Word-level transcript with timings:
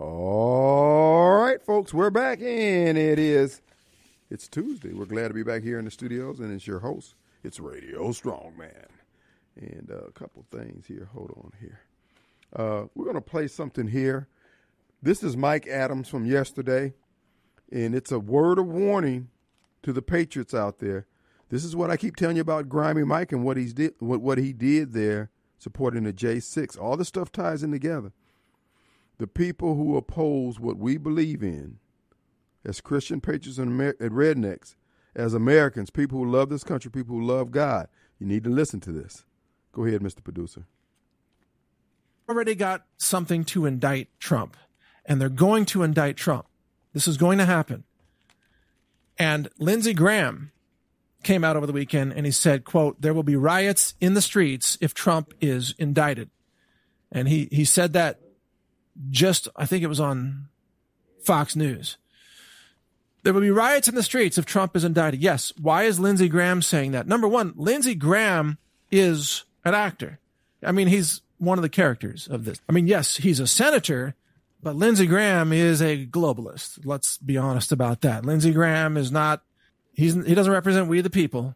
All 0.00 1.42
right, 1.42 1.60
folks, 1.60 1.92
we're 1.92 2.08
back 2.08 2.40
and 2.40 2.96
it 2.96 3.18
is 3.18 3.60
it's 4.30 4.48
Tuesday. 4.48 4.94
We're 4.94 5.04
glad 5.04 5.28
to 5.28 5.34
be 5.34 5.42
back 5.42 5.62
here 5.62 5.78
in 5.78 5.84
the 5.84 5.90
studios, 5.90 6.40
and 6.40 6.50
it's 6.54 6.66
your 6.66 6.78
host. 6.78 7.16
It's 7.44 7.60
Radio 7.60 8.08
Strongman, 8.08 8.88
and 9.56 9.90
uh, 9.92 10.06
a 10.06 10.12
couple 10.12 10.46
things 10.50 10.86
here. 10.86 11.10
Hold 11.12 11.32
on 11.36 11.52
here. 11.60 11.80
Uh, 12.56 12.86
we're 12.94 13.04
gonna 13.04 13.20
play 13.20 13.46
something 13.46 13.88
here. 13.88 14.26
This 15.02 15.22
is 15.22 15.36
Mike 15.36 15.66
Adams 15.66 16.08
from 16.08 16.24
yesterday, 16.24 16.94
and 17.70 17.94
it's 17.94 18.10
a 18.10 18.18
word 18.18 18.58
of 18.58 18.68
warning 18.68 19.28
to 19.82 19.92
the 19.92 20.00
Patriots 20.00 20.54
out 20.54 20.78
there. 20.78 21.08
This 21.50 21.62
is 21.62 21.76
what 21.76 21.90
I 21.90 21.98
keep 21.98 22.16
telling 22.16 22.36
you 22.36 22.42
about 22.42 22.70
Grimy 22.70 23.04
Mike 23.04 23.32
and 23.32 23.44
what 23.44 23.58
he's 23.58 23.74
did, 23.74 23.96
what 23.98 24.22
what 24.22 24.38
he 24.38 24.54
did 24.54 24.94
there, 24.94 25.30
supporting 25.58 26.04
the 26.04 26.12
J6. 26.14 26.80
All 26.80 26.96
the 26.96 27.04
stuff 27.04 27.30
ties 27.30 27.62
in 27.62 27.70
together 27.70 28.14
the 29.20 29.26
people 29.26 29.76
who 29.76 29.98
oppose 29.98 30.58
what 30.58 30.78
we 30.78 30.96
believe 30.96 31.42
in 31.42 31.78
as 32.64 32.80
Christian 32.80 33.20
patriots 33.20 33.58
and, 33.58 33.70
Amer- 33.70 33.92
rednecks, 33.94 34.76
as 35.14 35.34
Americans, 35.34 35.90
people 35.90 36.18
who 36.18 36.30
love 36.30 36.48
this 36.48 36.64
country, 36.64 36.90
people 36.90 37.16
who 37.16 37.22
love 37.22 37.50
God, 37.50 37.88
you 38.18 38.26
need 38.26 38.44
to 38.44 38.50
listen 38.50 38.80
to 38.80 38.92
this. 38.92 39.26
Go 39.72 39.84
ahead, 39.84 40.00
Mr. 40.00 40.24
Producer. 40.24 40.64
Already 42.30 42.54
got 42.54 42.86
something 42.96 43.44
to 43.46 43.66
indict 43.66 44.08
Trump, 44.18 44.56
and 45.04 45.20
they're 45.20 45.28
going 45.28 45.66
to 45.66 45.82
indict 45.82 46.16
Trump. 46.16 46.46
This 46.94 47.06
is 47.06 47.18
going 47.18 47.36
to 47.38 47.44
happen. 47.44 47.84
And 49.18 49.50
Lindsey 49.58 49.92
Graham 49.92 50.50
came 51.22 51.44
out 51.44 51.56
over 51.56 51.66
the 51.66 51.74
weekend 51.74 52.14
and 52.14 52.24
he 52.24 52.32
said, 52.32 52.64
quote, 52.64 53.02
there 53.02 53.12
will 53.12 53.22
be 53.22 53.36
riots 53.36 53.94
in 54.00 54.14
the 54.14 54.22
streets 54.22 54.78
if 54.80 54.94
Trump 54.94 55.34
is 55.42 55.74
indicted. 55.78 56.30
And 57.12 57.28
he, 57.28 57.48
he 57.52 57.66
said 57.66 57.92
that 57.92 58.20
just, 59.08 59.48
I 59.56 59.66
think 59.66 59.82
it 59.82 59.88
was 59.88 60.00
on 60.00 60.48
Fox 61.22 61.56
News. 61.56 61.96
There 63.22 63.32
will 63.32 63.40
be 63.40 63.50
riots 63.50 63.88
in 63.88 63.94
the 63.94 64.02
streets 64.02 64.38
if 64.38 64.46
Trump 64.46 64.74
is 64.74 64.84
indicted. 64.84 65.20
Yes. 65.20 65.52
Why 65.60 65.84
is 65.84 66.00
Lindsey 66.00 66.28
Graham 66.28 66.62
saying 66.62 66.92
that? 66.92 67.06
Number 67.06 67.28
one, 67.28 67.52
Lindsey 67.56 67.94
Graham 67.94 68.58
is 68.90 69.44
an 69.64 69.74
actor. 69.74 70.18
I 70.62 70.72
mean, 70.72 70.88
he's 70.88 71.20
one 71.38 71.58
of 71.58 71.62
the 71.62 71.68
characters 71.68 72.28
of 72.28 72.44
this. 72.44 72.60
I 72.68 72.72
mean, 72.72 72.86
yes, 72.86 73.16
he's 73.16 73.40
a 73.40 73.46
senator, 73.46 74.14
but 74.62 74.76
Lindsey 74.76 75.06
Graham 75.06 75.52
is 75.52 75.82
a 75.82 76.06
globalist. 76.06 76.80
Let's 76.84 77.18
be 77.18 77.36
honest 77.36 77.72
about 77.72 78.00
that. 78.02 78.24
Lindsey 78.24 78.52
Graham 78.52 78.96
is 78.96 79.12
not, 79.12 79.42
he's, 79.92 80.14
he 80.14 80.34
doesn't 80.34 80.52
represent 80.52 80.88
we 80.88 81.00
the 81.00 81.10
people 81.10 81.54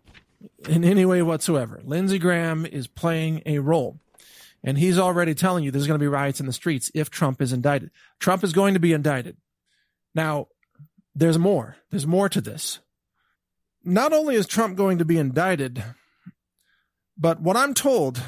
in 0.69 0.84
any 0.84 1.05
way 1.05 1.23
whatsoever. 1.23 1.81
Lindsey 1.84 2.19
Graham 2.19 2.67
is 2.67 2.86
playing 2.86 3.42
a 3.47 3.58
role. 3.58 3.98
And 4.65 4.79
he's 4.79 4.98
already 4.98 5.34
telling 5.34 5.62
you 5.62 5.70
there's 5.70 5.87
going 5.87 5.98
to 5.98 6.03
be 6.03 6.09
riots 6.09 6.41
in 6.41 6.47
the 6.47 6.53
streets 6.53 6.91
if 6.95 7.11
Trump 7.11 7.43
is 7.43 7.53
indicted. 7.53 7.91
Trump 8.19 8.43
is 8.43 8.55
going 8.55 8.75
to 8.75 8.81
be 8.81 8.95
indicted. 8.95 9.37
Now, 10.15 10.48
there's 11.15 11.39
more. 11.39 11.77
There's 11.91 12.07
more 12.07 12.31
to 12.31 12.41
this. 12.41 12.81
Not 13.85 14.15
only 14.15 14.37
is 14.37 14.47
Trump 14.47 14.77
going 14.77 14.98
to 14.98 15.05
be 15.05 15.19
indicted, 15.19 15.85
but 17.19 17.41
what 17.41 17.57
I'm 17.57 17.75
told 17.75 18.23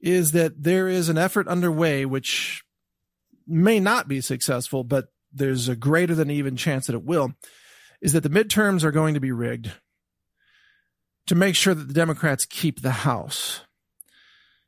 is 0.00 0.32
that 0.32 0.62
there 0.62 0.88
is 0.88 1.08
an 1.08 1.18
effort 1.18 1.48
underway 1.48 2.06
which 2.06 2.62
may 3.46 3.80
not 3.80 4.06
be 4.06 4.20
successful, 4.20 4.84
but 4.84 5.08
there's 5.32 5.68
a 5.68 5.76
greater 5.76 6.14
than 6.14 6.30
even 6.30 6.56
chance 6.56 6.86
that 6.86 6.94
it 6.94 7.04
will, 7.04 7.32
is 8.00 8.12
that 8.12 8.22
the 8.22 8.30
midterms 8.30 8.84
are 8.84 8.92
going 8.92 9.14
to 9.14 9.20
be 9.20 9.32
rigged 9.32 9.72
to 11.26 11.34
make 11.34 11.56
sure 11.56 11.74
that 11.74 11.88
the 11.88 11.94
Democrats 11.94 12.46
keep 12.46 12.82
the 12.82 12.90
House. 12.90 13.62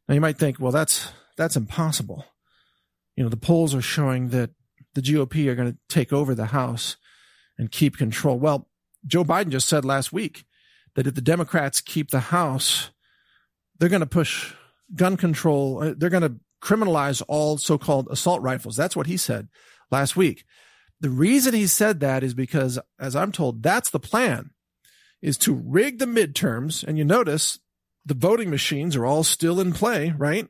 Now 0.09 0.15
you 0.15 0.21
might 0.21 0.39
think, 0.39 0.59
well, 0.59 0.73
that's 0.73 1.13
that's 1.37 1.57
impossible. 1.57 2.25
You 3.17 3.25
know, 3.25 3.31
the 3.31 3.37
polls 3.37 3.75
are 3.75 3.83
showing 3.83 4.31
that 4.31 4.51
the 4.95 5.03
GOP 5.03 5.47
are 5.47 5.55
going 5.55 5.73
to 5.73 5.79
take 5.89 6.13
over 6.13 6.35
the 6.35 6.47
House 6.47 6.97
and 7.59 7.71
keep 7.71 7.97
control. 7.97 8.39
Well, 8.39 8.69
Joe 9.07 9.25
Biden 9.25 9.51
just 9.51 9.69
said 9.69 9.85
last 9.85 10.13
week 10.13 10.45
that 10.95 11.07
if 11.07 11.15
the 11.15 11.21
Democrats 11.21 11.81
keep 11.81 12.11
the 12.11 12.21
House, 12.21 12.91
they're 13.79 13.89
going 13.89 14.01
to 14.01 14.07
push 14.07 14.55
gun 14.95 15.17
control. 15.17 15.83
Uh, 15.83 15.95
they're 15.97 16.11
going 16.11 16.23
to 16.23 16.37
criminalize 16.63 17.23
all 17.29 17.59
so-called 17.59 18.09
assault 18.11 18.43
rifles. 18.43 18.77
That's 18.77 18.97
what 18.97 19.07
he 19.07 19.17
said 19.17 19.49
last 19.91 20.17
week. 20.17 20.45
The 21.01 21.11
reason 21.11 21.55
he 21.55 21.67
said 21.67 22.01
that 22.01 22.25
is 22.25 22.35
because, 22.35 22.79
as 22.99 23.15
I'm 23.15 23.31
told, 23.31 23.63
that's 23.63 23.91
the 23.91 24.01
plan 24.01 24.51
is 25.23 25.37
to 25.39 25.55
rig 25.55 25.99
the 25.99 26.07
midterms. 26.07 26.83
And 26.83 26.99
you 26.99 27.05
notice 27.05 27.61
the 28.05 28.15
voting 28.15 28.51
machines 28.51 28.97
are 28.97 29.07
all 29.07 29.25
still 29.25 29.61
in 29.61 29.73
play, 29.73 30.15
right? 30.17 30.49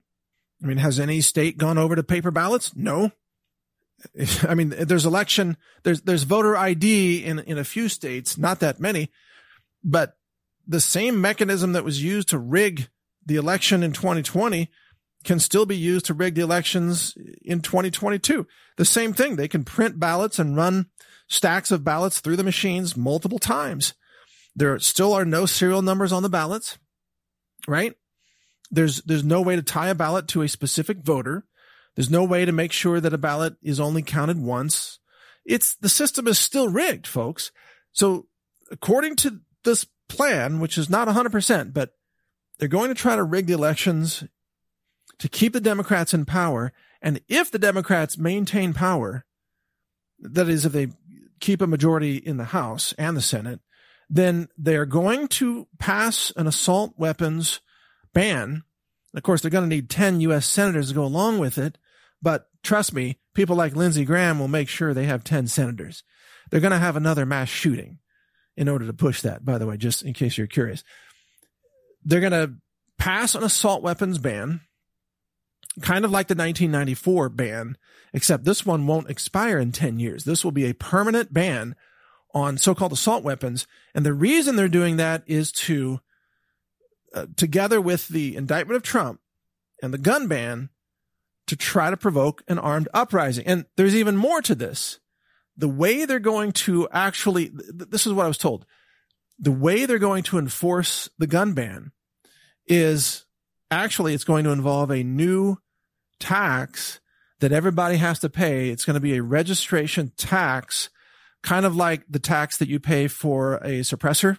I 0.62 0.66
mean, 0.66 0.78
has 0.78 0.98
any 0.98 1.20
state 1.20 1.58
gone 1.58 1.78
over 1.78 1.94
to 1.96 2.02
paper 2.02 2.30
ballots? 2.30 2.74
No. 2.74 3.12
I 4.48 4.54
mean, 4.54 4.70
there's 4.70 5.06
election, 5.06 5.56
there's, 5.82 6.02
there's 6.02 6.22
voter 6.24 6.56
ID 6.56 7.24
in, 7.24 7.40
in 7.40 7.58
a 7.58 7.64
few 7.64 7.88
states, 7.88 8.38
not 8.38 8.60
that 8.60 8.80
many, 8.80 9.10
but 9.82 10.16
the 10.66 10.80
same 10.80 11.20
mechanism 11.20 11.72
that 11.72 11.84
was 11.84 12.02
used 12.02 12.28
to 12.28 12.38
rig 12.38 12.88
the 13.24 13.36
election 13.36 13.82
in 13.82 13.92
2020 13.92 14.70
can 15.24 15.38
still 15.38 15.66
be 15.66 15.76
used 15.76 16.06
to 16.06 16.14
rig 16.14 16.34
the 16.34 16.40
elections 16.40 17.14
in 17.42 17.60
2022. 17.60 18.46
The 18.76 18.84
same 18.84 19.12
thing. 19.12 19.36
They 19.36 19.48
can 19.48 19.64
print 19.64 19.98
ballots 19.98 20.38
and 20.38 20.56
run 20.56 20.86
stacks 21.26 21.70
of 21.70 21.84
ballots 21.84 22.20
through 22.20 22.36
the 22.36 22.44
machines 22.44 22.96
multiple 22.96 23.38
times. 23.38 23.94
There 24.54 24.78
still 24.78 25.12
are 25.12 25.24
no 25.24 25.46
serial 25.46 25.82
numbers 25.82 26.12
on 26.12 26.22
the 26.22 26.28
ballots 26.28 26.78
right? 27.66 27.94
There's, 28.70 29.02
there's 29.02 29.24
no 29.24 29.40
way 29.40 29.56
to 29.56 29.62
tie 29.62 29.88
a 29.88 29.94
ballot 29.94 30.28
to 30.28 30.42
a 30.42 30.48
specific 30.48 30.98
voter. 30.98 31.46
There's 31.96 32.10
no 32.10 32.24
way 32.24 32.44
to 32.44 32.52
make 32.52 32.72
sure 32.72 33.00
that 33.00 33.14
a 33.14 33.18
ballot 33.18 33.56
is 33.62 33.80
only 33.80 34.02
counted 34.02 34.38
once. 34.38 34.98
It's, 35.44 35.74
the 35.76 35.88
system 35.88 36.28
is 36.28 36.38
still 36.38 36.68
rigged, 36.68 37.06
folks. 37.06 37.50
So 37.92 38.26
according 38.70 39.16
to 39.16 39.40
this 39.64 39.86
plan, 40.08 40.60
which 40.60 40.78
is 40.78 40.90
not 40.90 41.08
100%, 41.08 41.72
but 41.72 41.92
they're 42.58 42.68
going 42.68 42.88
to 42.88 42.94
try 42.94 43.16
to 43.16 43.22
rig 43.22 43.46
the 43.46 43.54
elections 43.54 44.24
to 45.18 45.28
keep 45.28 45.52
the 45.52 45.60
Democrats 45.60 46.14
in 46.14 46.24
power. 46.24 46.72
And 47.00 47.20
if 47.28 47.50
the 47.50 47.58
Democrats 47.58 48.18
maintain 48.18 48.74
power, 48.74 49.24
that 50.20 50.48
is, 50.48 50.64
if 50.64 50.72
they 50.72 50.88
keep 51.40 51.62
a 51.62 51.66
majority 51.66 52.16
in 52.16 52.36
the 52.36 52.44
House 52.44 52.92
and 52.98 53.16
the 53.16 53.22
Senate, 53.22 53.60
then 54.08 54.48
they're 54.56 54.86
going 54.86 55.28
to 55.28 55.68
pass 55.78 56.32
an 56.36 56.46
assault 56.46 56.94
weapons 56.96 57.60
ban. 58.14 58.64
Of 59.14 59.22
course, 59.22 59.42
they're 59.42 59.50
going 59.50 59.68
to 59.68 59.74
need 59.74 59.90
10 59.90 60.20
U.S. 60.22 60.46
senators 60.46 60.88
to 60.88 60.94
go 60.94 61.04
along 61.04 61.38
with 61.38 61.58
it. 61.58 61.78
But 62.22 62.48
trust 62.62 62.92
me, 62.92 63.18
people 63.34 63.56
like 63.56 63.76
Lindsey 63.76 64.04
Graham 64.04 64.38
will 64.38 64.48
make 64.48 64.68
sure 64.68 64.92
they 64.92 65.04
have 65.04 65.24
10 65.24 65.46
senators. 65.46 66.02
They're 66.50 66.60
going 66.60 66.72
to 66.72 66.78
have 66.78 66.96
another 66.96 67.26
mass 67.26 67.48
shooting 67.48 67.98
in 68.56 68.68
order 68.68 68.86
to 68.86 68.92
push 68.92 69.22
that, 69.22 69.44
by 69.44 69.58
the 69.58 69.66
way, 69.66 69.76
just 69.76 70.02
in 70.02 70.14
case 70.14 70.36
you're 70.36 70.46
curious. 70.46 70.82
They're 72.04 72.20
going 72.20 72.32
to 72.32 72.54
pass 72.98 73.34
an 73.34 73.44
assault 73.44 73.82
weapons 73.82 74.18
ban, 74.18 74.60
kind 75.80 76.04
of 76.04 76.10
like 76.10 76.28
the 76.28 76.34
1994 76.34 77.28
ban, 77.28 77.76
except 78.12 78.44
this 78.44 78.64
one 78.64 78.86
won't 78.86 79.10
expire 79.10 79.58
in 79.58 79.72
10 79.72 79.98
years. 80.00 80.24
This 80.24 80.44
will 80.44 80.52
be 80.52 80.64
a 80.66 80.74
permanent 80.74 81.32
ban 81.32 81.76
on 82.34 82.58
so-called 82.58 82.92
assault 82.92 83.24
weapons. 83.24 83.66
And 83.94 84.04
the 84.04 84.12
reason 84.12 84.56
they're 84.56 84.68
doing 84.68 84.96
that 84.96 85.22
is 85.26 85.50
to, 85.52 86.00
uh, 87.14 87.26
together 87.36 87.80
with 87.80 88.08
the 88.08 88.36
indictment 88.36 88.76
of 88.76 88.82
Trump 88.82 89.20
and 89.82 89.92
the 89.92 89.98
gun 89.98 90.28
ban, 90.28 90.70
to 91.46 91.56
try 91.56 91.88
to 91.88 91.96
provoke 91.96 92.42
an 92.46 92.58
armed 92.58 92.88
uprising. 92.92 93.46
And 93.46 93.64
there's 93.76 93.96
even 93.96 94.16
more 94.16 94.42
to 94.42 94.54
this. 94.54 95.00
The 95.56 95.68
way 95.68 96.04
they're 96.04 96.18
going 96.18 96.52
to 96.52 96.86
actually, 96.92 97.50
this 97.52 98.06
is 98.06 98.12
what 98.12 98.26
I 98.26 98.28
was 98.28 98.38
told. 98.38 98.66
The 99.38 99.50
way 99.50 99.86
they're 99.86 99.98
going 99.98 100.24
to 100.24 100.38
enforce 100.38 101.08
the 101.18 101.26
gun 101.26 101.54
ban 101.54 101.92
is 102.66 103.24
actually 103.70 104.12
it's 104.12 104.24
going 104.24 104.44
to 104.44 104.50
involve 104.50 104.90
a 104.90 105.02
new 105.02 105.56
tax 106.20 107.00
that 107.40 107.52
everybody 107.52 107.96
has 107.96 108.18
to 108.18 108.28
pay. 108.28 108.68
It's 108.68 108.84
going 108.84 108.94
to 108.94 109.00
be 109.00 109.16
a 109.16 109.22
registration 109.22 110.12
tax 110.16 110.90
kind 111.42 111.66
of 111.66 111.76
like 111.76 112.02
the 112.08 112.18
tax 112.18 112.58
that 112.58 112.68
you 112.68 112.80
pay 112.80 113.08
for 113.08 113.56
a 113.56 113.80
suppressor 113.80 114.38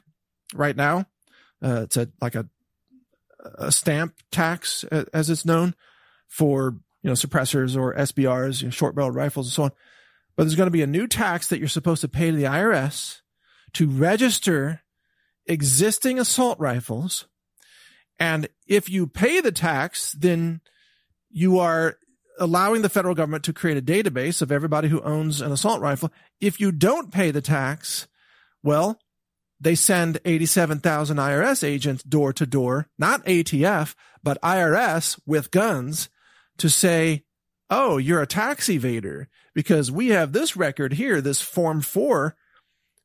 right 0.54 0.75
now. 0.75 1.06
Uh, 1.63 1.81
it's 1.84 1.98
a, 1.98 2.10
like 2.22 2.36
a, 2.36 2.48
a 3.56 3.72
stamp 3.72 4.16
tax 4.31 4.84
as 5.13 5.30
it's 5.30 5.46
known 5.46 5.75
for, 6.28 6.75
you 7.01 7.10
know, 7.10 7.13
suppressors 7.13 7.78
or 7.78 7.96
SBRs, 7.96 8.62
you 8.62 8.68
know, 8.68 8.72
short 8.72 8.96
barreled 8.96 9.16
rifles 9.16 9.48
and 9.48 9.54
so 9.54 9.63
on. 9.63 9.72
But 10.36 10.44
there's 10.44 10.56
going 10.56 10.68
to 10.68 10.72
be 10.72 10.81
a 10.81 10.88
new 10.88 11.07
tax 11.07 11.48
that 11.48 11.60
you're 11.60 11.68
supposed 11.68 12.01
to 12.01 12.07
pay 12.07 12.31
to 12.31 12.38
the 12.38 12.44
IRS 12.44 13.22
to 13.74 13.90
register 13.90 14.81
existing 15.45 16.19
assault 16.19 16.60
rifles. 16.60 17.28
And 18.19 18.48
if 18.68 18.90
you 18.90 19.07
pay 19.07 19.42
the 19.42 19.52
tax, 19.52 20.13
then 20.13 20.62
you 21.30 21.60
are 21.60 21.98
allowing 22.39 22.81
the 22.81 22.89
federal 22.89 23.15
government 23.15 23.44
to 23.45 23.53
create 23.53 23.77
a 23.77 23.81
database 23.81 24.41
of 24.41 24.51
everybody 24.51 24.88
who 24.88 25.01
owns 25.01 25.41
an 25.41 25.51
assault 25.51 25.81
rifle. 25.81 26.12
If 26.41 26.59
you 26.59 26.71
don't 26.71 27.12
pay 27.12 27.31
the 27.31 27.41
tax, 27.41 28.07
well, 28.63 29.00
they 29.59 29.75
send 29.75 30.19
87,000 30.24 31.18
IRS 31.18 31.63
agents 31.63 32.03
door 32.03 32.31
to 32.33 32.45
door, 32.45 32.88
not 32.97 33.25
ATF, 33.25 33.95
but 34.24 34.41
IRS 34.41 35.19
with 35.25 35.51
guns 35.51 36.09
to 36.57 36.69
say, 36.69 37.24
oh, 37.69 37.97
you're 37.97 38.21
a 38.21 38.27
tax 38.27 38.68
evader 38.68 39.27
because 39.53 39.92
we 39.92 40.09
have 40.09 40.31
this 40.31 40.56
record 40.56 40.94
here, 40.94 41.21
this 41.21 41.42
form 41.42 41.81
four 41.81 42.35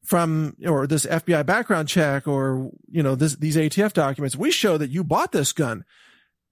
from, 0.04 0.56
or 0.64 0.86
this 0.86 1.06
FBI 1.06 1.44
background 1.44 1.88
check 1.88 2.28
or, 2.28 2.70
you 2.88 3.02
know, 3.02 3.14
this, 3.14 3.34
these 3.36 3.56
ATF 3.56 3.92
documents. 3.92 4.36
We 4.36 4.50
show 4.50 4.78
that 4.78 4.90
you 4.90 5.02
bought 5.02 5.32
this 5.32 5.52
gun. 5.52 5.84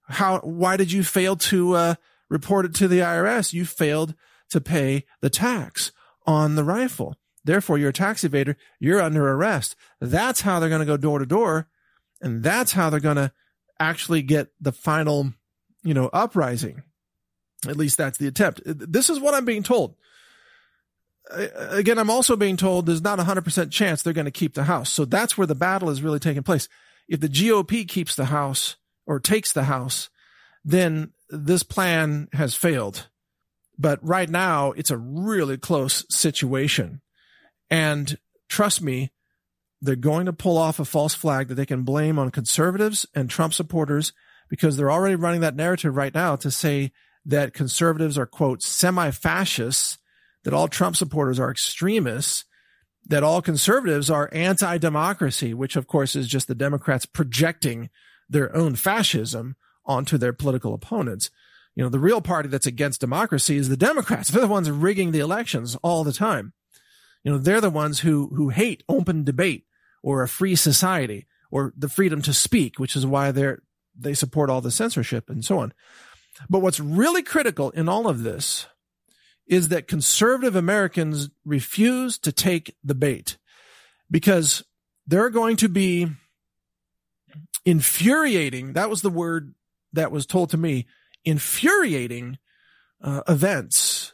How, 0.07 0.39
why 0.39 0.75
did 0.75 0.91
you 0.91 1.03
fail 1.03 1.37
to, 1.37 1.73
uh, 1.73 1.95
report 2.33 2.65
it 2.65 2.73
to 2.75 2.87
the 2.89 2.99
IRS? 2.99 3.53
You 3.53 3.65
failed 3.65 4.15
to 4.49 4.59
pay 4.59 5.05
the 5.21 5.29
tax 5.29 5.91
on 6.25 6.55
the 6.55 6.63
rifle. 6.63 7.15
Therefore, 7.45 7.77
you're 7.77 7.89
a 7.89 7.93
tax 7.93 8.23
evader. 8.23 8.55
You're 8.79 9.01
under 9.01 9.29
arrest. 9.29 9.75
That's 10.01 10.41
how 10.41 10.59
they're 10.59 10.69
going 10.69 10.79
to 10.79 10.85
go 10.85 10.97
door 10.97 11.19
to 11.19 11.25
door. 11.25 11.67
And 12.21 12.43
that's 12.43 12.71
how 12.71 12.89
they're 12.89 12.99
going 12.99 13.17
to 13.17 13.31
actually 13.79 14.21
get 14.21 14.47
the 14.59 14.71
final, 14.71 15.33
you 15.83 15.93
know, 15.93 16.09
uprising. 16.13 16.83
At 17.67 17.77
least 17.77 17.97
that's 17.97 18.17
the 18.17 18.27
attempt. 18.27 18.61
This 18.65 19.09
is 19.09 19.19
what 19.19 19.33
I'm 19.33 19.45
being 19.45 19.63
told. 19.63 19.95
Again, 21.31 21.97
I'm 21.97 22.09
also 22.09 22.35
being 22.35 22.57
told 22.57 22.85
there's 22.85 23.01
not 23.01 23.19
a 23.19 23.23
hundred 23.23 23.45
percent 23.45 23.71
chance 23.71 24.01
they're 24.01 24.13
going 24.13 24.25
to 24.25 24.31
keep 24.31 24.53
the 24.53 24.65
house. 24.65 24.89
So 24.89 25.05
that's 25.05 25.37
where 25.37 25.47
the 25.47 25.55
battle 25.55 25.89
is 25.89 26.01
really 26.01 26.19
taking 26.19 26.43
place. 26.43 26.67
If 27.07 27.19
the 27.19 27.29
GOP 27.29 27.87
keeps 27.87 28.15
the 28.15 28.25
house 28.25 28.75
or 29.05 29.19
takes 29.19 29.51
the 29.51 29.63
house, 29.63 30.09
then 30.63 31.11
this 31.29 31.63
plan 31.63 32.27
has 32.33 32.55
failed. 32.55 33.09
But 33.77 33.99
right 34.01 34.29
now 34.29 34.71
it's 34.71 34.91
a 34.91 34.97
really 34.97 35.57
close 35.57 36.05
situation. 36.09 37.01
And 37.69 38.17
trust 38.49 38.81
me, 38.81 39.11
they're 39.81 39.95
going 39.95 40.27
to 40.27 40.33
pull 40.33 40.57
off 40.57 40.79
a 40.79 40.85
false 40.85 41.13
flag 41.13 41.49
that 41.49 41.55
they 41.55 41.65
can 41.65 41.83
blame 41.83 42.17
on 42.17 42.31
conservatives 42.31 43.05
and 43.13 43.29
Trump 43.29 43.53
supporters 43.53 44.13
because 44.49 44.77
they're 44.77 44.91
already 44.91 45.15
running 45.15 45.41
that 45.41 45.55
narrative 45.55 45.95
right 45.95 46.13
now 46.13 46.35
to 46.37 46.51
say 46.51 46.91
that 47.25 47.53
conservatives 47.53 48.17
are, 48.17 48.25
quote, 48.25 48.61
semi 48.61 49.11
fascists, 49.11 49.97
that 50.43 50.53
all 50.53 50.67
Trump 50.67 50.95
supporters 50.95 51.39
are 51.39 51.51
extremists, 51.51 52.45
that 53.07 53.23
all 53.23 53.41
conservatives 53.41 54.09
are 54.09 54.29
anti 54.31 54.77
democracy, 54.77 55.53
which 55.53 55.75
of 55.75 55.87
course 55.87 56.15
is 56.15 56.27
just 56.27 56.47
the 56.47 56.55
Democrats 56.55 57.05
projecting 57.05 57.89
their 58.29 58.55
own 58.55 58.75
fascism 58.75 59.55
onto 59.85 60.17
their 60.17 60.33
political 60.33 60.73
opponents. 60.73 61.29
You 61.75 61.83
know, 61.83 61.89
the 61.89 61.99
real 61.99 62.21
party 62.21 62.49
that's 62.49 62.65
against 62.65 63.01
democracy 63.01 63.57
is 63.57 63.69
the 63.69 63.77
Democrats. 63.77 64.29
They're 64.31 64.41
the 64.41 64.47
ones 64.47 64.69
rigging 64.69 65.11
the 65.11 65.19
elections 65.19 65.75
all 65.81 66.03
the 66.03 66.13
time. 66.13 66.53
You 67.23 67.31
know, 67.31 67.37
they're 67.37 67.61
the 67.61 67.69
ones 67.69 68.01
who, 68.01 68.27
who 68.35 68.49
hate 68.49 68.83
open 68.89 69.23
debate 69.23 69.65
or 70.01 70.23
a 70.23 70.27
free 70.27 70.55
society 70.55 71.25
or 71.49 71.73
the 71.77 71.87
freedom 71.87 72.21
to 72.23 72.33
speak, 72.33 72.79
which 72.79 72.97
is 72.97 73.05
why 73.05 73.31
they're, 73.31 73.63
they 73.97 74.13
support 74.13 74.49
all 74.49 74.59
the 74.59 74.71
censorship 74.71 75.29
and 75.29 75.45
so 75.45 75.59
on. 75.59 75.73
But 76.49 76.59
what's 76.59 76.81
really 76.81 77.23
critical 77.23 77.69
in 77.71 77.87
all 77.87 78.09
of 78.09 78.23
this 78.23 78.67
is 79.47 79.69
that 79.69 79.87
conservative 79.87 80.55
Americans 80.55 81.29
refuse 81.45 82.17
to 82.17 82.31
take 82.31 82.75
the 82.83 82.95
bait 82.95 83.37
because 84.09 84.63
they're 85.05 85.29
going 85.29 85.57
to 85.57 85.69
be 85.69 86.07
infuriating. 87.65 88.73
That 88.73 88.89
was 88.89 89.01
the 89.01 89.09
word 89.09 89.53
that 89.93 90.11
was 90.11 90.25
told 90.25 90.49
to 90.49 90.57
me 90.57 90.85
infuriating 91.23 92.37
uh, 93.01 93.21
events 93.27 94.13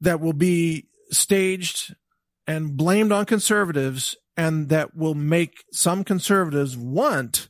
that 0.00 0.20
will 0.20 0.32
be 0.32 0.86
staged 1.10 1.94
and 2.46 2.76
blamed 2.76 3.12
on 3.12 3.24
conservatives 3.24 4.16
and 4.36 4.68
that 4.68 4.96
will 4.96 5.14
make 5.14 5.64
some 5.72 6.04
conservatives 6.04 6.76
want 6.76 7.48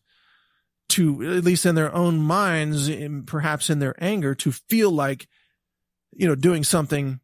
to, 0.88 1.36
at 1.36 1.44
least 1.44 1.66
in 1.66 1.74
their 1.74 1.94
own 1.94 2.18
minds, 2.18 2.88
in, 2.88 3.24
perhaps 3.24 3.68
in 3.68 3.78
their 3.78 3.94
anger, 4.02 4.34
to 4.34 4.50
feel 4.50 4.90
like, 4.90 5.28
you 6.12 6.26
know, 6.26 6.34
doing 6.34 6.64
something 6.64 7.20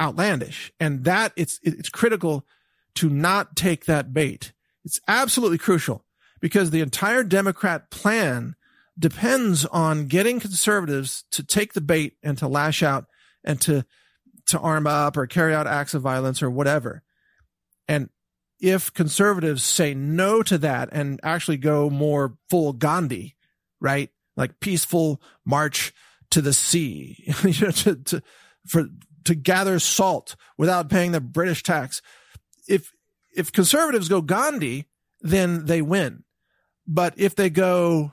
outlandish. 0.00 0.72
And 0.78 1.04
that 1.04 1.32
it's, 1.36 1.58
it's 1.62 1.88
critical 1.88 2.46
to 2.96 3.10
not 3.10 3.56
take 3.56 3.86
that 3.86 4.12
bait. 4.12 4.52
It's 4.84 5.00
absolutely 5.08 5.58
crucial 5.58 6.04
because 6.40 6.70
the 6.70 6.80
entire 6.80 7.24
Democrat 7.24 7.90
plan 7.90 8.54
depends 8.98 9.64
on 9.66 10.06
getting 10.06 10.40
conservatives 10.40 11.24
to 11.32 11.42
take 11.42 11.72
the 11.72 11.80
bait 11.80 12.16
and 12.22 12.36
to 12.38 12.48
lash 12.48 12.82
out 12.82 13.06
and 13.44 13.60
to 13.62 13.84
to 14.48 14.58
arm 14.58 14.86
up 14.86 15.16
or 15.16 15.26
carry 15.26 15.54
out 15.54 15.66
acts 15.66 15.94
of 15.94 16.02
violence 16.02 16.42
or 16.42 16.50
whatever. 16.50 17.02
And 17.88 18.10
if 18.60 18.92
conservatives 18.92 19.62
say 19.62 19.94
no 19.94 20.42
to 20.42 20.58
that 20.58 20.88
and 20.92 21.20
actually 21.22 21.56
go 21.56 21.90
more 21.90 22.36
full 22.50 22.72
Gandhi, 22.72 23.36
right? 23.80 24.10
Like 24.36 24.60
peaceful 24.60 25.20
march 25.44 25.92
to 26.30 26.40
the 26.40 26.52
sea, 26.52 27.24
you 27.42 27.66
know, 27.66 27.70
to, 27.72 27.96
to, 27.96 28.22
for, 28.66 28.86
to 29.24 29.34
gather 29.34 29.78
salt 29.78 30.36
without 30.56 30.88
paying 30.88 31.12
the 31.12 31.20
British 31.20 31.62
tax. 31.62 32.02
If, 32.68 32.92
if 33.36 33.52
conservatives 33.52 34.08
go 34.08 34.22
Gandhi, 34.22 34.86
then 35.20 35.66
they 35.66 35.82
win. 35.82 36.24
But 36.86 37.14
if 37.16 37.34
they 37.34 37.50
go, 37.50 38.12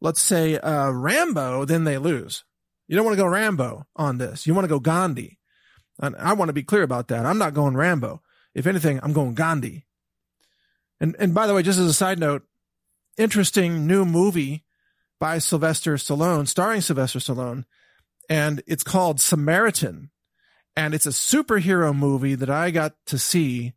let's 0.00 0.20
say, 0.20 0.58
uh, 0.58 0.90
Rambo, 0.90 1.64
then 1.64 1.84
they 1.84 1.98
lose. 1.98 2.44
You 2.86 2.96
don't 2.96 3.04
want 3.04 3.16
to 3.16 3.22
go 3.22 3.28
Rambo 3.28 3.86
on 3.96 4.18
this. 4.18 4.46
You 4.46 4.54
want 4.54 4.64
to 4.64 4.68
go 4.68 4.80
Gandhi. 4.80 5.38
And 6.00 6.16
I 6.16 6.32
want 6.32 6.48
to 6.48 6.54
be 6.54 6.62
clear 6.62 6.82
about 6.82 7.08
that. 7.08 7.26
I'm 7.26 7.38
not 7.38 7.54
going 7.54 7.76
Rambo. 7.76 8.22
If 8.54 8.66
anything, 8.66 9.00
I'm 9.02 9.12
going 9.12 9.34
Gandhi. 9.34 9.86
And, 11.00 11.14
and 11.18 11.34
by 11.34 11.46
the 11.46 11.54
way, 11.54 11.62
just 11.62 11.78
as 11.78 11.86
a 11.86 11.94
side 11.94 12.18
note, 12.18 12.42
interesting 13.16 13.86
new 13.86 14.04
movie 14.04 14.64
by 15.20 15.38
Sylvester 15.38 15.94
Stallone, 15.94 16.48
starring 16.48 16.80
Sylvester 16.80 17.18
Stallone. 17.18 17.64
And 18.28 18.62
it's 18.66 18.82
called 18.82 19.20
Samaritan. 19.20 20.10
And 20.76 20.94
it's 20.94 21.06
a 21.06 21.10
superhero 21.10 21.94
movie 21.94 22.36
that 22.36 22.50
I 22.50 22.70
got 22.70 22.94
to 23.06 23.18
see. 23.18 23.74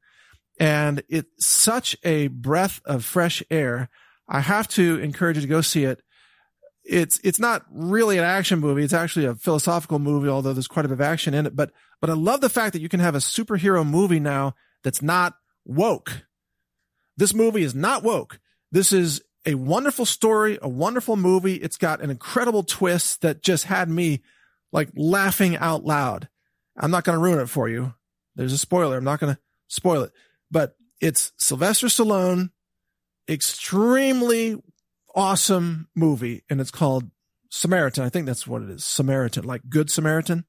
And 0.59 1.03
it's 1.09 1.45
such 1.45 1.97
a 2.03 2.27
breath 2.27 2.81
of 2.85 3.03
fresh 3.03 3.41
air. 3.50 3.89
I 4.29 4.39
have 4.41 4.68
to 4.69 5.00
encourage 5.00 5.38
you 5.38 5.41
to 5.41 5.47
go 5.47 5.62
see 5.62 5.83
it 5.83 6.01
it's 6.91 7.21
it's 7.23 7.39
not 7.39 7.65
really 7.71 8.17
an 8.17 8.25
action 8.25 8.59
movie. 8.59 8.83
It's 8.83 8.93
actually 8.93 9.25
a 9.25 9.35
philosophical 9.35 9.97
movie, 9.97 10.27
although 10.27 10.51
there's 10.51 10.67
quite 10.67 10.85
a 10.85 10.89
bit 10.89 10.95
of 10.95 11.01
action 11.01 11.33
in 11.33 11.45
it. 11.45 11.55
But 11.55 11.71
but 12.01 12.09
I 12.09 12.13
love 12.13 12.41
the 12.41 12.49
fact 12.49 12.73
that 12.73 12.81
you 12.81 12.89
can 12.89 12.99
have 12.99 13.15
a 13.15 13.19
superhero 13.19 13.88
movie 13.88 14.19
now 14.19 14.55
that's 14.83 15.01
not 15.01 15.35
woke. 15.65 16.25
This 17.15 17.33
movie 17.33 17.63
is 17.63 17.73
not 17.73 18.03
woke. 18.03 18.39
This 18.71 18.91
is 18.91 19.21
a 19.45 19.55
wonderful 19.55 20.05
story, 20.05 20.59
a 20.61 20.67
wonderful 20.67 21.15
movie. 21.15 21.55
It's 21.55 21.77
got 21.77 22.01
an 22.01 22.09
incredible 22.09 22.63
twist 22.63 23.21
that 23.21 23.41
just 23.41 23.65
had 23.65 23.89
me 23.89 24.21
like 24.73 24.89
laughing 24.95 25.55
out 25.55 25.85
loud. 25.85 26.27
I'm 26.77 26.91
not 26.91 27.05
going 27.05 27.17
to 27.17 27.23
ruin 27.23 27.39
it 27.39 27.49
for 27.49 27.69
you. 27.69 27.94
There's 28.35 28.54
a 28.54 28.57
spoiler. 28.57 28.97
I'm 28.97 29.04
not 29.04 29.19
going 29.19 29.35
to 29.35 29.42
spoil 29.68 30.04
it, 30.04 30.11
but 30.49 30.75
it's 30.99 31.31
Sylvester 31.37 31.87
Stallone, 31.87 32.49
extremely 33.30 34.61
awesome 35.15 35.87
movie 35.95 36.44
and 36.49 36.61
it's 36.61 36.71
called 36.71 37.09
Samaritan. 37.49 38.03
I 38.03 38.09
think 38.09 38.25
that's 38.25 38.47
what 38.47 38.61
it 38.61 38.69
is. 38.69 38.83
Samaritan, 38.83 39.44
like 39.44 39.69
Good 39.69 39.89
Samaritan. 39.89 40.45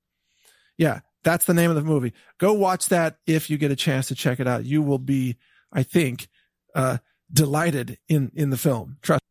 Yeah, 0.79 1.01
that's 1.25 1.45
the 1.45 1.55
name 1.55 1.71
of 1.71 1.77
the 1.77 1.83
movie. 1.83 2.13
Go 2.39 2.53
watch 2.53 2.89
that 2.89 3.17
if 3.27 3.51
you 3.51 3.59
get 3.59 3.71
a 3.71 3.77
chance 3.77 4.09
to 4.09 4.15
check 4.15 4.41
it 4.41 4.49
out. 4.49 4.65
You 4.65 4.83
will 4.83 4.99
be, 4.99 5.37
I 5.73 5.83
think, 5.83 6.29
uh, 6.75 6.99
delighted 7.33 7.99
in, 8.09 8.31
in 8.35 8.51
the 8.51 8.57
film. 8.57 8.99
Trust. 9.03 9.23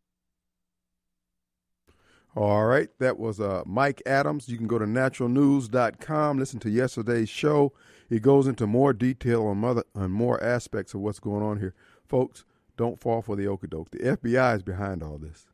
All 2.35 2.65
right. 2.65 2.89
That 2.99 3.19
was 3.19 3.39
uh, 3.41 3.63
Mike 3.65 4.01
Adams. 4.05 4.47
You 4.47 4.57
can 4.57 4.67
go 4.67 4.79
to 4.79 4.85
naturalnews.com, 4.85 6.37
listen 6.39 6.59
to 6.61 6.69
yesterday's 6.69 7.29
show. 7.29 7.73
It 8.09 8.21
goes 8.21 8.47
into 8.47 8.67
more 8.67 8.93
detail 8.93 9.45
on, 9.47 9.57
mother, 9.57 9.83
on 9.95 10.11
more 10.11 10.41
aspects 10.43 10.93
of 10.93 11.01
what's 11.01 11.19
going 11.19 11.43
on 11.43 11.59
here. 11.59 11.73
Folks, 12.07 12.45
don't 12.77 12.99
fall 12.99 13.21
for 13.21 13.35
the 13.35 13.45
okie 13.45 13.69
The 13.91 14.17
FBI 14.17 14.57
is 14.57 14.63
behind 14.63 15.03
all 15.03 15.17
this. 15.17 15.47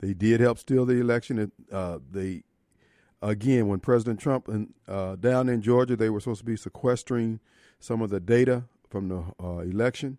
They 0.00 0.14
did 0.14 0.40
help 0.40 0.58
steal 0.58 0.86
the 0.86 1.00
election. 1.00 1.50
Uh, 1.72 1.98
they 2.10 2.44
again, 3.22 3.68
when 3.68 3.80
President 3.80 4.20
Trump 4.20 4.48
and 4.48 4.74
uh, 4.86 5.16
down 5.16 5.48
in 5.48 5.62
Georgia, 5.62 5.96
they 5.96 6.10
were 6.10 6.20
supposed 6.20 6.40
to 6.40 6.44
be 6.44 6.56
sequestering 6.56 7.40
some 7.80 8.02
of 8.02 8.10
the 8.10 8.20
data 8.20 8.64
from 8.88 9.08
the 9.08 9.24
uh, 9.42 9.58
election. 9.58 10.18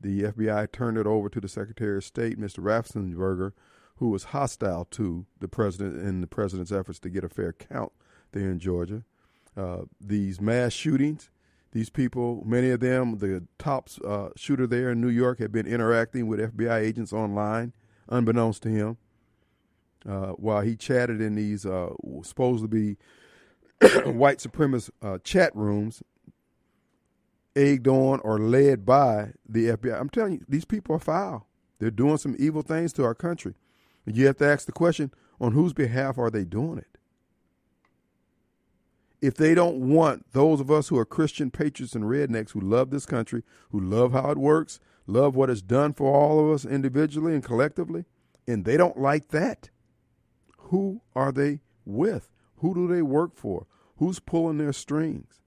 The 0.00 0.24
FBI 0.24 0.70
turned 0.72 0.98
it 0.98 1.06
over 1.06 1.28
to 1.28 1.40
the 1.40 1.48
Secretary 1.48 1.96
of 1.96 2.04
State, 2.04 2.38
Mr. 2.38 2.58
Raffensperger, 2.58 3.52
who 3.96 4.10
was 4.10 4.24
hostile 4.24 4.84
to 4.84 5.26
the 5.40 5.48
president 5.48 5.96
and 5.96 6.22
the 6.22 6.26
president's 6.26 6.72
efforts 6.72 6.98
to 7.00 7.08
get 7.08 7.24
a 7.24 7.28
fair 7.28 7.52
count 7.52 7.92
there 8.32 8.50
in 8.50 8.58
Georgia. 8.58 9.04
Uh, 9.56 9.82
these 9.98 10.38
mass 10.38 10.74
shootings 10.74 11.30
these 11.76 11.90
people, 11.90 12.42
many 12.46 12.70
of 12.70 12.80
them, 12.80 13.18
the 13.18 13.46
top 13.58 13.90
uh, 14.02 14.30
shooter 14.34 14.66
there 14.66 14.90
in 14.90 15.00
New 15.02 15.10
York, 15.10 15.38
had 15.38 15.52
been 15.52 15.66
interacting 15.66 16.26
with 16.26 16.40
FBI 16.40 16.80
agents 16.80 17.12
online, 17.12 17.74
unbeknownst 18.08 18.62
to 18.62 18.70
him, 18.70 18.96
uh, 20.08 20.28
while 20.28 20.62
he 20.62 20.74
chatted 20.74 21.20
in 21.20 21.34
these 21.34 21.66
uh, 21.66 21.90
supposed 22.22 22.62
to 22.64 22.68
be 22.68 22.96
white 24.10 24.38
supremacist 24.38 24.88
uh, 25.02 25.18
chat 25.22 25.54
rooms, 25.54 26.02
egged 27.54 27.88
on 27.88 28.20
or 28.20 28.38
led 28.38 28.86
by 28.86 29.32
the 29.46 29.66
FBI. 29.66 30.00
I'm 30.00 30.08
telling 30.08 30.32
you, 30.32 30.44
these 30.48 30.64
people 30.64 30.96
are 30.96 31.00
foul. 31.00 31.46
They're 31.78 31.90
doing 31.90 32.16
some 32.16 32.36
evil 32.38 32.62
things 32.62 32.94
to 32.94 33.04
our 33.04 33.14
country. 33.14 33.52
You 34.06 34.26
have 34.28 34.38
to 34.38 34.46
ask 34.46 34.64
the 34.64 34.72
question 34.72 35.10
on 35.38 35.52
whose 35.52 35.74
behalf 35.74 36.16
are 36.16 36.30
they 36.30 36.46
doing 36.46 36.78
it? 36.78 36.96
If 39.20 39.34
they 39.34 39.54
don't 39.54 39.76
want 39.78 40.32
those 40.32 40.60
of 40.60 40.70
us 40.70 40.88
who 40.88 40.98
are 40.98 41.04
Christian 41.04 41.50
patriots 41.50 41.94
and 41.94 42.04
rednecks 42.04 42.50
who 42.50 42.60
love 42.60 42.90
this 42.90 43.06
country, 43.06 43.42
who 43.70 43.80
love 43.80 44.12
how 44.12 44.30
it 44.30 44.38
works, 44.38 44.78
love 45.06 45.34
what 45.34 45.50
it's 45.50 45.62
done 45.62 45.92
for 45.92 46.12
all 46.12 46.38
of 46.40 46.54
us 46.54 46.64
individually 46.64 47.34
and 47.34 47.42
collectively, 47.42 48.04
and 48.46 48.64
they 48.64 48.76
don't 48.76 48.98
like 48.98 49.28
that, 49.28 49.70
who 50.58 51.00
are 51.14 51.32
they 51.32 51.60
with? 51.84 52.28
Who 52.56 52.74
do 52.74 52.86
they 52.86 53.02
work 53.02 53.34
for? 53.34 53.66
Who's 53.98 54.18
pulling 54.18 54.58
their 54.58 54.72
strings? 54.72 55.40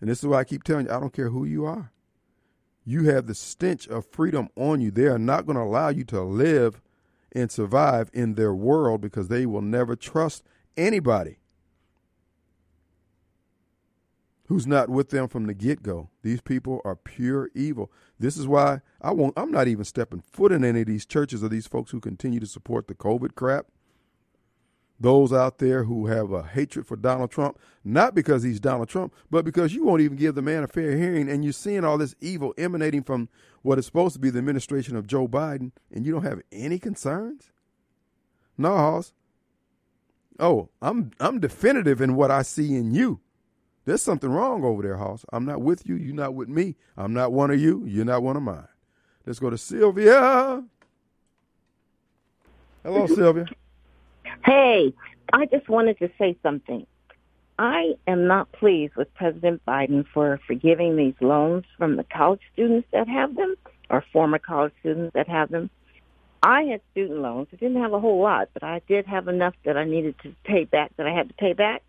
And 0.00 0.08
this 0.08 0.20
is 0.20 0.26
why 0.26 0.38
I 0.38 0.44
keep 0.44 0.64
telling 0.64 0.86
you 0.86 0.92
I 0.92 1.00
don't 1.00 1.12
care 1.12 1.30
who 1.30 1.44
you 1.44 1.66
are. 1.66 1.92
You 2.84 3.04
have 3.04 3.26
the 3.26 3.34
stench 3.34 3.86
of 3.86 4.06
freedom 4.06 4.48
on 4.56 4.80
you. 4.80 4.90
They 4.90 5.06
are 5.06 5.18
not 5.18 5.46
going 5.46 5.56
to 5.56 5.62
allow 5.62 5.90
you 5.90 6.04
to 6.04 6.22
live 6.22 6.80
and 7.32 7.50
survive 7.52 8.10
in 8.12 8.34
their 8.34 8.54
world 8.54 9.00
because 9.00 9.28
they 9.28 9.46
will 9.46 9.62
never 9.62 9.94
trust 9.94 10.42
anybody 10.76 11.39
who's 14.50 14.66
not 14.66 14.88
with 14.88 15.10
them 15.10 15.28
from 15.28 15.46
the 15.46 15.54
get 15.54 15.80
go. 15.80 16.10
These 16.22 16.40
people 16.40 16.82
are 16.84 16.96
pure 16.96 17.50
evil. 17.54 17.90
This 18.18 18.36
is 18.36 18.48
why 18.48 18.80
I 19.00 19.12
won't 19.12 19.38
I'm 19.38 19.52
not 19.52 19.68
even 19.68 19.84
stepping 19.84 20.22
foot 20.32 20.50
in 20.50 20.64
any 20.64 20.80
of 20.80 20.88
these 20.88 21.06
churches 21.06 21.42
or 21.42 21.48
these 21.48 21.68
folks 21.68 21.92
who 21.92 22.00
continue 22.00 22.40
to 22.40 22.46
support 22.46 22.88
the 22.88 22.94
COVID 22.94 23.36
crap 23.36 23.66
those 25.00 25.32
out 25.32 25.58
there 25.58 25.84
who 25.84 26.08
have 26.08 26.30
a 26.30 26.42
hatred 26.42 26.86
for 26.86 26.96
Donald 26.96 27.30
Trump, 27.30 27.58
not 27.82 28.14
because 28.14 28.42
he's 28.42 28.60
Donald 28.60 28.88
Trump, 28.88 29.14
but 29.30 29.46
because 29.46 29.72
you 29.72 29.82
won't 29.82 30.02
even 30.02 30.18
give 30.18 30.34
the 30.34 30.42
man 30.42 30.62
a 30.62 30.68
fair 30.68 30.96
hearing, 30.96 31.28
and 31.28 31.42
you're 31.42 31.54
seeing 31.54 31.84
all 31.84 31.96
this 31.96 32.14
evil 32.20 32.52
emanating 32.58 33.02
from 33.02 33.30
what 33.62 33.78
is 33.78 33.86
supposed 33.86 34.12
to 34.14 34.20
be 34.20 34.28
the 34.28 34.38
administration 34.38 34.96
of 34.96 35.06
Joe 35.06 35.26
Biden, 35.26 35.72
and 35.90 36.04
you 36.04 36.12
don't 36.12 36.24
have 36.24 36.42
any 36.52 36.78
concerns? 36.78 37.50
No, 38.58 38.76
Hoss. 38.76 39.14
Oh, 40.38 40.68
I'm 40.82 41.12
I'm 41.18 41.40
definitive 41.40 42.02
in 42.02 42.14
what 42.14 42.30
I 42.30 42.42
see 42.42 42.74
in 42.74 42.92
you. 42.92 43.20
There's 43.84 44.02
something 44.02 44.30
wrong 44.30 44.62
over 44.64 44.82
there, 44.82 44.96
Hoss. 44.96 45.24
I'm 45.32 45.44
not 45.44 45.62
with 45.62 45.86
you. 45.88 45.96
You're 45.96 46.14
not 46.14 46.34
with 46.34 46.48
me. 46.48 46.76
I'm 46.96 47.12
not 47.14 47.32
one 47.32 47.50
of 47.50 47.60
you. 47.60 47.84
You're 47.86 48.04
not 48.04 48.22
one 48.22 48.36
of 48.36 48.42
mine. 48.42 48.68
Let's 49.26 49.38
go 49.38 49.50
to 49.50 49.58
Sylvia. 49.58 50.62
Hello, 52.82 53.06
Sylvia. 53.06 53.46
Hey, 54.44 54.92
I 55.32 55.46
just 55.46 55.68
wanted 55.68 55.98
to 55.98 56.10
say 56.18 56.36
something. 56.42 56.86
I 57.58 57.94
am 58.06 58.26
not 58.26 58.50
pleased 58.52 58.96
with 58.96 59.12
President 59.14 59.60
Biden 59.66 60.06
for 60.14 60.40
forgiving 60.46 60.96
these 60.96 61.14
loans 61.20 61.64
from 61.76 61.96
the 61.96 62.04
college 62.04 62.40
students 62.54 62.88
that 62.92 63.06
have 63.06 63.34
them 63.34 63.54
or 63.90 64.02
former 64.12 64.38
college 64.38 64.72
students 64.80 65.12
that 65.14 65.28
have 65.28 65.50
them. 65.50 65.68
I 66.42 66.62
had 66.62 66.80
student 66.92 67.20
loans. 67.20 67.48
I 67.52 67.56
didn't 67.56 67.82
have 67.82 67.92
a 67.92 68.00
whole 68.00 68.22
lot, 68.22 68.48
but 68.54 68.62
I 68.62 68.80
did 68.88 69.04
have 69.06 69.28
enough 69.28 69.54
that 69.64 69.76
I 69.76 69.84
needed 69.84 70.14
to 70.22 70.34
pay 70.44 70.64
back 70.64 70.92
that 70.96 71.06
I 71.06 71.12
had 71.12 71.28
to 71.28 71.34
pay 71.34 71.52
back. 71.52 71.82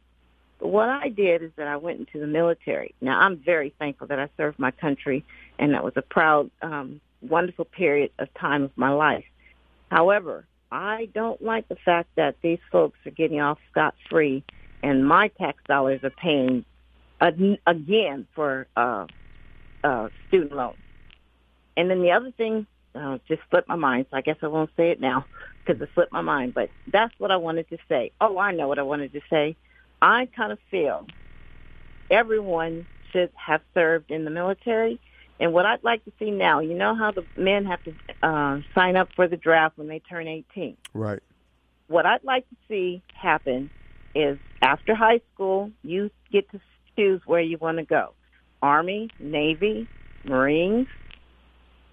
But 0.61 0.69
what 0.69 0.89
I 0.89 1.09
did 1.09 1.41
is 1.41 1.51
that 1.57 1.67
I 1.67 1.75
went 1.77 1.99
into 1.99 2.19
the 2.19 2.27
military. 2.27 2.93
Now 3.01 3.19
I'm 3.19 3.37
very 3.37 3.73
thankful 3.79 4.07
that 4.07 4.19
I 4.19 4.29
served 4.37 4.59
my 4.59 4.69
country 4.71 5.25
and 5.57 5.73
that 5.73 5.83
was 5.83 5.93
a 5.95 6.03
proud, 6.03 6.51
um, 6.61 7.01
wonderful 7.21 7.65
period 7.65 8.11
of 8.19 8.31
time 8.35 8.63
of 8.63 8.71
my 8.75 8.91
life. 8.91 9.25
However, 9.89 10.45
I 10.71 11.09
don't 11.13 11.41
like 11.41 11.67
the 11.67 11.75
fact 11.75 12.09
that 12.15 12.35
these 12.41 12.59
folks 12.71 12.97
are 13.05 13.11
getting 13.11 13.41
off 13.41 13.59
scot 13.69 13.93
free, 14.09 14.43
and 14.81 15.05
my 15.05 15.27
tax 15.27 15.61
dollars 15.67 15.99
are 16.03 16.11
paying 16.11 16.63
again 17.19 18.25
for 18.33 18.67
uh, 18.77 19.05
uh, 19.83 20.07
student 20.27 20.53
loans. 20.53 20.77
And 21.75 21.89
then 21.89 22.01
the 22.01 22.11
other 22.11 22.31
thing 22.31 22.65
uh, 22.95 23.17
just 23.27 23.41
slipped 23.49 23.67
my 23.67 23.75
mind, 23.75 24.05
so 24.09 24.17
I 24.17 24.21
guess 24.21 24.37
I 24.41 24.47
won't 24.47 24.69
say 24.77 24.91
it 24.91 25.01
now 25.01 25.25
because 25.65 25.81
it 25.81 25.89
slipped 25.93 26.13
my 26.13 26.21
mind. 26.21 26.53
But 26.53 26.69
that's 26.87 27.13
what 27.17 27.31
I 27.31 27.37
wanted 27.37 27.69
to 27.69 27.77
say. 27.89 28.11
Oh, 28.21 28.37
I 28.37 28.53
know 28.53 28.67
what 28.67 28.79
I 28.79 28.83
wanted 28.83 29.11
to 29.13 29.21
say. 29.29 29.57
I 30.01 30.27
kind 30.35 30.51
of 30.51 30.59
feel 30.69 31.05
everyone 32.09 32.85
should 33.11 33.31
have 33.35 33.61
served 33.73 34.11
in 34.11 34.25
the 34.25 34.31
military 34.31 34.99
and 35.41 35.53
what 35.53 35.65
I'd 35.65 35.83
like 35.83 36.05
to 36.05 36.11
see 36.19 36.29
now, 36.29 36.59
you 36.59 36.75
know 36.75 36.95
how 36.95 37.11
the 37.11 37.25
men 37.35 37.65
have 37.65 37.79
to 37.85 37.95
uh, 38.21 38.59
sign 38.75 38.95
up 38.95 39.09
for 39.15 39.27
the 39.27 39.37
draft 39.37 39.75
when 39.75 39.87
they 39.87 39.97
turn 39.97 40.27
18. 40.27 40.77
Right. 40.93 41.19
What 41.87 42.05
I'd 42.05 42.23
like 42.23 42.47
to 42.49 42.55
see 42.69 43.01
happen 43.19 43.71
is 44.13 44.37
after 44.61 44.93
high 44.93 45.21
school, 45.33 45.71
you 45.81 46.11
get 46.31 46.49
to 46.51 46.61
choose 46.95 47.21
where 47.25 47.41
you 47.41 47.57
want 47.57 47.79
to 47.79 47.83
go. 47.83 48.13
Army, 48.61 49.09
Navy, 49.19 49.87
Marines, 50.23 50.87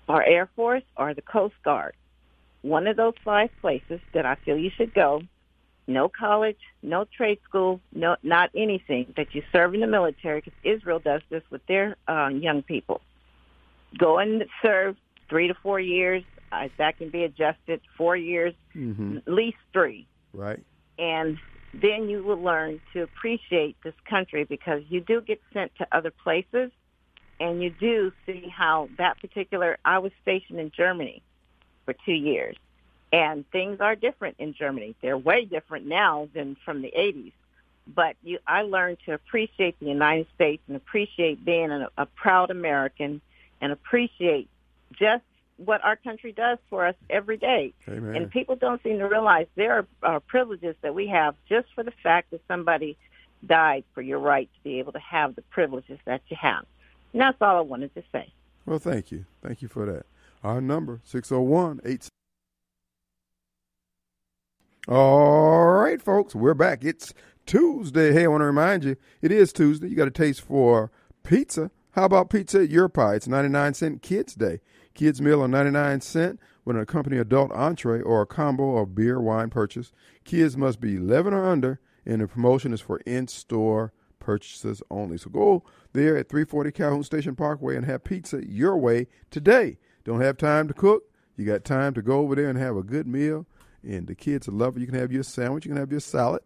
or 0.07 0.23
Air 0.23 0.51
Force, 0.55 0.85
or 0.99 1.15
the 1.15 1.23
Coast 1.23 1.55
Guard. 1.65 1.95
One 2.61 2.87
of 2.87 2.99
those 2.99 3.15
five 3.25 3.49
places 3.63 4.01
that 4.13 4.27
I 4.27 4.35
feel 4.45 4.59
you 4.59 4.71
should 4.77 4.93
go. 4.93 5.23
No 5.89 6.09
college, 6.09 6.61
no 6.83 7.05
trade 7.05 7.39
school, 7.49 7.81
no 7.93 8.15
not 8.23 8.51
anything. 8.55 9.13
That 9.17 9.35
you 9.35 9.43
serve 9.51 9.75
in 9.75 9.81
the 9.81 9.87
military 9.87 10.41
because 10.41 10.59
Israel 10.63 11.01
does 11.01 11.23
this 11.31 11.43
with 11.51 11.67
their 11.67 11.97
uh, 12.07 12.29
young 12.29 12.63
people 12.63 13.01
go 13.97 14.19
and 14.19 14.45
serve 14.63 14.97
three 15.31 15.49
to 15.49 15.55
four 15.55 15.81
years. 15.81 16.23
Uh, 16.51 16.69
that 16.79 16.99
can 16.99 17.11
be 17.11 17.25
adjusted 17.25 17.81
four 17.97 18.17
years, 18.17 18.55
mm-hmm. 18.75 19.19
at 19.19 19.33
least 19.33 19.59
three. 19.73 20.07
Right. 20.33 20.63
And 20.99 21.39
then 21.75 22.09
you 22.09 22.23
will 22.23 22.43
learn 22.43 22.81
to 22.95 23.03
appreciate 23.03 23.77
this 23.85 23.95
country 24.09 24.45
because 24.45 24.83
you 24.89 25.01
do 25.01 25.21
get 25.21 25.41
sent 25.53 25.73
to 25.77 25.87
other 25.93 26.11
places 26.11 26.71
and 27.39 27.63
you 27.63 27.71
do 27.71 28.13
see 28.27 28.49
how 28.55 28.89
that 28.99 29.21
particular, 29.21 29.79
I 29.85 29.99
was 29.99 30.13
stationed 30.23 30.59
in 30.59 30.73
Germany 30.75 31.23
for 31.85 31.95
two 32.05 32.13
years 32.13 32.57
and 33.13 33.49
things 33.51 33.81
are 33.81 33.97
different 33.97 34.37
in 34.39 34.55
Germany. 34.55 34.95
They're 35.01 35.19
way 35.19 35.45
different 35.45 35.87
now 35.87 36.29
than 36.35 36.57
from 36.65 36.83
the 36.83 36.93
80s. 36.97 37.33
But 37.87 38.17
you, 38.23 38.39
I 38.47 38.63
learned 38.63 38.99
to 39.07 39.13
appreciate 39.13 39.79
the 39.81 39.87
United 39.87 40.27
States 40.35 40.63
and 40.69 40.77
appreciate 40.77 41.45
being 41.45 41.71
a, 41.71 41.89
a 41.97 42.07
proud 42.07 42.51
American 42.51 43.23
and 43.61 43.73
appreciate 43.73 44.49
just 44.93 45.25
what 45.57 45.83
our 45.85 45.97
country 45.97 46.33
does 46.33 46.59
for 46.69 46.87
us 46.87 46.95
every 47.09 47.37
day. 47.37 47.73
Amen. 47.89 48.15
And 48.15 48.31
people 48.31 48.57
don't 48.57 48.83
seem 48.83 48.99
to 48.99 49.07
realize 49.07 49.47
there 49.55 49.87
are 50.03 50.17
uh, 50.17 50.21
privileges 50.21 50.77
that 50.83 50.95
we 50.95 51.09
have 51.09 51.35
just 51.49 51.67
for 51.75 51.83
the 51.83 51.93
fact 52.03 52.31
that 52.31 52.41
somebody 52.47 52.97
died 53.45 53.85
for 53.95 54.03
your 54.03 54.19
right 54.19 54.49
to 54.55 54.65
be 54.65 54.79
able 54.79 54.93
to 54.93 55.01
have 55.01 55.35
the 55.35 55.43
privileges 55.43 55.99
that 56.05 56.21
you 56.29 56.37
have. 56.39 56.65
And 57.13 57.23
that's 57.23 57.39
all 57.41 57.57
I 57.57 57.61
wanted 57.61 57.95
to 57.95 58.03
say. 58.13 58.33
Well, 58.67 58.79
thank 58.79 59.11
you. 59.11 59.25
Thank 59.43 59.63
you 59.63 59.69
for 59.69 59.87
that. 59.87 60.07
Our 60.45 60.61
number, 60.61 61.01
601 61.05 61.81
8. 61.85 62.09
All 64.91 65.67
right, 65.67 66.01
folks, 66.01 66.35
we're 66.35 66.55
back. 66.55 66.83
It's 66.83 67.13
Tuesday. 67.45 68.11
Hey, 68.15 68.25
I 68.25 68.29
want 68.29 68.41
to 68.41 68.47
remind 68.47 68.85
you, 68.85 68.97
it 69.21 69.31
is 69.31 69.53
Tuesday. 69.53 69.87
You 69.87 69.95
got 69.95 70.09
a 70.09 70.11
taste 70.11 70.41
for 70.41 70.91
pizza. 71.23 71.71
How 71.91 72.07
about 72.07 72.31
pizza 72.31 72.63
at 72.63 72.71
YourPie? 72.71 73.17
It's 73.17 73.29
99 73.29 73.75
cent 73.75 74.01
Kids 74.01 74.35
Day. 74.35 74.61
Kids 74.95 75.21
meal 75.21 75.43
on 75.43 75.51
99 75.51 76.01
cent 76.01 76.41
with 76.65 76.77
an 76.77 76.81
accompanying 76.81 77.21
adult 77.21 77.53
entree 77.53 78.01
or 78.01 78.23
a 78.23 78.27
combo 78.27 78.79
of 78.79 78.95
beer 78.95 79.21
wine 79.21 79.51
purchase. 79.51 79.93
Kids 80.25 80.57
must 80.57 80.81
be 80.81 80.97
11 80.97 81.35
or 81.35 81.45
under, 81.45 81.81
and 82.07 82.23
the 82.23 82.27
promotion 82.27 82.73
is 82.73 82.81
for 82.81 82.97
in-store 83.01 83.93
purchases 84.21 84.83
only. 84.91 85.19
So 85.19 85.29
go 85.29 85.65
there 85.93 86.17
at 86.17 86.31
340 86.31 86.73
Calhoun 86.73 87.05
Station 87.05 87.37
Parkway 87.37 87.77
and 87.77 87.85
have 87.85 88.05
pizza 88.05 88.43
your 88.43 88.79
way 88.79 89.07
today. 89.31 89.77
Don't 90.05 90.23
have 90.23 90.39
time 90.39 90.67
to 90.67 90.73
cook? 90.73 91.03
You 91.37 91.45
got 91.45 91.65
time 91.65 91.93
to 91.93 92.01
go 92.01 92.21
over 92.21 92.35
there 92.35 92.49
and 92.49 92.59
have 92.59 92.77
a 92.77 92.83
good 92.83 93.07
meal, 93.07 93.47
and 93.83 94.07
the 94.07 94.15
kids 94.15 94.49
love 94.49 94.77
it. 94.77 94.81
You 94.81 94.87
can 94.87 94.99
have 94.99 95.13
your 95.13 95.23
sandwich, 95.23 95.65
you 95.65 95.73
can 95.73 95.81
have 95.81 95.91
your 95.91 96.01
salad, 96.01 96.43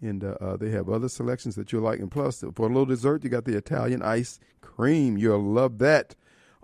and 0.00 0.24
uh, 0.24 0.36
uh, 0.40 0.56
they 0.56 0.70
have 0.70 0.88
other 0.88 1.08
selections 1.08 1.54
that 1.56 1.72
you'll 1.72 1.82
like. 1.82 2.00
And 2.00 2.10
plus, 2.10 2.44
for 2.54 2.66
a 2.66 2.68
little 2.68 2.86
dessert, 2.86 3.24
you 3.24 3.30
got 3.30 3.44
the 3.44 3.56
Italian 3.56 4.02
ice 4.02 4.38
cream. 4.60 5.16
You'll 5.16 5.42
love 5.42 5.78
that. 5.78 6.14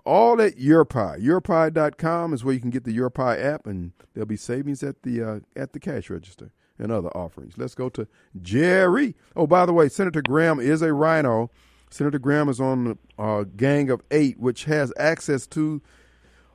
All 0.03 0.41
at 0.41 0.57
YourPie. 0.57 1.23
YourPie.com 1.23 2.33
is 2.33 2.43
where 2.43 2.53
you 2.53 2.59
can 2.59 2.71
get 2.71 2.83
the 2.83 2.97
YourPie 2.97 3.43
app, 3.43 3.67
and 3.67 3.91
there'll 4.13 4.25
be 4.25 4.37
savings 4.37 4.81
at 4.83 5.03
the 5.03 5.23
uh, 5.23 5.39
at 5.55 5.73
the 5.73 5.79
cash 5.79 6.09
register 6.09 6.51
and 6.79 6.91
other 6.91 7.09
offerings. 7.15 7.57
Let's 7.57 7.75
go 7.75 7.89
to 7.89 8.07
Jerry. 8.41 9.15
Oh, 9.35 9.45
by 9.45 9.65
the 9.65 9.73
way, 9.73 9.89
Senator 9.89 10.21
Graham 10.21 10.59
is 10.59 10.81
a 10.81 10.91
RINO. 10.93 11.51
Senator 11.91 12.19
Graham 12.19 12.49
is 12.49 12.59
on 12.59 12.97
a 13.19 13.21
uh, 13.21 13.43
gang 13.55 13.89
of 13.89 14.01
eight, 14.11 14.39
which 14.39 14.63
has 14.63 14.91
access 14.97 15.45
to 15.47 15.81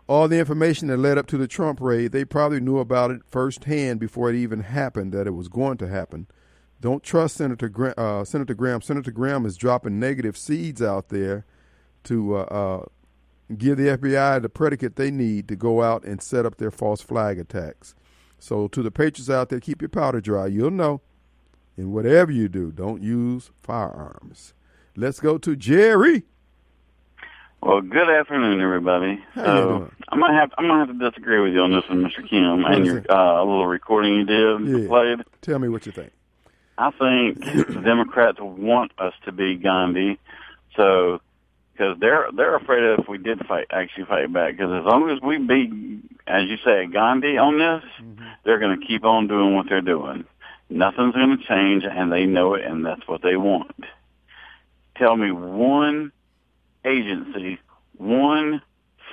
all 0.08 0.28
the 0.28 0.38
information 0.38 0.88
that 0.88 0.98
led 0.98 1.18
up 1.18 1.26
to 1.26 1.38
the 1.38 1.48
Trump 1.48 1.80
raid. 1.80 2.12
They 2.12 2.24
probably 2.24 2.60
knew 2.60 2.78
about 2.78 3.10
it 3.10 3.22
firsthand 3.26 4.00
before 4.00 4.30
it 4.30 4.36
even 4.36 4.60
happened, 4.60 5.12
that 5.12 5.26
it 5.26 5.32
was 5.32 5.48
going 5.48 5.78
to 5.78 5.88
happen. 5.88 6.26
Don't 6.80 7.02
trust 7.02 7.36
Senator 7.36 7.68
Graham. 7.68 7.94
Uh, 7.96 8.24
Senator 8.24 8.54
Graham. 8.54 8.82
Senator 8.82 9.10
Graham 9.10 9.46
is 9.46 9.56
dropping 9.56 9.98
negative 9.98 10.36
seeds 10.36 10.82
out 10.82 11.08
there 11.08 11.44
to 12.04 12.36
uh, 12.36 12.40
uh, 12.42 12.84
give 13.56 13.78
the 13.78 13.96
FBI 13.96 14.42
the 14.42 14.48
predicate 14.48 14.96
they 14.96 15.10
need 15.10 15.48
to 15.48 15.56
go 15.56 15.82
out 15.82 16.04
and 16.04 16.22
set 16.22 16.46
up 16.46 16.56
their 16.56 16.70
false 16.70 17.00
flag 17.00 17.38
attacks. 17.38 17.94
So 18.38 18.68
to 18.68 18.82
the 18.82 18.90
patriots 18.90 19.30
out 19.30 19.48
there, 19.48 19.60
keep 19.60 19.80
your 19.80 19.88
powder 19.88 20.20
dry. 20.20 20.46
You'll 20.46 20.70
know. 20.70 21.00
And 21.76 21.92
whatever 21.92 22.30
you 22.30 22.48
do, 22.48 22.72
don't 22.72 23.02
use 23.02 23.50
firearms. 23.62 24.54
Let's 24.94 25.20
go 25.20 25.36
to 25.38 25.56
Jerry. 25.56 26.24
Well, 27.62 27.80
good 27.80 28.08
afternoon, 28.08 28.60
everybody. 28.60 29.20
How 29.34 29.44
so 29.44 29.54
you 29.54 29.78
doing? 29.78 29.92
I'm 30.08 30.20
gonna 30.20 30.38
have 30.38 30.50
I'm 30.58 30.68
gonna 30.68 30.86
have 30.86 30.98
to 30.98 31.10
disagree 31.10 31.40
with 31.40 31.52
you 31.52 31.60
on 31.60 31.72
this 31.72 31.88
one, 31.88 32.04
Mr. 32.04 32.28
Kim, 32.28 32.64
and 32.64 32.86
your 32.86 33.04
uh, 33.08 33.40
little 33.40 33.66
recording 33.66 34.14
you 34.14 34.24
did 34.24 34.82
yeah. 34.82 34.88
played. 34.88 35.18
Tell 35.42 35.58
me 35.58 35.68
what 35.68 35.86
you 35.86 35.92
think. 35.92 36.12
I 36.78 36.90
think 36.90 37.40
the 37.40 37.80
Democrats 37.84 38.38
want 38.40 38.92
us 38.98 39.14
to 39.24 39.32
be 39.32 39.56
Gandhi, 39.56 40.18
so 40.76 41.20
because 41.72 41.98
they're 41.98 42.28
they're 42.34 42.56
afraid 42.56 42.84
of 42.84 43.00
if 43.00 43.08
we 43.08 43.18
did 43.18 43.44
fight 43.46 43.66
actually 43.70 44.04
fight 44.04 44.32
back. 44.32 44.56
Because 44.56 44.72
as 44.72 44.84
long 44.84 45.10
as 45.10 45.20
we 45.20 45.38
beat, 45.38 45.72
as 46.26 46.48
you 46.48 46.56
say, 46.58 46.86
Gandhi 46.86 47.38
on 47.38 47.58
this, 47.58 47.90
mm-hmm. 48.00 48.24
they're 48.44 48.58
going 48.58 48.78
to 48.78 48.86
keep 48.86 49.04
on 49.04 49.28
doing 49.28 49.54
what 49.54 49.66
they're 49.68 49.80
doing. 49.80 50.24
Nothing's 50.68 51.14
going 51.14 51.38
to 51.38 51.44
change, 51.44 51.84
and 51.84 52.12
they 52.12 52.26
know 52.26 52.54
it, 52.54 52.64
and 52.64 52.84
that's 52.84 53.06
what 53.06 53.22
they 53.22 53.36
want. 53.36 53.84
Tell 54.96 55.16
me 55.16 55.30
one 55.30 56.12
agency, 56.86 57.58
one 57.96 58.62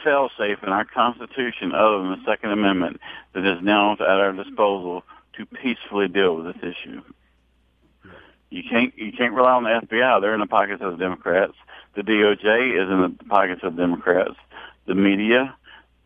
fail-safe 0.03 0.59
in 0.63 0.69
our 0.69 0.85
Constitution 0.85 1.73
other 1.73 1.99
than 1.99 2.11
the 2.11 2.25
Second 2.25 2.51
Amendment 2.51 2.99
that 3.33 3.45
is 3.45 3.61
now 3.61 3.93
at 3.93 4.01
our 4.01 4.33
disposal 4.33 5.03
to 5.37 5.45
peacefully 5.45 6.07
deal 6.07 6.35
with 6.35 6.53
this 6.53 6.63
issue. 6.63 7.01
You 8.49 8.63
can't 8.69 8.95
you 8.97 9.11
can't 9.11 9.33
rely 9.33 9.53
on 9.53 9.63
the 9.63 9.69
FBI. 9.69 10.21
They're 10.21 10.35
in 10.35 10.39
the 10.39 10.45
pockets 10.45 10.81
of 10.83 10.91
the 10.91 10.97
Democrats. 10.97 11.53
The 11.95 12.01
DOJ 12.01 12.83
is 12.83 12.89
in 12.89 13.01
the 13.01 13.25
pockets 13.25 13.61
of 13.63 13.75
Democrats. 13.75 14.35
The 14.85 14.93
media, 14.93 15.55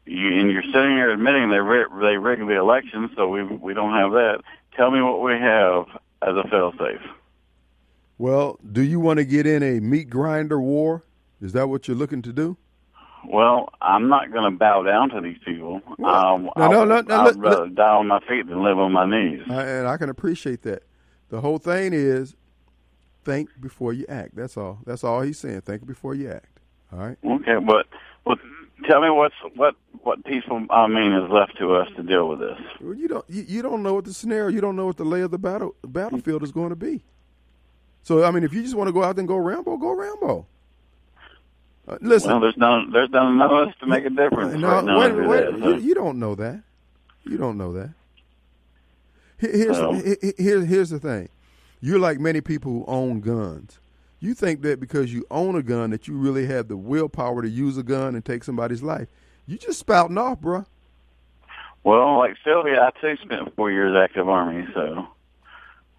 you, 0.05 0.39
and 0.39 0.49
you're 0.49 0.63
sitting 0.63 0.91
here 0.91 1.09
admitting 1.09 1.49
they 1.49 1.57
they 1.57 2.17
rigged 2.17 2.47
the 2.47 2.57
election, 2.57 3.09
so 3.17 3.27
we 3.27 3.43
we 3.43 3.73
don't 3.73 3.93
have 3.93 4.11
that. 4.13 4.43
Tell 4.77 4.91
me 4.91 5.01
what 5.01 5.21
we 5.21 5.33
have 5.33 5.87
as 6.21 6.37
a 6.37 6.43
failsafe. 6.47 7.01
Well, 8.17 8.59
do 8.71 8.81
you 8.81 8.99
want 8.99 9.17
to 9.17 9.25
get 9.25 9.45
in 9.45 9.61
a 9.61 9.79
meat 9.81 10.09
grinder 10.09 10.59
war? 10.59 11.03
Is 11.41 11.53
that 11.53 11.69
what 11.69 11.87
you're 11.87 11.97
looking 11.97 12.21
to 12.23 12.33
do? 12.33 12.57
Well, 13.27 13.69
I'm 13.81 14.07
not 14.09 14.31
going 14.31 14.51
to 14.51 14.57
bow 14.57 14.83
down 14.83 15.09
to 15.09 15.21
these 15.21 15.37
people. 15.43 15.81
Well, 15.97 16.15
um, 16.15 16.49
no, 16.55 16.69
no, 16.69 16.85
no, 16.85 17.01
no, 17.01 17.21
I'd 17.21 17.35
rather 17.37 17.67
die 17.67 17.95
on 17.95 18.07
my 18.07 18.19
feet 18.21 18.47
than 18.47 18.63
live 18.63 18.77
on 18.77 18.91
my 18.91 19.05
knees. 19.05 19.41
and 19.49 19.87
I 19.87 19.97
can 19.97 20.09
appreciate 20.09 20.61
that. 20.63 20.83
The 21.29 21.41
whole 21.41 21.57
thing 21.57 21.93
is 21.93 22.35
think 23.25 23.49
before 23.59 23.91
you 23.91 24.05
act. 24.07 24.35
That's 24.35 24.55
all. 24.55 24.79
That's 24.85 25.03
all 25.03 25.21
he's 25.21 25.37
saying. 25.39 25.61
Think 25.61 25.85
before 25.85 26.15
you 26.15 26.31
act. 26.31 26.59
All 26.93 26.99
right. 26.99 27.17
Okay, 27.25 27.57
but 27.65 27.87
but 28.23 28.37
tell 28.87 29.01
me 29.01 29.09
what's 29.09 29.35
what 29.55 29.75
what 30.03 30.23
peaceful 30.23 30.65
I 30.69 30.87
mean 30.87 31.11
is 31.11 31.29
left 31.29 31.57
to 31.57 31.75
us 31.75 31.89
to 31.97 32.03
deal 32.03 32.29
with 32.29 32.39
this. 32.39 32.57
Well, 32.79 32.93
you 32.93 33.09
don't 33.09 33.25
you, 33.27 33.43
you 33.45 33.61
don't 33.61 33.83
know 33.83 33.95
what 33.95 34.05
the 34.05 34.13
scenario. 34.13 34.49
You 34.55 34.61
don't 34.61 34.77
know 34.77 34.85
what 34.85 34.95
the 34.95 35.03
lay 35.03 35.19
of 35.21 35.31
the 35.31 35.37
battle 35.37 35.75
battlefield 35.85 36.43
is 36.43 36.53
going 36.53 36.69
to 36.69 36.77
be. 36.77 37.03
So 38.03 38.23
I 38.23 38.31
mean, 38.31 38.43
if 38.43 38.53
you 38.53 38.63
just 38.63 38.75
want 38.75 38.87
to 38.87 38.93
go 38.93 39.03
out 39.03 39.19
and 39.19 39.27
go 39.27 39.35
Rambo, 39.35 39.75
go 39.75 39.91
Rambo. 39.91 40.47
Uh, 41.87 41.97
listen. 42.01 42.31
Well, 42.31 42.39
there's 42.41 42.57
none. 42.57 42.91
There's 42.91 43.09
none 43.09 43.33
enough 43.33 43.51
of 43.51 43.67
us 43.69 43.75
to 43.79 43.87
make 43.87 44.05
a 44.05 44.09
difference. 44.09 44.53
No, 44.55 44.67
right 44.67 44.83
now 44.83 44.99
wait, 44.99 45.13
wait, 45.13 45.51
that, 45.51 45.59
so. 45.59 45.69
you, 45.69 45.77
you, 45.77 45.95
don't 45.95 46.19
know 46.19 46.35
that. 46.35 46.61
You 47.23 47.37
don't 47.37 47.57
know 47.57 47.73
that. 47.73 47.91
Here's 49.37 49.77
well, 49.77 49.93
here's 49.93 50.67
here's 50.67 50.89
the 50.89 50.99
thing. 50.99 51.29
You're 51.79 51.99
like 51.99 52.19
many 52.19 52.41
people 52.41 52.71
who 52.71 52.85
own 52.87 53.21
guns. 53.21 53.79
You 54.19 54.33
think 54.33 54.63
that 54.63 54.79
because 54.79 55.13
you 55.13 55.25
own 55.29 55.55
a 55.55 55.61
gun 55.61 55.91
that 55.91 56.07
you 56.07 56.17
really 56.17 56.47
have 56.47 56.67
the 56.67 56.75
willpower 56.75 57.43
to 57.43 57.49
use 57.49 57.77
a 57.77 57.83
gun 57.83 58.15
and 58.15 58.25
take 58.25 58.43
somebody's 58.43 58.81
life. 58.81 59.07
You 59.45 59.57
just 59.57 59.79
spouting 59.79 60.17
off, 60.17 60.41
bro. 60.41 60.65
Well, 61.83 62.17
like 62.17 62.35
Sylvia, 62.43 62.81
I 62.81 62.99
too 62.99 63.15
spent 63.21 63.55
four 63.55 63.71
years 63.71 63.95
active 63.95 64.27
army, 64.27 64.67
so 64.73 65.07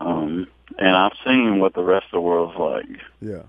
um, 0.01 0.49
and 0.79 0.97
I've 0.97 1.13
seen 1.25 1.61
what 1.61 1.75
the 1.75 1.83
rest 1.83 2.07
of 2.07 2.13
the 2.13 2.21
world's 2.21 2.59
like. 2.59 3.01
Yeah. 3.21 3.43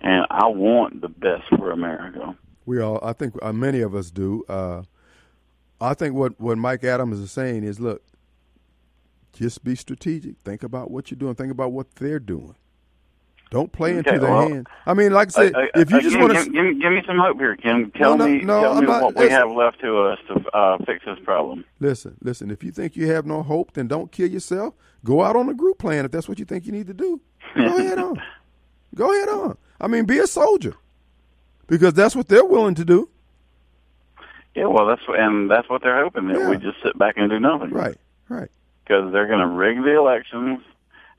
And 0.00 0.26
I 0.30 0.46
want 0.46 1.00
the 1.00 1.08
best 1.08 1.48
for 1.48 1.70
America. 1.70 2.36
We 2.66 2.80
all, 2.80 3.00
I 3.02 3.12
think, 3.12 3.34
uh, 3.42 3.52
many 3.52 3.80
of 3.80 3.94
us 3.94 4.10
do. 4.10 4.44
Uh, 4.48 4.82
I 5.80 5.94
think 5.94 6.14
what 6.14 6.38
what 6.40 6.58
Mike 6.58 6.84
Adams 6.84 7.18
is 7.18 7.32
saying 7.32 7.64
is, 7.64 7.80
look, 7.80 8.02
just 9.32 9.64
be 9.64 9.74
strategic. 9.74 10.38
Think 10.40 10.62
about 10.62 10.90
what 10.90 11.10
you're 11.10 11.18
doing. 11.18 11.34
Think 11.34 11.52
about 11.52 11.72
what 11.72 11.94
they're 11.96 12.18
doing. 12.18 12.54
Don't 13.50 13.72
play 13.72 13.90
okay, 13.90 13.98
into 13.98 14.20
their 14.20 14.30
well, 14.30 14.48
hands. 14.48 14.66
I 14.84 14.92
mean, 14.92 15.12
like 15.12 15.28
I 15.28 15.30
said, 15.30 15.54
uh, 15.54 15.66
if 15.74 15.90
you 15.90 15.96
uh, 15.96 16.00
just 16.00 16.18
want 16.18 16.36
to 16.36 16.44
give, 16.44 16.52
give, 16.52 16.80
give, 16.82 16.92
me 16.92 17.02
some 17.06 17.18
hope 17.18 17.38
here, 17.38 17.56
Kim. 17.56 17.90
Tell 17.92 18.16
no, 18.16 18.26
no, 18.26 18.30
me, 18.30 18.40
no, 18.42 18.60
tell 18.60 18.72
I'm 18.74 18.80
me 18.80 18.86
not, 18.86 19.02
what 19.02 19.14
listen. 19.14 19.28
we 19.28 19.32
have 19.32 19.50
left 19.50 19.80
to 19.80 19.98
us 20.00 20.18
to 20.28 20.50
uh, 20.50 20.78
fix 20.84 21.04
this 21.06 21.18
problem. 21.24 21.64
Listen, 21.80 22.16
listen. 22.22 22.50
If 22.50 22.62
you 22.62 22.72
think 22.72 22.94
you 22.94 23.10
have 23.10 23.24
no 23.24 23.42
hope, 23.42 23.72
then 23.72 23.88
don't 23.88 24.12
kill 24.12 24.28
yourself. 24.28 24.74
Go 25.02 25.22
out 25.22 25.34
on 25.34 25.48
a 25.48 25.54
group 25.54 25.78
plan 25.78 26.04
if 26.04 26.10
that's 26.10 26.28
what 26.28 26.38
you 26.38 26.44
think 26.44 26.66
you 26.66 26.72
need 26.72 26.88
to 26.88 26.94
do. 26.94 27.20
Go 27.56 27.76
ahead 27.78 27.98
on. 27.98 28.20
Go 28.94 29.14
ahead 29.14 29.28
on. 29.30 29.56
I 29.80 29.86
mean, 29.86 30.04
be 30.04 30.18
a 30.18 30.26
soldier 30.26 30.74
because 31.66 31.94
that's 31.94 32.16
what 32.16 32.28
they're 32.28 32.44
willing 32.44 32.74
to 32.76 32.84
do. 32.84 33.08
Yeah, 34.54 34.66
well, 34.66 34.86
that's 34.86 35.02
and 35.08 35.50
that's 35.50 35.68
what 35.68 35.82
they're 35.82 36.02
hoping 36.02 36.28
that 36.28 36.38
yeah. 36.38 36.50
we 36.50 36.56
just 36.56 36.82
sit 36.82 36.98
back 36.98 37.16
and 37.16 37.30
do 37.30 37.38
nothing. 37.38 37.70
Right, 37.70 37.96
right 38.28 38.50
because 38.88 39.12
they're 39.12 39.26
going 39.26 39.40
to 39.40 39.46
rig 39.46 39.82
the 39.82 39.96
elections 39.96 40.60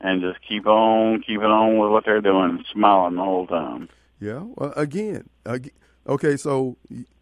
and 0.00 0.20
just 0.20 0.38
keep 0.46 0.66
on 0.66 1.20
keeping 1.20 1.44
on 1.44 1.78
with 1.78 1.90
what 1.90 2.04
they're 2.04 2.20
doing 2.20 2.50
and 2.50 2.66
smiling 2.72 3.16
the 3.16 3.22
whole 3.22 3.46
time. 3.46 3.88
Yeah. 4.18 4.44
Well, 4.54 4.72
again, 4.76 5.28
again, 5.44 5.72
okay. 6.06 6.36
So 6.36 6.76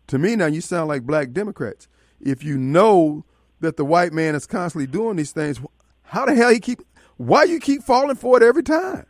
to 0.07 0.19
me 0.19 0.37
now, 0.37 0.47
you 0.47 0.61
sound 0.61 0.89
like 0.89 1.03
black 1.03 1.33
Democrats. 1.33 1.89
If 2.21 2.43
you 2.43 2.57
know 2.57 3.25
that 3.61 3.77
the 3.77 3.85
white 3.85 4.13
man 4.13 4.35
is 4.35 4.47
constantly 4.47 4.87
doing 4.87 5.17
these 5.17 5.33
things, 5.33 5.61
how 6.03 6.25
the 6.25 6.35
hell 6.35 6.51
he 6.51 6.61
keep? 6.61 6.81
Why 7.17 7.45
you 7.45 7.61
keep 7.61 7.83
falling 7.83 8.17
for 8.17 8.37
it 8.37 8.43
every 8.43 8.63
time? 8.63 9.07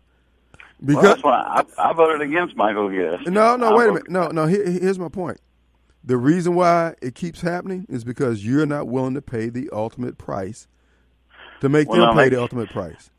Because 0.84 1.02
well, 1.02 1.12
that's 1.12 1.22
why 1.24 1.64
I, 1.78 1.90
I, 1.90 1.92
voted 1.92 2.20
against 2.20 2.56
Michael 2.56 2.88
Guest. 2.88 3.28
No, 3.28 3.56
no, 3.56 3.70
I 3.70 3.74
wait 3.74 3.88
a 3.88 3.92
minute. 3.92 4.10
No, 4.10 4.28
no. 4.28 4.46
Here, 4.46 4.64
here's 4.64 4.98
my 4.98 5.08
point. 5.08 5.40
The 6.04 6.16
reason 6.16 6.54
why 6.54 6.94
it 7.02 7.14
keeps 7.14 7.40
happening 7.40 7.84
is 7.88 8.04
because 8.04 8.44
you're 8.44 8.66
not 8.66 8.86
willing 8.86 9.14
to 9.14 9.22
pay 9.22 9.48
the 9.48 9.68
ultimate 9.72 10.18
price 10.18 10.68
to 11.60 11.68
make 11.68 11.88
well, 11.88 12.06
them 12.06 12.16
pay 12.16 12.28
the 12.28 12.40
ultimate 12.40 12.70
price. 12.70 13.10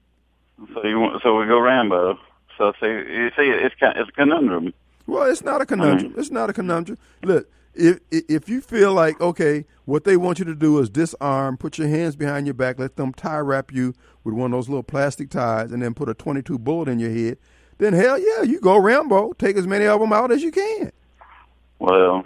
So 0.74 0.86
you 0.86 1.00
want, 1.00 1.22
so 1.22 1.38
we 1.38 1.48
go 1.48 1.60
Rambo. 1.60 2.18
So 2.58 2.74
see, 2.80 2.88
you 2.88 3.30
see, 3.36 3.44
it's 3.44 3.76
kind, 3.76 3.98
it's 3.98 4.10
a 4.10 4.12
conundrum. 4.14 4.74
Well, 5.06 5.30
it's 5.30 5.44
not 5.44 5.62
a 5.62 5.66
conundrum. 5.66 6.14
It's 6.18 6.32
not 6.32 6.50
a 6.50 6.54
conundrum. 6.54 6.98
Look, 7.24 7.50
if 7.74 8.00
if 8.12 8.50
you 8.50 8.62
feel 8.62 8.94
like 8.94 9.20
okay, 9.22 9.66
what 9.86 10.04
they 10.04 10.18
want 10.18 10.40
you 10.40 10.46
to 10.46 10.56
do 10.56 10.80
is 10.80 10.90
disarm, 10.90 11.58
put 11.58 11.78
your 11.78 11.88
hands 11.88 12.16
behind 12.16 12.48
your 12.48 12.54
back, 12.54 12.80
let 12.80 12.96
them 12.96 13.14
tie 13.14 13.40
wrap 13.40 13.72
you 13.72 13.94
with 14.24 14.34
one 14.34 14.54
of 14.54 14.58
those 14.58 14.70
little 14.70 14.84
plastic 14.84 15.30
ties, 15.30 15.72
and 15.72 15.82
then 15.82 15.94
put 15.94 16.10
a 16.10 16.14
twenty-two 16.14 16.60
bullet 16.60 16.88
in 16.88 17.00
your 17.00 17.12
head, 17.12 17.38
then 17.78 17.94
hell 17.94 18.20
yeah, 18.20 18.44
you 18.44 18.60
go 18.60 18.78
Rambo. 18.78 19.34
Take 19.34 19.58
as 19.58 19.68
many 19.68 19.86
of 19.86 20.00
them 20.00 20.14
out 20.14 20.32
as 20.32 20.42
you 20.42 20.52
can. 20.52 20.92
Well, 21.80 22.26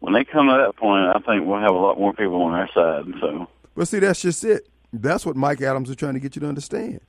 when 0.00 0.14
they 0.14 0.24
come 0.24 0.46
to 0.46 0.64
that 0.66 0.76
point, 0.76 1.04
I 1.14 1.20
think 1.20 1.46
we'll 1.46 1.60
have 1.60 1.70
a 1.70 1.78
lot 1.78 1.98
more 1.98 2.12
people 2.12 2.42
on 2.42 2.54
our 2.54 2.68
side. 2.72 3.04
So, 3.20 3.48
but 3.76 3.86
see, 3.86 3.98
that's 3.98 4.22
just 4.22 4.42
it. 4.44 4.68
That's 4.92 5.24
what 5.24 5.36
Mike 5.36 5.60
Adams 5.60 5.88
is 5.90 5.96
trying 5.96 6.14
to 6.14 6.20
get 6.20 6.34
you 6.36 6.40
to 6.40 6.48
understand. 6.48 7.00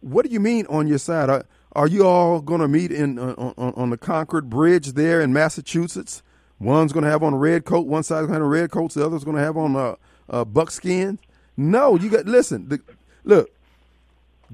What 0.00 0.24
do 0.24 0.32
you 0.32 0.40
mean 0.40 0.66
on 0.66 0.86
your 0.86 0.98
side? 0.98 1.28
Are, 1.28 1.44
are 1.72 1.86
you 1.86 2.06
all 2.06 2.40
going 2.40 2.60
to 2.60 2.68
meet 2.68 2.92
in 2.92 3.18
uh, 3.18 3.34
on, 3.36 3.74
on, 3.74 3.90
the 3.90 3.98
Concord 3.98 4.48
Bridge 4.48 4.92
there 4.92 5.20
in 5.20 5.32
Massachusetts? 5.32 6.22
One's 6.60 6.92
going 6.92 7.04
to 7.04 7.10
have 7.10 7.22
on 7.22 7.32
a 7.32 7.38
red 7.38 7.64
coat, 7.64 7.86
one 7.86 8.02
side's 8.02 8.26
going 8.26 8.38
to 8.38 8.44
have 8.44 8.52
a 8.52 8.60
red 8.60 8.70
coats, 8.70 8.94
the 8.94 9.04
other's 9.04 9.24
going 9.24 9.36
to 9.36 9.42
have 9.42 9.56
on 9.56 9.74
a, 9.74 9.96
a 10.28 10.44
buckskin. 10.44 11.18
No, 11.56 11.96
you 11.96 12.10
got 12.10 12.26
listen. 12.26 12.68
The, 12.68 12.80
look, 13.24 13.50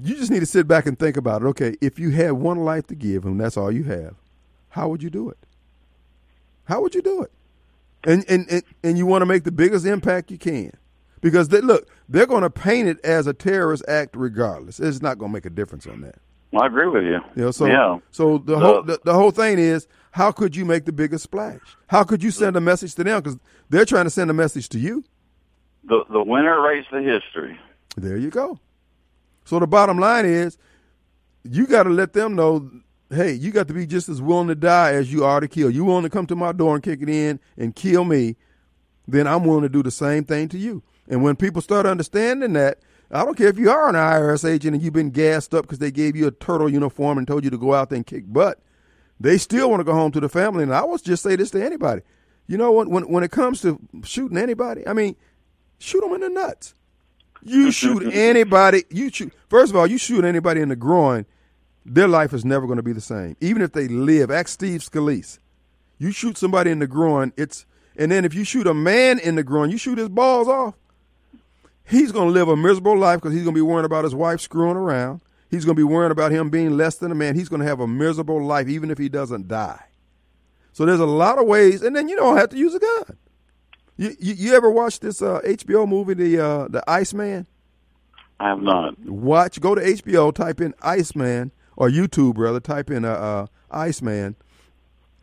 you 0.01 0.15
just 0.15 0.31
need 0.31 0.39
to 0.39 0.45
sit 0.45 0.67
back 0.67 0.85
and 0.85 0.97
think 0.97 1.17
about 1.17 1.41
it. 1.41 1.45
Okay, 1.47 1.75
if 1.81 1.99
you 1.99 2.11
had 2.11 2.31
one 2.31 2.59
life 2.59 2.87
to 2.87 2.95
give, 2.95 3.25
and 3.25 3.39
that's 3.39 3.57
all 3.57 3.71
you 3.71 3.83
have, 3.83 4.15
how 4.69 4.87
would 4.87 5.03
you 5.03 5.09
do 5.09 5.29
it? 5.29 5.37
How 6.65 6.81
would 6.81 6.95
you 6.95 7.01
do 7.01 7.23
it? 7.23 7.31
And 8.05 8.25
and 8.29 8.49
and, 8.49 8.63
and 8.83 8.97
you 8.97 9.05
want 9.05 9.21
to 9.21 9.25
make 9.25 9.43
the 9.43 9.51
biggest 9.51 9.85
impact 9.85 10.31
you 10.31 10.37
can 10.37 10.71
because 11.21 11.49
they, 11.49 11.61
look, 11.61 11.89
they're 12.07 12.25
going 12.25 12.43
to 12.43 12.49
paint 12.49 12.87
it 12.87 13.03
as 13.03 13.27
a 13.27 13.33
terrorist 13.33 13.83
act 13.87 14.15
regardless. 14.15 14.79
It's 14.79 15.01
not 15.01 15.17
going 15.17 15.31
to 15.31 15.33
make 15.33 15.45
a 15.45 15.49
difference 15.49 15.87
on 15.87 16.01
that. 16.01 16.15
Well, 16.51 16.63
I 16.63 16.67
agree 16.67 16.87
with 16.87 17.03
you. 17.03 17.19
Know, 17.35 17.51
so 17.51 17.65
yeah. 17.65 17.99
so 18.11 18.37
the, 18.37 18.53
the 18.53 18.59
whole 18.59 18.83
the, 18.83 18.99
the, 19.03 19.13
whole 19.13 19.31
thing 19.31 19.59
is 19.59 19.87
how 20.17 20.31
could 20.31 20.55
you 20.55 20.65
make 20.65 20.85
the 20.85 20.91
biggest 20.91 21.25
splash? 21.25 21.61
How 21.85 22.03
could 22.03 22.23
you 22.23 22.31
send 22.31 22.55
a 22.55 22.59
message 22.59 22.95
to 22.95 23.03
them 23.03 23.21
because 23.21 23.37
they're 23.69 23.85
trying 23.85 24.05
to 24.05 24.09
send 24.09 24.31
a 24.31 24.33
message 24.33 24.67
to 24.69 24.79
you? 24.79 25.03
The 25.83 26.05
the 26.09 26.23
winner 26.23 26.59
writes 26.59 26.87
the 26.91 27.03
history. 27.03 27.59
There 27.95 28.17
you 28.17 28.31
go. 28.31 28.59
So 29.45 29.59
the 29.59 29.67
bottom 29.67 29.99
line 29.99 30.25
is, 30.25 30.57
you 31.43 31.67
got 31.67 31.83
to 31.83 31.91
let 31.91 32.13
them 32.13 32.35
know. 32.35 32.67
Hey, 33.11 33.33
you 33.33 33.51
got 33.51 33.67
to 33.67 33.75
be 33.75 33.85
just 33.85 34.09
as 34.09 34.19
willing 34.19 34.47
to 34.47 34.55
die 34.55 34.93
as 34.93 35.13
you 35.13 35.23
are 35.23 35.39
to 35.39 35.47
kill. 35.47 35.69
You 35.69 35.85
willing 35.85 36.03
to 36.03 36.09
come 36.09 36.25
to 36.25 36.35
my 36.35 36.51
door 36.51 36.73
and 36.73 36.83
kick 36.83 37.03
it 37.03 37.09
in 37.09 37.39
and 37.55 37.75
kill 37.75 38.03
me, 38.03 38.37
then 39.07 39.27
I'm 39.27 39.43
willing 39.43 39.61
to 39.61 39.69
do 39.69 39.83
the 39.83 39.91
same 39.91 40.23
thing 40.23 40.49
to 40.49 40.57
you. 40.57 40.81
And 41.07 41.21
when 41.21 41.35
people 41.35 41.61
start 41.61 41.85
understanding 41.85 42.53
that, 42.53 42.79
I 43.11 43.23
don't 43.23 43.37
care 43.37 43.49
if 43.49 43.59
you 43.59 43.69
are 43.69 43.87
an 43.87 43.95
IRS 43.95 44.49
agent 44.49 44.73
and 44.73 44.83
you've 44.83 44.93
been 44.93 45.11
gassed 45.11 45.53
up 45.53 45.61
because 45.61 45.77
they 45.77 45.91
gave 45.91 46.15
you 46.15 46.25
a 46.25 46.31
turtle 46.31 46.69
uniform 46.69 47.19
and 47.19 47.27
told 47.27 47.43
you 47.43 47.51
to 47.51 47.57
go 47.57 47.75
out 47.75 47.91
there 47.91 47.97
and 47.97 48.05
kick 48.05 48.23
butt, 48.27 48.59
they 49.19 49.37
still 49.37 49.69
want 49.69 49.79
to 49.79 49.83
go 49.83 49.93
home 49.93 50.11
to 50.11 50.19
the 50.19 50.29
family. 50.29 50.63
And 50.63 50.73
I 50.73 50.83
will 50.83 50.97
just 50.97 51.23
say 51.23 51.35
this 51.35 51.51
to 51.51 51.63
anybody. 51.63 52.01
You 52.47 52.57
know 52.57 52.71
what? 52.71 52.87
When, 52.87 53.03
when 53.09 53.23
it 53.23 53.31
comes 53.31 53.61
to 53.61 53.79
shooting 54.03 54.37
anybody, 54.37 54.87
I 54.87 54.93
mean, 54.93 55.15
shoot 55.79 56.01
them 56.01 56.13
in 56.13 56.21
the 56.21 56.29
nuts. 56.29 56.73
You 57.43 57.71
shoot 57.73 58.13
anybody, 58.13 58.83
you 58.89 59.09
shoot, 59.09 59.33
first 59.49 59.71
of 59.71 59.75
all, 59.75 59.87
you 59.87 59.97
shoot 59.97 60.23
anybody 60.23 60.61
in 60.61 60.69
the 60.69 60.75
groin, 60.75 61.25
their 61.85 62.07
life 62.07 62.33
is 62.33 62.43
never 62.43 62.65
going 62.65 62.77
to 62.77 62.83
be 62.83 62.93
the 62.93 63.01
same. 63.01 63.37
Even 63.39 63.61
if 63.61 63.73
they 63.73 63.87
live, 63.87 64.31
ask 64.31 64.49
Steve 64.49 64.81
Scalise. 64.81 65.39
You 65.97 66.11
shoot 66.11 66.37
somebody 66.37 66.71
in 66.71 66.79
the 66.79 66.87
groin, 66.87 67.33
it's, 67.37 67.65
and 67.95 68.11
then 68.11 68.23
if 68.23 68.33
you 68.33 68.43
shoot 68.43 68.67
a 68.67 68.73
man 68.73 69.19
in 69.19 69.35
the 69.35 69.43
groin, 69.43 69.71
you 69.71 69.77
shoot 69.77 69.97
his 69.97 70.09
balls 70.09 70.47
off 70.47 70.75
he's 71.87 72.11
going 72.11 72.27
to 72.27 72.33
live 72.33 72.47
a 72.49 72.55
miserable 72.55 72.97
life 72.97 73.19
because 73.19 73.33
he's 73.33 73.43
going 73.43 73.55
to 73.55 73.57
be 73.57 73.61
worrying 73.61 73.85
about 73.85 74.03
his 74.03 74.13
wife 74.13 74.41
screwing 74.41 74.77
around. 74.77 75.21
He's 75.49 75.63
going 75.65 75.75
to 75.75 75.79
be 75.79 75.83
worrying 75.83 76.11
about 76.11 76.31
him 76.31 76.49
being 76.49 76.75
less 76.75 76.95
than 76.95 77.11
a 77.11 77.15
man. 77.15 77.35
He's 77.35 77.49
going 77.49 77.61
to 77.61 77.67
have 77.67 77.79
a 77.79 77.87
miserable 77.87 78.43
life, 78.43 78.67
even 78.67 78.91
if 78.91 78.97
he 78.97 79.07
doesn't 79.09 79.47
die. 79.47 79.85
So 80.73 80.85
there's 80.85 80.99
a 80.99 81.05
lot 81.05 81.39
of 81.39 81.47
ways, 81.47 81.81
and 81.81 81.95
then 81.95 82.07
you 82.07 82.15
don't 82.15 82.37
have 82.37 82.49
to 82.49 82.57
use 82.57 82.75
a 82.75 82.79
gun. 82.79 83.17
You 83.97 84.15
you, 84.19 84.33
you 84.35 84.53
ever 84.53 84.69
watch 84.69 84.99
this 84.99 85.21
uh, 85.21 85.41
HBO 85.43 85.87
movie, 85.87 86.13
the 86.13 86.39
uh, 86.39 86.67
the 86.67 86.83
Iceman? 86.87 87.47
I 88.39 88.49
have 88.49 88.61
not. 88.61 88.99
Watch. 88.99 89.59
Go 89.59 89.73
to 89.73 89.81
HBO, 89.81 90.31
type 90.33 90.61
in 90.61 90.75
Iceman 90.81 91.51
or 91.75 91.89
YouTube 91.89 92.37
rather, 92.37 92.59
type 92.59 92.91
in 92.91 93.05
uh, 93.05 93.09
uh, 93.11 93.47
Iceman, 93.71 94.35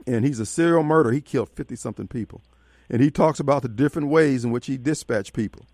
and 0.06 0.24
he's 0.24 0.40
a 0.40 0.46
serial 0.46 0.82
murderer. 0.82 1.12
He 1.12 1.20
killed 1.20 1.50
fifty 1.50 1.76
something 1.76 2.08
people, 2.08 2.42
and 2.90 3.00
he 3.00 3.10
talks 3.10 3.38
about 3.38 3.62
the 3.62 3.68
different 3.68 4.08
ways 4.08 4.44
in 4.44 4.50
which 4.50 4.66
he 4.66 4.76
dispatched 4.76 5.34
people. 5.34 5.66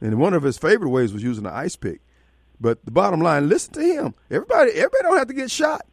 And 0.00 0.18
one 0.18 0.32
of 0.32 0.42
his 0.42 0.56
favorite 0.56 0.88
ways 0.88 1.12
was 1.12 1.22
using 1.22 1.44
an 1.44 1.52
ice 1.52 1.76
pick. 1.76 2.00
But 2.60 2.84
the 2.84 2.90
bottom 2.90 3.20
line, 3.20 3.48
listen 3.48 3.72
to 3.74 3.80
him. 3.80 4.14
Everybody, 4.30 4.72
everybody 4.72 5.02
don't 5.02 5.18
have 5.18 5.28
to 5.28 5.34
get 5.34 5.50
shot. 5.50 5.86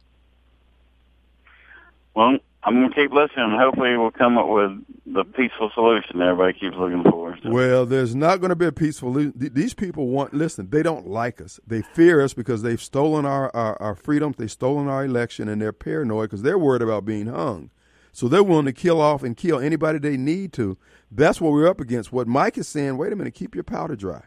Well, 2.14 2.38
I'm 2.64 2.74
going 2.74 2.90
to 2.90 2.94
keep 2.94 3.12
listening. 3.12 3.56
Hopefully, 3.58 3.96
we'll 3.96 4.10
come 4.10 4.36
up 4.36 4.48
with 4.48 4.72
the 5.06 5.24
peaceful 5.24 5.70
solution 5.74 6.20
everybody 6.20 6.58
keeps 6.58 6.76
looking 6.76 7.02
for. 7.04 7.38
So. 7.42 7.50
Well, 7.50 7.86
there's 7.86 8.14
not 8.14 8.40
going 8.40 8.50
to 8.50 8.56
be 8.56 8.66
a 8.66 8.72
peaceful. 8.72 9.12
These 9.14 9.74
people 9.74 10.08
want. 10.08 10.34
Listen, 10.34 10.68
they 10.68 10.82
don't 10.82 11.06
like 11.06 11.40
us. 11.40 11.60
They 11.66 11.80
fear 11.80 12.20
us 12.20 12.34
because 12.34 12.62
they've 12.62 12.82
stolen 12.82 13.24
our 13.24 13.54
our, 13.54 13.80
our 13.80 13.94
freedoms. 13.94 14.36
They've 14.36 14.50
stolen 14.50 14.88
our 14.88 15.04
election, 15.04 15.48
and 15.48 15.62
they're 15.62 15.72
paranoid 15.72 16.28
because 16.28 16.42
they're 16.42 16.58
worried 16.58 16.82
about 16.82 17.04
being 17.04 17.28
hung. 17.28 17.70
So 18.12 18.26
they're 18.26 18.42
willing 18.42 18.66
to 18.66 18.72
kill 18.72 19.00
off 19.00 19.22
and 19.22 19.36
kill 19.36 19.60
anybody 19.60 20.00
they 20.00 20.16
need 20.16 20.52
to. 20.54 20.76
That's 21.10 21.40
what 21.40 21.52
we're 21.52 21.68
up 21.68 21.80
against. 21.80 22.12
What 22.12 22.26
Mike 22.26 22.58
is 22.58 22.66
saying. 22.66 22.98
Wait 22.98 23.12
a 23.12 23.16
minute. 23.16 23.34
Keep 23.34 23.54
your 23.54 23.64
powder 23.64 23.94
dry. 23.94 24.24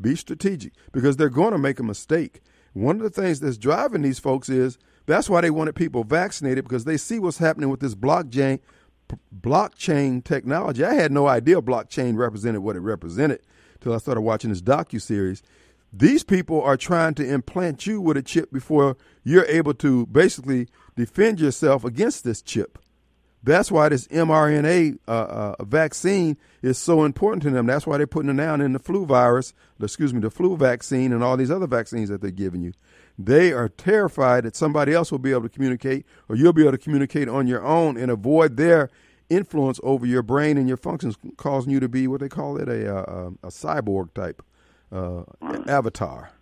Be 0.00 0.16
strategic 0.16 0.72
because 0.92 1.16
they're 1.16 1.28
going 1.28 1.52
to 1.52 1.58
make 1.58 1.78
a 1.78 1.84
mistake. 1.84 2.40
One 2.72 2.96
of 2.96 3.02
the 3.02 3.22
things 3.22 3.40
that's 3.40 3.58
driving 3.58 4.02
these 4.02 4.18
folks 4.18 4.48
is 4.48 4.78
that's 5.06 5.28
why 5.30 5.40
they 5.40 5.50
wanted 5.50 5.74
people 5.74 6.04
vaccinated 6.04 6.64
because 6.64 6.84
they 6.84 6.96
see 6.96 7.18
what's 7.18 7.38
happening 7.38 7.70
with 7.70 7.80
this 7.80 7.94
blockchain 7.94 8.60
blockchain 9.34 10.22
technology. 10.22 10.84
I 10.84 10.94
had 10.94 11.12
no 11.12 11.26
idea 11.26 11.62
blockchain 11.62 12.16
represented 12.16 12.62
what 12.62 12.76
it 12.76 12.80
represented 12.80 13.40
till 13.80 13.94
I 13.94 13.98
started 13.98 14.20
watching 14.20 14.50
this 14.50 14.60
docu 14.60 15.00
series. 15.00 15.42
These 15.92 16.24
people 16.24 16.60
are 16.62 16.76
trying 16.76 17.14
to 17.14 17.26
implant 17.26 17.86
you 17.86 18.00
with 18.00 18.18
a 18.18 18.22
chip 18.22 18.52
before 18.52 18.96
you're 19.24 19.46
able 19.46 19.72
to 19.74 20.06
basically 20.06 20.68
defend 20.96 21.40
yourself 21.40 21.84
against 21.84 22.24
this 22.24 22.42
chip. 22.42 22.78
That's 23.48 23.70
why 23.70 23.88
this 23.88 24.06
mRNA 24.08 24.98
uh, 25.08 25.10
uh, 25.10 25.64
vaccine 25.64 26.36
is 26.60 26.76
so 26.76 27.04
important 27.04 27.42
to 27.44 27.50
them. 27.50 27.64
That's 27.64 27.86
why 27.86 27.96
they're 27.96 28.06
putting 28.06 28.30
it 28.30 28.36
down 28.36 28.60
in 28.60 28.74
the 28.74 28.78
flu 28.78 29.06
virus, 29.06 29.54
excuse 29.80 30.12
me, 30.12 30.20
the 30.20 30.30
flu 30.30 30.54
vaccine 30.54 31.14
and 31.14 31.24
all 31.24 31.36
these 31.38 31.50
other 31.50 31.66
vaccines 31.66 32.10
that 32.10 32.20
they're 32.20 32.30
giving 32.30 32.60
you. 32.60 32.74
They 33.18 33.52
are 33.52 33.70
terrified 33.70 34.44
that 34.44 34.54
somebody 34.54 34.92
else 34.92 35.10
will 35.10 35.18
be 35.18 35.30
able 35.30 35.42
to 35.42 35.48
communicate 35.48 36.04
or 36.28 36.36
you'll 36.36 36.52
be 36.52 36.60
able 36.62 36.72
to 36.72 36.78
communicate 36.78 37.26
on 37.28 37.46
your 37.46 37.64
own 37.64 37.96
and 37.96 38.10
avoid 38.10 38.58
their 38.58 38.90
influence 39.30 39.80
over 39.82 40.04
your 40.04 40.22
brain 40.22 40.58
and 40.58 40.68
your 40.68 40.76
functions, 40.76 41.16
causing 41.38 41.72
you 41.72 41.80
to 41.80 41.88
be 41.88 42.06
what 42.06 42.20
they 42.20 42.28
call 42.28 42.58
it 42.58 42.68
a, 42.68 42.94
a, 42.94 43.28
a 43.28 43.48
cyborg 43.48 44.12
type 44.12 44.42
uh, 44.92 45.22
avatar. 45.66 46.32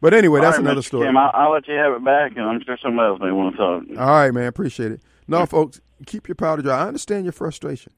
But 0.00 0.14
anyway, 0.14 0.40
that's 0.40 0.56
right, 0.56 0.64
another 0.64 0.82
Mr. 0.82 0.84
story. 0.84 1.06
Kim, 1.08 1.16
I'll, 1.16 1.32
I'll, 1.34 1.52
let 1.52 1.66
you 1.66 1.74
have 1.74 1.94
it 1.94 2.04
back, 2.04 2.36
and 2.36 2.44
I'm 2.44 2.62
sure 2.64 2.78
somebody 2.80 3.08
else 3.08 3.20
may 3.20 3.32
want 3.32 3.56
to 3.56 3.58
talk. 3.58 4.00
All 4.00 4.06
right, 4.06 4.32
man. 4.32 4.46
Appreciate 4.46 4.92
it. 4.92 5.02
No, 5.26 5.44
folks, 5.44 5.80
keep 6.06 6.28
your 6.28 6.34
powder 6.34 6.62
dry. 6.62 6.78
I 6.78 6.88
understand 6.88 7.24
your 7.24 7.32
frustration, 7.32 7.92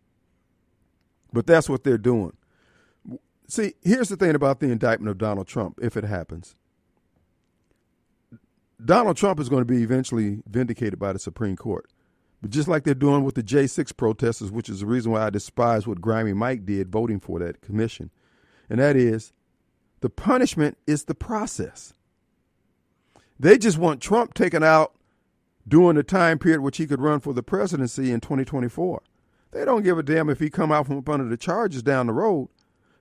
but 1.33 1.47
that's 1.47 1.69
what 1.69 1.85
they're 1.85 1.99
doing. 1.99 2.33
See, 3.49 3.75
here's 3.83 4.09
the 4.09 4.17
thing 4.17 4.35
about 4.35 4.61
the 4.61 4.71
indictment 4.71 5.11
of 5.11 5.19
Donald 5.19 5.49
Trump, 5.49 5.79
if 5.83 5.97
it 5.97 6.05
happens. 6.05 6.55
Donald 8.83 9.17
Trump 9.17 9.41
is 9.41 9.49
going 9.49 9.63
to 9.63 9.73
be 9.73 9.83
eventually 9.83 10.43
vindicated 10.49 10.99
by 10.99 11.13
the 11.13 11.19
Supreme 11.19 11.57
Court. 11.57 11.91
But 12.41 12.51
just 12.51 12.69
like 12.69 12.85
they're 12.85 12.95
doing 12.95 13.25
with 13.25 13.35
the 13.35 13.43
J6 13.43 13.97
protesters, 13.97 14.51
which 14.51 14.69
is 14.69 14.81
the 14.81 14.87
reason 14.87 15.13
why 15.13 15.27
I 15.27 15.31
despise 15.31 15.87
what 15.87 16.01
Grimy 16.01 16.33
Mike 16.33 16.65
did 16.65 16.91
voting 16.91 17.21
for 17.21 17.39
that 17.41 17.61
commission, 17.61 18.11
and 18.71 18.81
that 18.81 18.97
is 18.97 19.33
the 20.01 20.09
punishment 20.09 20.79
is 20.87 21.05
the 21.05 21.15
process. 21.15 21.93
They 23.39 23.59
just 23.59 23.79
want 23.79 24.01
Trump 24.01 24.35
taken 24.35 24.63
out 24.63 24.95
during 25.67 25.97
the 25.97 26.03
time 26.03 26.39
period 26.39 26.61
which 26.61 26.79
he 26.79 26.87
could 26.87 27.01
run 27.01 27.21
for 27.21 27.33
the 27.33 27.43
presidency 27.43 28.11
in 28.11 28.21
2024. 28.21 29.03
They 29.53 29.65
don't 29.65 29.83
give 29.83 29.99
a 29.99 30.03
damn 30.03 30.29
if 30.29 30.39
he 30.39 30.51
come 30.51 30.71
out 30.71 30.87
from 30.87 30.99
up 30.99 31.09
under 31.09 31.25
the 31.25 31.37
charges 31.37 31.83
down 31.83 32.07
the 32.07 32.13
road. 32.13 32.49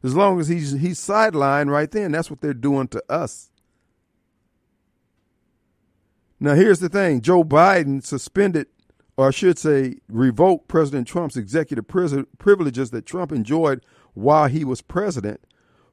As 0.03 0.15
long 0.15 0.39
as 0.39 0.47
he's 0.47 0.71
he's 0.71 0.99
sidelined 0.99 1.69
right 1.69 1.91
then, 1.91 2.11
that's 2.11 2.29
what 2.29 2.41
they're 2.41 2.53
doing 2.53 2.87
to 2.89 3.03
us. 3.09 3.51
Now 6.39 6.55
here's 6.55 6.79
the 6.79 6.89
thing: 6.89 7.21
Joe 7.21 7.43
Biden 7.43 8.03
suspended, 8.03 8.67
or 9.17 9.27
I 9.27 9.31
should 9.31 9.59
say, 9.59 9.97
revoked 10.07 10.69
President 10.69 11.07
Trump's 11.07 11.35
executive 11.35 11.85
privileges 11.87 12.91
that 12.91 13.05
Trump 13.05 13.31
enjoyed 13.31 13.85
while 14.13 14.47
he 14.47 14.63
was 14.63 14.81
president 14.81 15.41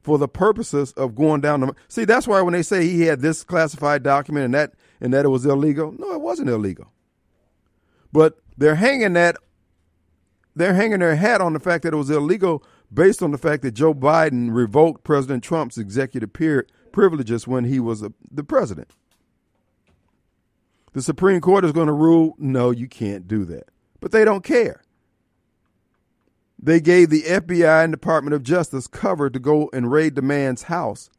for 0.01 0.19
the 0.19 0.29
purposes 0.29 0.93
of 0.93 1.17
going 1.17 1.41
down 1.41 1.61
the. 1.61 1.75
See, 1.89 2.05
that's 2.05 2.29
why 2.29 2.41
when 2.43 2.53
they 2.53 2.63
say 2.63 2.87
he 2.87 3.03
had 3.03 3.21
this 3.21 3.43
classified 3.43 4.05
document 4.05 4.45
and 4.45 4.55
that 4.55 4.75
and 5.01 5.13
that 5.13 5.25
it 5.25 5.29
was 5.29 5.47
illegal, 5.47 5.93
no, 5.99 6.13
it 6.13 6.21
wasn't 6.21 6.49
illegal. 6.49 6.93
But 8.13 8.39
they're 8.57 8.77
hanging 8.77 9.13
that. 9.15 9.37
They're 10.55 10.75
hanging 10.75 11.01
their 11.01 11.17
hat 11.17 11.43
on 11.43 11.53
the 11.53 11.61
fact 11.61 11.85
that 11.85 11.93
it 11.93 11.99
was 11.99 12.09
illegal 12.09 12.65
based 12.93 13.23
on 13.23 13.31
the 13.31 13.39
fact 13.39 13.63
that 13.63 13.73
Joe 13.73 13.93
Biden 13.93 14.55
revoked 14.55 15.05
President 15.05 15.45
Trump's 15.45 15.77
executive 15.77 16.33
privileges 16.93 17.47
when 17.47 17.65
he 17.65 17.79
was 17.79 18.03
a, 18.03 18.13
the 18.31 18.43
president. 18.45 18.91
The 20.95 21.03
Supreme 21.03 21.43
Court 21.43 21.65
is 21.65 21.73
going 21.73 21.89
to 21.89 21.93
rule 21.93 22.35
no, 22.39 22.71
you 22.71 22.89
can't 22.89 23.29
do 23.29 23.45
that. 23.45 23.69
But 24.01 24.13
they 24.13 24.25
don't 24.25 24.43
care. 24.43 24.83
They 26.59 26.81
gave 26.81 27.11
the 27.11 27.23
FBI 27.23 27.85
and 27.85 27.93
Department 27.93 28.35
of 28.35 28.43
Justice 28.43 28.87
cover 28.87 29.29
to 29.29 29.39
go 29.39 29.69
and 29.75 29.93
raid 29.93 30.15
the 30.15 30.23
man's 30.23 30.65
house 30.65 31.11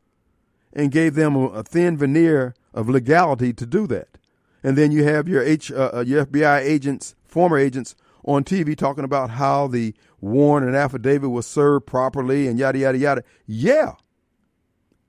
and 0.74 0.92
gave 0.92 1.14
them 1.14 1.36
a 1.36 1.64
thin 1.64 1.96
veneer 1.96 2.56
of 2.74 2.90
legality 2.90 3.54
to 3.54 3.66
do 3.66 3.88
that. 3.88 4.18
And 4.64 4.78
then 4.78 4.92
you 4.92 5.04
have 5.04 5.28
your 5.28 5.44
H, 5.44 5.72
uh, 5.72 5.92
uh 5.94 6.04
your 6.06 6.26
FBI 6.26 6.62
agents, 6.62 7.16
former 7.26 7.58
agents, 7.58 7.96
on 8.24 8.44
TV 8.44 8.76
talking 8.76 9.04
about 9.04 9.30
how 9.32 9.68
the 9.68 9.94
warrant 10.20 10.68
and 10.68 10.76
affidavit 10.76 11.30
was 11.30 11.48
served 11.48 11.86
properly 11.86 12.48
and 12.48 12.60
yada 12.60 12.80
yada 12.80 12.98
yada. 12.98 13.24
Yeah, 13.46 13.94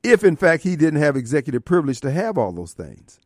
if 0.03 0.23
in 0.23 0.37
fact 0.37 0.62
he 0.62 0.77
didn't 0.77 1.01
have 1.01 1.16
executive 1.16 1.64
privilege 1.64 2.01
to 2.03 2.11
have 2.11 2.38
all 2.38 2.53
those 2.53 2.73
things. 2.73 3.18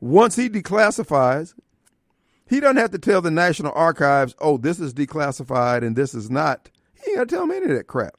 Once 0.00 0.36
he 0.36 0.48
declassifies, 0.48 1.54
he 2.46 2.60
doesn't 2.60 2.76
have 2.76 2.92
to 2.92 2.98
tell 2.98 3.20
the 3.20 3.30
National 3.30 3.72
Archives, 3.74 4.34
oh, 4.38 4.56
this 4.56 4.78
is 4.78 4.94
declassified 4.94 5.82
and 5.82 5.96
this 5.96 6.14
is 6.14 6.30
not. 6.30 6.70
He 7.04 7.10
ain't 7.10 7.18
got 7.18 7.28
to 7.28 7.34
tell 7.34 7.46
them 7.46 7.56
any 7.56 7.66
of 7.66 7.76
that 7.76 7.88
crap. 7.88 8.14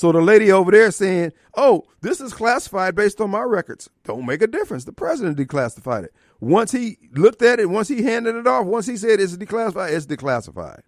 So 0.00 0.12
the 0.12 0.22
lady 0.22 0.50
over 0.50 0.70
there 0.70 0.90
saying, 0.92 1.34
oh, 1.58 1.86
this 2.00 2.22
is 2.22 2.32
classified 2.32 2.94
based 2.94 3.20
on 3.20 3.28
my 3.28 3.42
records. 3.42 3.90
Don't 4.04 4.24
make 4.24 4.40
a 4.40 4.46
difference. 4.46 4.86
The 4.86 4.94
president 4.94 5.36
declassified 5.36 6.04
it. 6.04 6.14
Once 6.40 6.72
he 6.72 6.96
looked 7.12 7.42
at 7.42 7.60
it, 7.60 7.68
once 7.68 7.88
he 7.88 8.02
handed 8.02 8.34
it 8.34 8.46
off, 8.46 8.64
once 8.64 8.86
he 8.86 8.96
said 8.96 9.20
it's 9.20 9.36
declassified, 9.36 9.92
it's 9.92 10.06
declassified. 10.06 10.80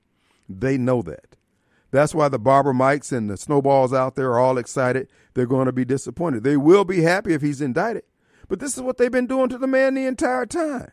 They 0.48 0.78
know 0.78 1.02
that. 1.02 1.36
That's 1.90 2.14
why 2.14 2.30
the 2.30 2.38
Barbara 2.38 2.72
Mikes 2.72 3.12
and 3.12 3.28
the 3.28 3.36
Snowballs 3.36 3.92
out 3.92 4.16
there 4.16 4.30
are 4.30 4.40
all 4.40 4.56
excited. 4.56 5.08
They're 5.34 5.44
going 5.44 5.66
to 5.66 5.72
be 5.72 5.84
disappointed. 5.84 6.42
They 6.42 6.56
will 6.56 6.86
be 6.86 7.02
happy 7.02 7.34
if 7.34 7.42
he's 7.42 7.60
indicted. 7.60 8.04
But 8.48 8.60
this 8.60 8.78
is 8.78 8.82
what 8.82 8.96
they've 8.96 9.12
been 9.12 9.26
doing 9.26 9.50
to 9.50 9.58
the 9.58 9.66
man 9.66 9.92
the 9.92 10.06
entire 10.06 10.46
time. 10.46 10.90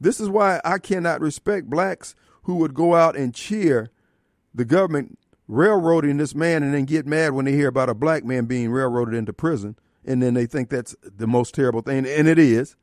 This 0.00 0.18
is 0.18 0.28
why 0.28 0.60
I 0.64 0.78
cannot 0.78 1.20
respect 1.20 1.70
blacks 1.70 2.16
who 2.42 2.56
would 2.56 2.74
go 2.74 2.96
out 2.96 3.14
and 3.14 3.32
cheer 3.32 3.92
the 4.52 4.64
government 4.64 5.16
railroading 5.50 6.16
this 6.16 6.32
man 6.32 6.62
and 6.62 6.72
then 6.72 6.84
get 6.84 7.06
mad 7.06 7.32
when 7.32 7.44
they 7.44 7.52
hear 7.52 7.66
about 7.66 7.88
a 7.88 7.94
black 7.94 8.24
man 8.24 8.44
being 8.44 8.70
railroaded 8.70 9.14
into 9.14 9.32
prison 9.32 9.76
and 10.04 10.22
then 10.22 10.32
they 10.32 10.46
think 10.46 10.70
that's 10.70 10.94
the 11.02 11.26
most 11.26 11.54
terrible 11.54 11.82
thing 11.82 12.06
and 12.06 12.28
it 12.28 12.38
is. 12.38 12.76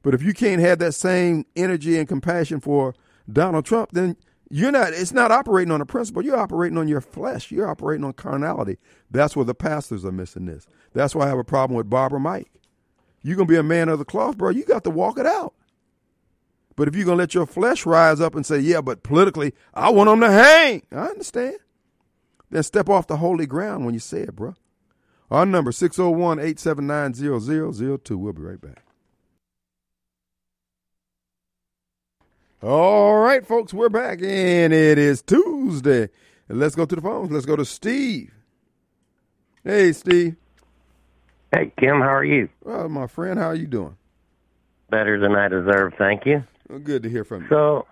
But 0.00 0.14
if 0.14 0.22
you 0.22 0.32
can't 0.32 0.62
have 0.62 0.78
that 0.78 0.92
same 0.94 1.44
energy 1.54 1.98
and 1.98 2.08
compassion 2.08 2.60
for 2.60 2.94
Donald 3.30 3.66
Trump 3.66 3.90
then 3.92 4.16
you're 4.50 4.72
not 4.72 4.94
it's 4.94 5.12
not 5.12 5.30
operating 5.30 5.70
on 5.70 5.82
a 5.82 5.86
principle. 5.86 6.24
You're 6.24 6.38
operating 6.38 6.78
on 6.78 6.88
your 6.88 7.02
flesh. 7.02 7.50
You're 7.50 7.68
operating 7.68 8.04
on 8.04 8.14
carnality. 8.14 8.78
That's 9.10 9.36
where 9.36 9.44
the 9.44 9.54
pastors 9.54 10.06
are 10.06 10.12
missing 10.12 10.46
this. 10.46 10.66
That's 10.94 11.14
why 11.14 11.26
I 11.26 11.28
have 11.28 11.38
a 11.38 11.44
problem 11.44 11.76
with 11.76 11.90
Barbara 11.90 12.20
Mike. 12.20 12.50
You're 13.22 13.36
to 13.36 13.44
be 13.44 13.56
a 13.56 13.62
man 13.62 13.90
of 13.90 13.98
the 13.98 14.06
cloth 14.06 14.38
bro. 14.38 14.48
You 14.48 14.64
got 14.64 14.84
to 14.84 14.90
walk 14.90 15.18
it 15.18 15.26
out 15.26 15.52
but 16.78 16.86
if 16.86 16.94
you're 16.94 17.04
going 17.04 17.18
to 17.18 17.22
let 17.22 17.34
your 17.34 17.44
flesh 17.44 17.84
rise 17.84 18.20
up 18.20 18.36
and 18.36 18.46
say, 18.46 18.60
yeah, 18.60 18.80
but 18.80 19.02
politically, 19.02 19.52
I 19.74 19.90
want 19.90 20.08
them 20.08 20.20
to 20.20 20.30
hang, 20.30 20.82
I 20.92 21.06
understand. 21.06 21.56
Then 22.50 22.62
step 22.62 22.88
off 22.88 23.08
the 23.08 23.16
holy 23.16 23.46
ground 23.46 23.84
when 23.84 23.94
you 23.94 24.00
say 24.00 24.20
it, 24.20 24.36
bro. 24.36 24.54
Our 25.28 25.44
number, 25.44 25.72
601-879-0002. 25.72 28.16
We'll 28.16 28.32
be 28.32 28.42
right 28.42 28.60
back. 28.60 28.84
All 32.62 33.16
right, 33.16 33.44
folks, 33.44 33.74
we're 33.74 33.88
back, 33.88 34.20
and 34.22 34.72
it 34.72 34.98
is 34.98 35.20
Tuesday. 35.20 36.10
Let's 36.48 36.76
go 36.76 36.86
to 36.86 36.94
the 36.94 37.02
phones. 37.02 37.32
Let's 37.32 37.44
go 37.44 37.56
to 37.56 37.64
Steve. 37.64 38.32
Hey, 39.64 39.92
Steve. 39.92 40.36
Hey, 41.52 41.72
Kim, 41.76 42.00
how 42.00 42.14
are 42.14 42.24
you? 42.24 42.48
Well, 42.62 42.88
my 42.88 43.08
friend, 43.08 43.36
how 43.36 43.46
are 43.46 43.56
you 43.56 43.66
doing? 43.66 43.96
Better 44.90 45.18
than 45.18 45.34
I 45.34 45.48
deserve, 45.48 45.94
thank 45.98 46.24
you. 46.24 46.44
Well, 46.68 46.78
good 46.78 47.02
to 47.02 47.10
hear 47.10 47.24
from 47.24 47.42
you. 47.42 47.48
So, 47.48 47.86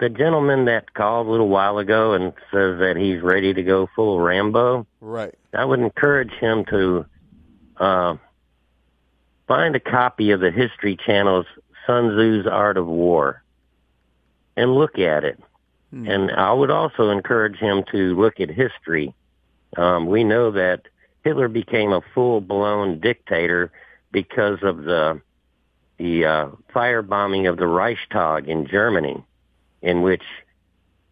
the 0.00 0.08
gentleman 0.08 0.64
that 0.64 0.94
called 0.94 1.26
a 1.26 1.30
little 1.30 1.48
while 1.48 1.78
ago 1.78 2.14
and 2.14 2.32
says 2.50 2.78
that 2.80 2.96
he's 2.96 3.22
ready 3.22 3.54
to 3.54 3.62
go 3.62 3.88
full 3.94 4.20
Rambo, 4.20 4.86
Right. 5.00 5.34
I 5.52 5.64
would 5.64 5.78
encourage 5.78 6.32
him 6.32 6.64
to 6.66 7.06
uh, 7.76 8.16
find 9.46 9.76
a 9.76 9.80
copy 9.80 10.32
of 10.32 10.40
the 10.40 10.50
History 10.50 10.96
Channel's 10.96 11.46
Sun 11.86 12.10
Tzu's 12.16 12.46
Art 12.46 12.76
of 12.76 12.86
War 12.86 13.42
and 14.56 14.74
look 14.74 14.98
at 14.98 15.24
it. 15.24 15.38
And 15.92 16.32
I 16.32 16.52
would 16.52 16.72
also 16.72 17.10
encourage 17.10 17.56
him 17.56 17.84
to 17.92 18.16
look 18.16 18.40
at 18.40 18.48
history. 18.50 19.14
Um, 19.76 20.06
we 20.06 20.24
know 20.24 20.50
that 20.50 20.88
Hitler 21.22 21.46
became 21.46 21.92
a 21.92 22.00
full-blown 22.14 22.98
dictator 22.98 23.70
because 24.10 24.58
of 24.62 24.82
the 24.82 25.20
the 25.98 26.24
uh, 26.24 26.48
firebombing 26.74 27.48
of 27.48 27.56
the 27.56 27.66
Reichstag 27.66 28.48
in 28.48 28.66
Germany, 28.66 29.22
in 29.82 30.02
which 30.02 30.22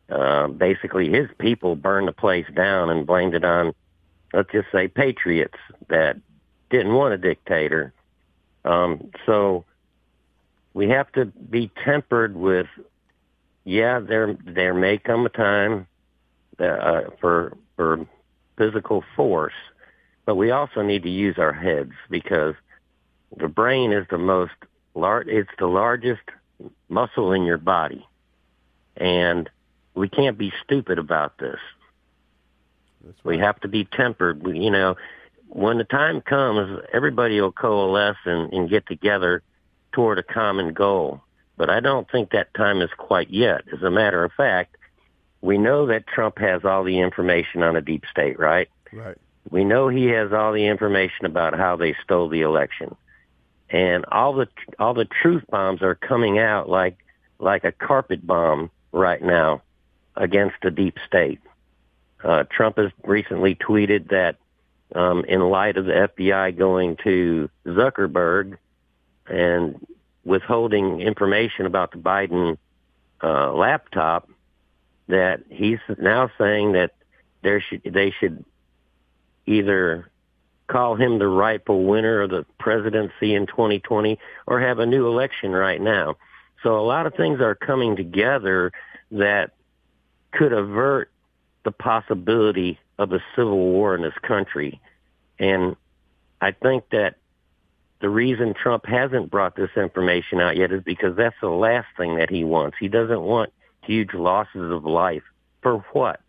uh, 0.09 0.49
basically 0.49 1.09
his 1.11 1.29
people 1.38 1.77
burned 1.77 2.09
the 2.09 2.12
place 2.12 2.47
down 2.55 2.90
and 2.90 3.07
blamed 3.07 3.35
it 3.35 3.45
on, 3.45 3.75
let's 4.33 4.51
just 4.53 4.68
say, 4.73 4.88
patriots 4.88 5.59
that 5.88 6.16
didn't 6.71 6.95
want 6.95 7.14
a 7.14 7.18
dictator. 7.18 7.92
Um, 8.64 9.11
so 9.27 9.64
we 10.75 10.88
have 10.88 11.11
to 11.12 11.27
be 11.27 11.71
tempered 11.85 12.37
with, 12.37 12.66
yeah, 13.64 14.01
there 14.01 14.37
there 14.45 14.75
may 14.75 14.99
come 14.99 15.27
a 15.27 15.29
time 15.29 15.87
that, 16.59 16.81
uh, 16.81 17.11
for 17.21 17.57
for 17.77 18.07
physical 18.57 19.05
force, 19.16 19.55
but 20.25 20.37
we 20.37 20.51
also 20.51 20.83
need 20.83 21.03
to 21.05 21.11
use 21.11 21.38
our 21.38 21.53
heads 21.53 21.92
because 22.11 22.55
the 23.37 23.49
brain 23.49 23.92
is 23.92 24.07
the 24.11 24.18
most 24.18 24.53
lar- 24.94 25.22
it's 25.22 25.50
the 25.59 25.66
largest 25.66 26.22
muscle 26.88 27.33
in 27.33 27.44
your 27.44 27.59
body, 27.59 28.07
and 28.96 29.48
we 29.94 30.09
can't 30.09 30.38
be 30.38 30.52
stupid 30.64 30.98
about 30.98 31.38
this. 31.38 31.59
That's 33.05 33.24
We 33.24 33.38
have 33.38 33.61
to 33.61 33.68
be 33.68 33.85
tempered. 33.85 34.42
We, 34.42 34.59
you 34.59 34.70
know, 34.70 34.96
when 35.48 35.78
the 35.78 35.85
time 35.85 36.20
comes, 36.20 36.81
everybody 36.92 37.40
will 37.40 37.52
coalesce 37.52 38.16
and, 38.24 38.52
and 38.52 38.70
get 38.70 38.87
together 38.87 39.42
toward 39.92 40.18
a 40.18 40.22
common 40.22 40.72
goal. 40.72 41.20
But 41.57 41.68
I 41.68 41.81
don't 41.81 42.11
think 42.11 42.31
that 42.31 42.55
time 42.55 42.81
is 42.81 42.90
quite 42.96 43.31
yet. 43.31 43.62
As 43.72 43.83
a 43.83 43.90
matter 43.90 44.24
of 44.24 44.33
fact, 44.33 44.76
we 45.42 45.59
know 45.59 45.87
that 45.87 46.07
Trump 46.07 46.38
has 46.38 46.64
all 46.64 46.85
the 46.85 47.00
information 47.00 47.62
on 47.62 47.76
a 47.76 47.83
deep 47.83 48.05
state, 48.11 48.38
right? 48.38 48.68
Right. 48.92 49.18
We 49.50 49.64
know 49.64 49.88
he 49.88 50.07
has 50.07 50.33
all 50.33 50.52
the 50.52 50.66
information 50.66 51.26
about 51.26 51.59
how 51.59 51.76
they 51.76 51.94
stole 52.02 52.28
the 52.28 52.42
election, 52.42 52.96
and 53.72 54.04
all 54.12 54.35
the 54.35 54.46
all 54.78 54.94
the 54.94 55.06
truth 55.06 55.42
bombs 55.48 55.82
are 55.82 55.94
coming 55.94 56.38
out 56.38 56.68
like 56.68 56.98
like 57.38 57.64
a 57.64 57.72
carpet 57.72 58.24
bomb 58.24 58.70
right 58.92 59.22
now 59.22 59.62
against 60.14 60.56
the 60.62 60.70
deep 60.70 60.98
state. 61.06 61.40
Uh, 62.22 62.44
Trump 62.44 62.76
has 62.76 62.92
recently 63.02 63.56
tweeted 63.56 64.11
that 64.11 64.37
um, 64.94 65.24
in 65.24 65.40
light 65.40 65.76
of 65.76 65.87
the 65.87 66.11
FBI 66.16 66.56
going 66.56 66.96
to 67.02 67.48
Zuckerberg 67.66 68.58
and 69.26 69.85
withholding 70.24 71.00
information 71.00 71.66
about 71.66 71.90
the 71.90 71.98
Biden 71.98 72.58
uh, 73.22 73.52
laptop, 73.52 74.28
that 75.08 75.40
he's 75.48 75.80
now 75.98 76.30
saying 76.38 76.72
that 76.72 76.92
there 77.42 77.61
should 77.61 77.82
they 77.85 78.12
should 78.20 78.44
either 79.46 80.12
call 80.68 80.96
him 80.96 81.18
the 81.18 81.27
rightful 81.27 81.85
winner 81.85 82.22
of 82.22 82.31
the 82.31 82.46
presidency 82.59 83.35
in 83.35 83.46
2020 83.46 84.18
or 84.46 84.61
have 84.61 84.79
a 84.79 84.87
new 84.87 85.07
election 85.07 85.53
right 85.53 85.81
now. 85.81 86.16
So 86.62 86.79
a 86.79 86.87
lot 86.87 87.07
of 87.07 87.14
things 87.14 87.40
are 87.40 87.55
coming 87.55 87.96
together 87.96 88.72
that 89.11 89.53
could 90.33 90.53
avert 90.53 91.11
the 91.64 91.72
possibility 91.72 92.79
of 92.98 93.12
a 93.12 93.22
civil 93.37 93.59
war 93.59 93.94
in 93.94 94.03
this 94.03 94.14
country. 94.22 94.81
And 95.38 95.77
I 96.40 96.53
think 96.53 96.85
that 96.90 97.16
the 98.01 98.09
reason 98.09 98.55
Trump 98.55 98.85
hasn't 98.87 99.31
brought 99.31 99.55
this 99.55 99.70
information 99.77 100.40
out 100.40 100.57
yet 100.57 100.72
is 100.72 100.83
because 100.83 101.16
that's 101.16 101.37
the 101.40 101.48
last 101.48 101.87
thing 101.96 102.16
that 102.16 102.31
he 102.31 102.42
wants. 102.42 102.77
He 102.81 102.88
doesn't 102.88 103.20
want 103.20 103.53
huge 103.83 104.12
losses 104.14 104.72
of 104.72 104.85
life. 104.85 105.22
For 105.62 105.79
what? 105.92 106.20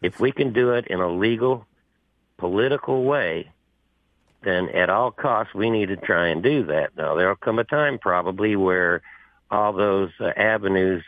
If 0.00 0.18
we 0.20 0.32
can 0.32 0.52
do 0.52 0.72
it 0.72 0.86
in 0.86 1.00
a 1.00 1.08
legal, 1.08 1.66
political 2.38 3.04
way, 3.04 3.50
then 4.42 4.68
at 4.70 4.88
all 4.88 5.10
costs 5.10 5.54
we 5.54 5.70
need 5.70 5.88
to 5.88 5.96
try 5.96 6.28
and 6.28 6.42
do 6.42 6.64
that. 6.66 6.96
Now 6.96 7.14
there'll 7.14 7.36
come 7.36 7.58
a 7.58 7.64
time 7.64 7.98
probably 7.98 8.56
where 8.56 9.02
all 9.50 9.72
those 9.72 10.10
uh, 10.20 10.28
avenues 10.36 11.02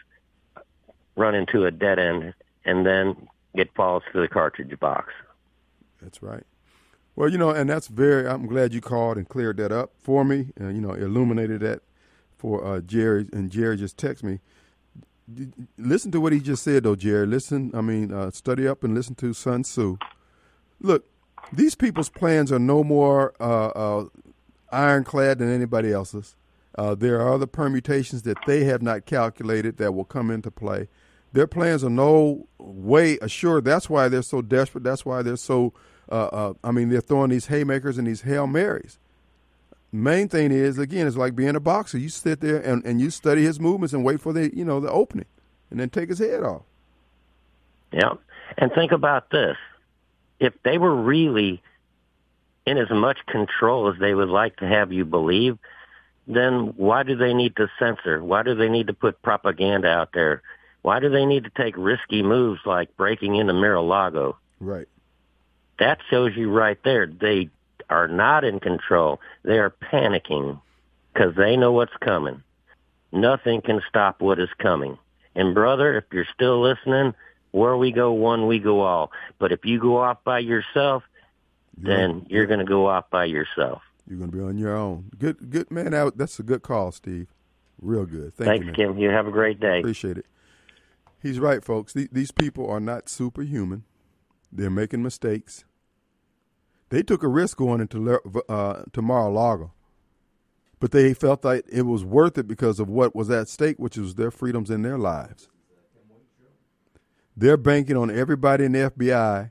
run 1.16 1.34
into 1.34 1.64
a 1.64 1.70
dead 1.70 1.98
end 1.98 2.34
and 2.64 2.84
then 2.84 3.28
it 3.54 3.70
falls 3.74 4.02
to 4.12 4.20
the 4.20 4.28
cartridge 4.28 4.78
box. 4.78 5.12
That's 6.00 6.22
right. 6.22 6.44
Well, 7.16 7.28
you 7.28 7.38
know, 7.38 7.50
and 7.50 7.68
that's 7.68 7.88
very. 7.88 8.26
I'm 8.26 8.46
glad 8.46 8.72
you 8.72 8.80
called 8.80 9.16
and 9.16 9.28
cleared 9.28 9.56
that 9.58 9.72
up 9.72 9.90
for 9.98 10.24
me, 10.24 10.52
and 10.56 10.74
you 10.74 10.80
know, 10.80 10.94
illuminated 10.94 11.60
that 11.60 11.82
for 12.38 12.64
uh, 12.64 12.80
Jerry. 12.80 13.28
And 13.32 13.50
Jerry 13.50 13.76
just 13.76 13.96
texted 13.96 14.22
me. 14.22 14.40
Listen 15.76 16.10
to 16.12 16.20
what 16.20 16.32
he 16.32 16.40
just 16.40 16.62
said, 16.62 16.84
though, 16.84 16.96
Jerry. 16.96 17.26
Listen, 17.26 17.70
I 17.74 17.82
mean, 17.82 18.12
uh, 18.12 18.30
study 18.30 18.66
up 18.66 18.82
and 18.82 18.94
listen 18.94 19.14
to 19.16 19.32
Sun 19.32 19.62
Tzu. 19.62 19.96
Look, 20.80 21.04
these 21.52 21.74
people's 21.74 22.08
plans 22.08 22.52
are 22.52 22.58
no 22.58 22.84
more 22.84 23.34
uh, 23.40 23.68
uh, 23.68 24.04
ironclad 24.72 25.38
than 25.38 25.52
anybody 25.52 25.92
else's. 25.92 26.36
Uh, 26.76 26.94
there 26.94 27.20
are 27.20 27.34
other 27.34 27.46
permutations 27.46 28.22
that 28.22 28.38
they 28.46 28.64
have 28.64 28.82
not 28.82 29.04
calculated 29.04 29.76
that 29.78 29.92
will 29.92 30.04
come 30.04 30.30
into 30.30 30.50
play. 30.50 30.88
Their 31.32 31.46
plans 31.46 31.84
are 31.84 31.90
no 31.90 32.46
way 32.58 33.18
assured. 33.20 33.64
That's 33.64 33.90
why 33.90 34.08
they're 34.08 34.22
so 34.22 34.42
desperate. 34.42 34.84
That's 34.84 35.04
why 35.04 35.22
they're 35.22 35.36
so. 35.36 35.72
Uh, 36.10 36.26
uh, 36.26 36.52
I 36.64 36.72
mean, 36.72 36.88
they're 36.88 37.00
throwing 37.00 37.30
these 37.30 37.46
haymakers 37.46 37.98
and 37.98 38.06
these 38.06 38.22
hail 38.22 38.46
marys. 38.46 38.98
Main 39.92 40.28
thing 40.28 40.50
is, 40.50 40.78
again, 40.78 41.06
it's 41.06 41.16
like 41.16 41.36
being 41.36 41.54
a 41.56 41.60
boxer. 41.60 41.98
You 41.98 42.08
sit 42.08 42.40
there 42.40 42.58
and, 42.58 42.84
and 42.84 43.00
you 43.00 43.10
study 43.10 43.42
his 43.42 43.60
movements 43.60 43.92
and 43.92 44.04
wait 44.04 44.20
for 44.20 44.32
the 44.32 44.54
you 44.56 44.64
know 44.64 44.80
the 44.80 44.90
opening, 44.90 45.26
and 45.70 45.78
then 45.78 45.90
take 45.90 46.08
his 46.08 46.18
head 46.18 46.42
off. 46.42 46.62
Yeah. 47.92 48.14
And 48.58 48.72
think 48.72 48.92
about 48.92 49.30
this. 49.30 49.56
If 50.40 50.54
they 50.64 50.78
were 50.78 50.94
really 50.94 51.62
in 52.66 52.78
as 52.78 52.90
much 52.90 53.18
control 53.26 53.92
as 53.92 53.98
they 54.00 54.14
would 54.14 54.28
like 54.28 54.56
to 54.56 54.66
have 54.66 54.92
you 54.92 55.04
believe, 55.04 55.58
then 56.26 56.74
why 56.76 57.02
do 57.02 57.16
they 57.16 57.34
need 57.34 57.56
to 57.56 57.70
censor? 57.78 58.22
Why 58.22 58.42
do 58.42 58.54
they 58.54 58.68
need 58.68 58.88
to 58.88 58.92
put 58.94 59.22
propaganda 59.22 59.88
out 59.88 60.10
there? 60.12 60.42
Why 60.82 61.00
do 61.00 61.10
they 61.10 61.26
need 61.26 61.44
to 61.44 61.50
take 61.50 61.74
risky 61.76 62.22
moves 62.22 62.60
like 62.64 62.96
breaking 62.96 63.36
into 63.36 63.52
Mar-a-Lago? 63.52 64.36
Right. 64.60 64.88
That 65.78 65.98
shows 66.10 66.36
you 66.36 66.50
right 66.50 66.78
there. 66.84 67.06
They 67.06 67.50
are 67.88 68.08
not 68.08 68.44
in 68.44 68.60
control. 68.60 69.20
They 69.42 69.58
are 69.58 69.70
panicking 69.70 70.60
because 71.12 71.34
they 71.34 71.56
know 71.56 71.72
what's 71.72 71.96
coming. 72.00 72.42
Nothing 73.12 73.60
can 73.60 73.82
stop 73.88 74.20
what 74.20 74.38
is 74.38 74.48
coming. 74.58 74.96
And 75.34 75.54
brother, 75.54 75.96
if 75.98 76.04
you're 76.12 76.26
still 76.32 76.60
listening, 76.60 77.14
where 77.52 77.76
we 77.76 77.92
go 77.92 78.12
one, 78.12 78.46
we 78.46 78.58
go 78.58 78.80
all. 78.80 79.12
But 79.38 79.52
if 79.52 79.64
you 79.64 79.80
go 79.80 79.98
off 79.98 80.22
by 80.24 80.38
yourself, 80.40 81.02
then 81.76 82.26
you're 82.28 82.46
going 82.46 82.60
to 82.60 82.64
go 82.64 82.86
off 82.86 83.10
by 83.10 83.24
yourself. 83.24 83.82
You're 84.06 84.18
going 84.18 84.30
to 84.30 84.36
be 84.36 84.42
on 84.42 84.58
your 84.58 84.76
own. 84.76 85.10
Good, 85.18 85.50
good 85.50 85.70
man. 85.70 85.92
That, 85.92 86.18
that's 86.18 86.38
a 86.38 86.42
good 86.42 86.62
call, 86.62 86.92
Steve. 86.92 87.28
Real 87.80 88.06
good. 88.06 88.34
Thank 88.34 88.48
Thanks, 88.48 88.60
you, 88.60 88.66
man. 88.66 88.74
Kim. 88.74 88.98
You 88.98 89.10
have 89.10 89.26
a 89.26 89.30
great 89.30 89.60
day. 89.60 89.78
Appreciate 89.78 90.18
it. 90.18 90.26
He's 91.22 91.38
right, 91.38 91.64
folks. 91.64 91.92
These, 91.92 92.08
these 92.12 92.30
people 92.30 92.68
are 92.68 92.80
not 92.80 93.08
superhuman. 93.08 93.84
They're 94.52 94.70
making 94.70 95.02
mistakes. 95.02 95.64
They 96.88 97.02
took 97.02 97.22
a 97.22 97.28
risk 97.28 97.56
going 97.56 97.80
into 97.80 98.20
uh, 98.48 98.82
to 98.92 99.02
Mar-a-Lago, 99.02 99.72
but 100.80 100.90
they 100.90 101.14
felt 101.14 101.42
that 101.42 101.64
it 101.68 101.82
was 101.82 102.04
worth 102.04 102.36
it 102.36 102.48
because 102.48 102.80
of 102.80 102.88
what 102.88 103.14
was 103.14 103.30
at 103.30 103.48
stake, 103.48 103.78
which 103.78 103.96
was 103.96 104.16
their 104.16 104.32
freedoms 104.32 104.70
and 104.70 104.84
their 104.84 104.98
lives. 104.98 105.48
They're 107.36 107.56
banking 107.56 107.96
on 107.96 108.10
everybody 108.10 108.64
in 108.64 108.72
the 108.72 108.90
FBI 108.90 109.50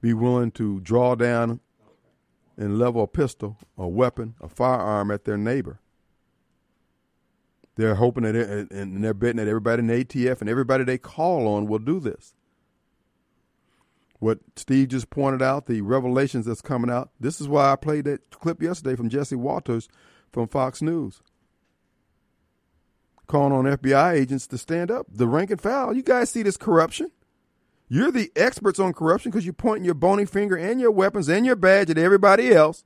be 0.00 0.12
willing 0.14 0.50
to 0.52 0.80
draw 0.80 1.14
down 1.14 1.60
and 2.56 2.78
level 2.78 3.02
a 3.02 3.06
pistol, 3.06 3.58
a 3.76 3.86
weapon, 3.86 4.34
a 4.40 4.48
firearm 4.48 5.10
at 5.10 5.24
their 5.24 5.36
neighbor. 5.36 5.80
They're 7.76 7.96
hoping 7.96 8.24
that, 8.24 8.34
and 8.70 9.04
they're 9.04 9.14
betting 9.14 9.36
that 9.36 9.48
everybody 9.48 9.80
in 9.80 9.88
ATF 9.88 10.40
and 10.40 10.48
everybody 10.48 10.84
they 10.84 10.96
call 10.98 11.46
on 11.46 11.66
will 11.66 11.78
do 11.78 12.00
this. 12.00 12.34
What 14.18 14.38
Steve 14.56 14.88
just 14.88 15.10
pointed 15.10 15.42
out, 15.42 15.66
the 15.66 15.82
revelations 15.82 16.46
that's 16.46 16.62
coming 16.62 16.90
out. 16.90 17.10
This 17.20 17.38
is 17.38 17.48
why 17.48 17.70
I 17.70 17.76
played 17.76 18.06
that 18.06 18.30
clip 18.30 18.62
yesterday 18.62 18.96
from 18.96 19.10
Jesse 19.10 19.36
Watters 19.36 19.88
from 20.32 20.48
Fox 20.48 20.80
News, 20.80 21.20
calling 23.26 23.52
on 23.52 23.64
FBI 23.64 24.14
agents 24.14 24.46
to 24.48 24.58
stand 24.58 24.90
up. 24.90 25.06
The 25.10 25.26
rank 25.26 25.50
and 25.50 25.60
file. 25.60 25.94
You 25.94 26.02
guys 26.02 26.30
see 26.30 26.42
this 26.42 26.56
corruption? 26.56 27.10
You're 27.88 28.10
the 28.10 28.32
experts 28.34 28.80
on 28.80 28.92
corruption 28.92 29.30
because 29.30 29.44
you're 29.44 29.54
pointing 29.54 29.84
your 29.84 29.94
bony 29.94 30.24
finger 30.24 30.56
and 30.56 30.80
your 30.80 30.90
weapons 30.90 31.28
and 31.28 31.46
your 31.46 31.56
badge 31.56 31.90
at 31.90 31.98
everybody 31.98 32.52
else 32.52 32.84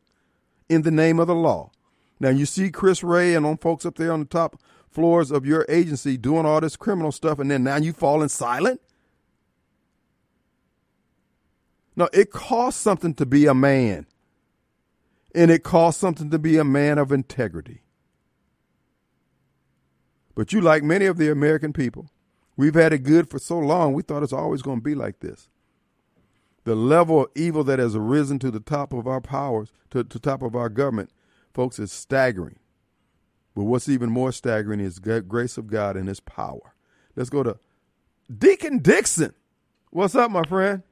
in 0.69 0.83
the 0.83 0.91
name 0.91 1.19
of 1.19 1.27
the 1.27 1.35
law. 1.35 1.71
Now 2.19 2.29
you 2.29 2.45
see 2.45 2.71
Chris 2.71 3.03
Wray 3.03 3.35
and 3.35 3.47
on 3.47 3.57
folks 3.57 3.87
up 3.87 3.97
there 3.97 4.13
on 4.13 4.21
the 4.21 4.27
top 4.27 4.61
floors 4.91 5.31
of 5.31 5.47
your 5.47 5.65
agency 5.69 6.17
doing 6.17 6.45
all 6.45 6.61
this 6.61 6.77
criminal 6.77 7.13
stuff, 7.13 7.39
and 7.39 7.51
then 7.51 7.65
now 7.65 7.77
you 7.77 7.93
falling 7.93 8.29
silent. 8.29 8.81
No, 11.97 12.09
it 12.13 12.31
costs 12.31 12.81
something 12.81 13.15
to 13.15 13.27
be 13.27 13.47
a 13.47 13.55
man, 13.55 14.07
and 15.35 15.51
it 15.51 15.63
costs 15.63 16.01
something 16.01 16.31
to 16.31 16.39
be 16.39 16.59
a 16.59 16.65
man 16.65 16.99
of 16.99 17.13
integrity. 17.13 17.83
But 20.35 20.53
you, 20.53 20.61
like 20.61 20.83
many 20.83 21.07
of 21.07 21.19
the 21.19 21.31
American 21.31 21.73
people, 21.73 22.11
we've 22.57 22.75
had 22.75 22.93
it 22.93 23.03
good 23.03 23.29
for 23.31 23.39
so 23.39 23.59
long, 23.59 23.93
we 23.93 24.03
thought 24.03 24.23
it's 24.23 24.33
always 24.33 24.63
going 24.63 24.79
to 24.79 24.85
be 24.85 24.95
like 24.95 25.21
this. 25.21 25.49
The 26.65 26.75
level 26.75 27.23
of 27.23 27.31
evil 27.35 27.65
that 27.65 27.79
has 27.79 27.97
arisen 27.97 28.39
to 28.41 28.51
the 28.51 28.61
top 28.61 28.93
of 28.93 29.07
our 29.07 29.21
powers, 29.21 29.73
to 29.91 30.03
the 30.03 30.19
top 30.19 30.43
of 30.43 30.55
our 30.55 30.69
government, 30.69 31.11
folks, 31.53 31.79
is 31.79 31.91
staggering. 31.91 32.59
But 33.55 33.65
what's 33.65 33.89
even 33.89 34.11
more 34.11 34.33
staggering 34.33 34.81
is 34.81 34.97
the 34.97 35.21
grace 35.23 35.59
of 35.59 35.67
God 35.67 35.97
and 35.97 36.09
His 36.09 36.21
power. 36.21 36.75
Let's 37.17 37.31
go 37.31 37.43
to 37.43 37.59
Deacon 38.37 38.79
Dixon. 38.79 39.35
What's 39.91 40.15
up, 40.15 40.31
my 40.31 40.45
friend? 40.45 40.83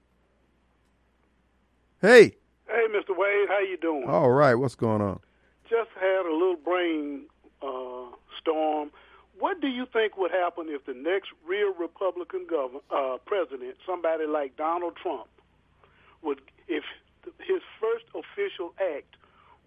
Hey. 2.00 2.36
Hey, 2.66 2.86
Mr. 2.90 3.16
Wade, 3.16 3.48
how 3.48 3.60
you 3.60 3.76
doing? 3.80 4.04
All 4.08 4.30
right. 4.30 4.54
What's 4.54 4.74
going 4.74 5.00
on? 5.00 5.20
Just 5.68 5.90
had 6.00 6.26
a 6.26 6.32
little 6.32 6.56
brain 6.56 7.26
uh, 7.62 8.14
storm. 8.40 8.90
What 9.38 9.60
do 9.60 9.68
you 9.68 9.86
think 9.92 10.16
would 10.16 10.30
happen 10.30 10.66
if 10.68 10.84
the 10.86 10.94
next 10.94 11.30
real 11.46 11.72
Republican 11.74 12.46
governor, 12.48 12.80
uh, 12.90 13.18
president, 13.24 13.76
somebody 13.86 14.26
like 14.26 14.56
Donald 14.56 14.96
Trump, 14.96 15.28
would, 16.22 16.40
if 16.66 16.82
his 17.38 17.62
first 17.80 18.04
official 18.14 18.74
act 18.96 19.16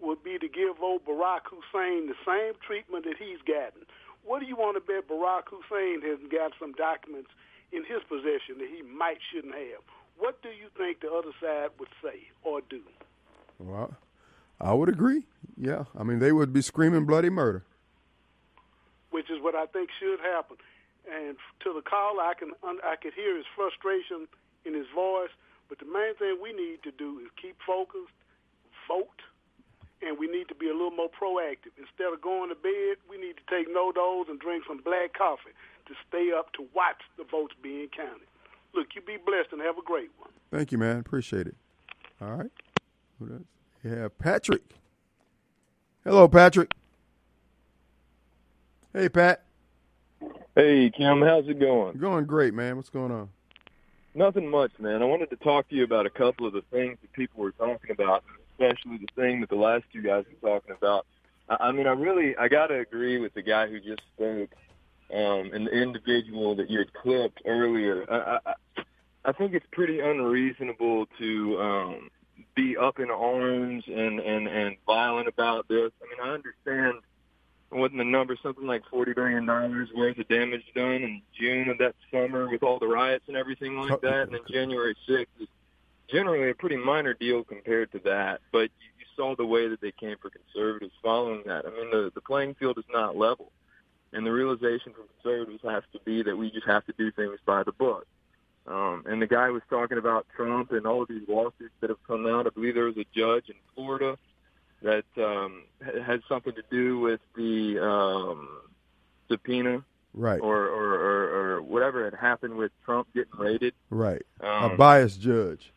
would 0.00 0.22
be 0.22 0.38
to 0.38 0.48
give 0.48 0.82
old 0.82 1.04
Barack 1.04 1.46
Hussein 1.46 2.08
the 2.08 2.18
same 2.26 2.54
treatment 2.66 3.04
that 3.04 3.16
he's 3.18 3.40
gotten. 3.46 3.86
What 4.24 4.40
do 4.40 4.46
you 4.46 4.56
want 4.56 4.76
to 4.76 4.80
bet 4.80 5.08
Barack 5.08 5.44
Hussein 5.46 6.02
has 6.02 6.18
got 6.30 6.52
some 6.58 6.72
documents 6.72 7.30
in 7.70 7.84
his 7.84 8.02
possession 8.08 8.58
that 8.58 8.68
he 8.68 8.82
might 8.82 9.18
shouldn't 9.32 9.54
have? 9.54 9.82
What 10.18 10.42
do 10.42 10.48
you 10.50 10.68
think 10.76 11.00
the 11.00 11.10
other 11.10 11.32
side 11.40 11.70
would 11.78 11.88
say 12.02 12.28
or 12.42 12.60
do? 12.68 12.82
Well, 13.58 13.94
I 14.60 14.74
would 14.74 14.88
agree. 14.88 15.24
Yeah, 15.56 15.84
I 15.98 16.02
mean 16.02 16.18
they 16.18 16.32
would 16.32 16.52
be 16.52 16.62
screaming 16.62 17.06
bloody 17.06 17.30
murder, 17.30 17.64
which 19.12 19.30
is 19.30 19.40
what 19.40 19.54
I 19.54 19.66
think 19.66 19.90
should 20.00 20.18
happen. 20.20 20.56
And 21.06 21.36
to 21.60 21.72
the 21.72 21.82
caller, 21.82 22.22
I 22.22 22.34
can 22.34 22.52
I 22.64 22.96
could 22.96 23.14
hear 23.14 23.36
his 23.36 23.46
frustration 23.54 24.26
in 24.64 24.74
his 24.74 24.86
voice. 24.94 25.30
But 25.68 25.78
the 25.78 25.86
main 25.86 26.14
thing 26.16 26.36
we 26.42 26.52
need 26.52 26.82
to 26.82 26.90
do 26.90 27.20
is 27.20 27.28
keep 27.40 27.56
focused, 27.64 28.12
vote, 28.86 29.22
and 30.02 30.18
we 30.18 30.26
need 30.26 30.48
to 30.48 30.54
be 30.54 30.68
a 30.68 30.72
little 30.72 30.90
more 30.90 31.08
proactive. 31.08 31.72
Instead 31.78 32.12
of 32.12 32.20
going 32.20 32.50
to 32.50 32.54
bed, 32.54 32.98
we 33.08 33.16
need 33.16 33.36
to 33.38 33.46
take 33.48 33.72
NoDoz 33.72 34.28
and 34.28 34.38
drink 34.38 34.64
some 34.66 34.82
black 34.84 35.14
coffee 35.16 35.54
to 35.86 35.94
stay 36.08 36.30
up 36.36 36.52
to 36.54 36.66
watch 36.74 37.00
the 37.16 37.24
votes 37.24 37.54
being 37.62 37.88
counted. 37.88 38.28
Look, 38.74 38.94
you 38.94 39.00
be 39.00 39.16
blessed 39.16 39.52
and 39.52 39.60
have 39.62 39.78
a 39.78 39.82
great 39.82 40.10
one. 40.18 40.30
Thank 40.50 40.72
you, 40.72 40.78
man. 40.78 40.98
Appreciate 40.98 41.46
it. 41.46 41.56
All 42.20 42.32
right. 42.32 42.50
Who 43.18 43.26
does? 43.26 43.46
Yeah, 43.84 44.08
Patrick. 44.18 44.62
Hello, 46.04 46.28
Patrick. 46.28 46.72
Hey, 48.92 49.08
Pat. 49.08 49.42
Hey, 50.54 50.90
Kim. 50.90 51.22
How's 51.22 51.48
it 51.48 51.58
going? 51.58 51.96
Going 51.96 52.26
great, 52.26 52.52
man. 52.54 52.76
What's 52.76 52.90
going 52.90 53.10
on? 53.10 53.28
Nothing 54.14 54.48
much, 54.48 54.72
man. 54.78 55.02
I 55.02 55.06
wanted 55.06 55.30
to 55.30 55.36
talk 55.36 55.68
to 55.70 55.74
you 55.74 55.84
about 55.84 56.04
a 56.04 56.10
couple 56.10 56.46
of 56.46 56.52
the 56.52 56.62
things 56.70 56.98
that 57.00 57.12
people 57.12 57.42
were 57.42 57.52
talking 57.52 57.90
about 57.90 58.22
especially 58.62 58.98
the 58.98 59.22
thing 59.22 59.40
that 59.40 59.50
the 59.50 59.56
last 59.56 59.84
two 59.92 60.02
guys 60.02 60.24
were 60.40 60.50
talking 60.50 60.74
about. 60.76 61.06
I, 61.48 61.68
I 61.68 61.72
mean, 61.72 61.86
I 61.86 61.92
really, 61.92 62.36
I 62.36 62.48
got 62.48 62.68
to 62.68 62.78
agree 62.78 63.18
with 63.18 63.34
the 63.34 63.42
guy 63.42 63.68
who 63.68 63.80
just 63.80 64.02
spoke, 64.14 64.50
um, 65.12 65.50
and 65.52 65.66
the 65.66 65.72
individual 65.72 66.54
that 66.56 66.70
you 66.70 66.78
had 66.78 66.92
clipped 66.92 67.42
earlier. 67.46 68.04
I, 68.10 68.38
I, 68.46 68.82
I 69.24 69.32
think 69.32 69.54
it's 69.54 69.66
pretty 69.72 70.00
unreasonable 70.00 71.06
to 71.18 71.60
um, 71.60 72.10
be 72.54 72.76
up 72.76 72.98
in 72.98 73.10
arms 73.10 73.84
and, 73.86 74.20
and, 74.20 74.48
and 74.48 74.76
violent 74.86 75.28
about 75.28 75.68
this. 75.68 75.92
I 76.02 76.04
mean, 76.04 76.30
I 76.30 76.34
understand 76.34 76.98
wasn't 77.78 77.98
the 77.98 78.04
number 78.04 78.36
something 78.42 78.66
like 78.66 78.82
forty 78.90 79.12
billion 79.12 79.46
dollars 79.46 79.88
worth 79.94 80.18
of 80.18 80.28
damage 80.28 80.64
done 80.74 81.02
in 81.02 81.22
June 81.38 81.68
of 81.68 81.78
that 81.78 81.94
summer 82.10 82.48
with 82.48 82.62
all 82.62 82.78
the 82.78 82.86
riots 82.86 83.24
and 83.28 83.36
everything 83.36 83.76
like 83.76 84.00
that, 84.00 84.22
and 84.22 84.32
then 84.32 84.40
January 84.48 84.96
sixth 85.06 85.32
is 85.40 85.48
generally 86.08 86.50
a 86.50 86.54
pretty 86.54 86.76
minor 86.76 87.14
deal 87.14 87.44
compared 87.44 87.90
to 87.92 87.98
that. 88.00 88.40
But 88.50 88.70
you, 88.80 88.88
you 88.98 89.06
saw 89.16 89.34
the 89.34 89.46
way 89.46 89.68
that 89.68 89.80
they 89.80 89.92
came 89.92 90.16
for 90.20 90.30
conservatives 90.30 90.92
following 91.02 91.42
that. 91.46 91.64
I 91.66 91.70
mean, 91.70 91.90
the, 91.90 92.12
the 92.14 92.20
playing 92.20 92.54
field 92.54 92.78
is 92.78 92.84
not 92.92 93.16
level. 93.16 93.50
And 94.14 94.26
the 94.26 94.32
realization 94.32 94.92
from 94.92 95.04
conservatives 95.22 95.62
has 95.64 95.82
to 95.94 96.00
be 96.04 96.22
that 96.22 96.36
we 96.36 96.50
just 96.50 96.66
have 96.66 96.84
to 96.84 96.92
do 96.98 97.10
things 97.12 97.38
by 97.46 97.62
the 97.62 97.72
book. 97.72 98.06
Um, 98.66 99.04
and 99.06 99.20
the 99.20 99.26
guy 99.26 99.48
was 99.48 99.62
talking 99.70 99.96
about 99.96 100.26
Trump 100.36 100.70
and 100.72 100.86
all 100.86 101.02
of 101.02 101.08
these 101.08 101.26
lawsuits 101.26 101.72
that 101.80 101.88
have 101.88 102.02
come 102.06 102.26
out. 102.26 102.46
I 102.46 102.50
believe 102.50 102.74
there 102.74 102.84
was 102.84 102.98
a 102.98 103.06
judge 103.16 103.48
in 103.48 103.54
Florida 103.74 104.18
that 104.82 105.04
um, 105.16 105.64
had 105.80 106.22
something 106.28 106.54
to 106.54 106.62
do 106.70 106.98
with 107.00 107.20
the 107.36 107.78
um, 107.78 108.48
subpoena, 109.28 109.84
right, 110.14 110.40
or, 110.40 110.66
or, 110.66 110.94
or, 110.94 111.56
or 111.56 111.62
whatever 111.62 112.04
had 112.04 112.14
happened 112.14 112.56
with 112.56 112.72
Trump 112.84 113.08
getting 113.14 113.36
raided, 113.38 113.74
right. 113.90 114.22
Um, 114.40 114.72
a 114.72 114.76
biased 114.76 115.20
judge. 115.20 115.72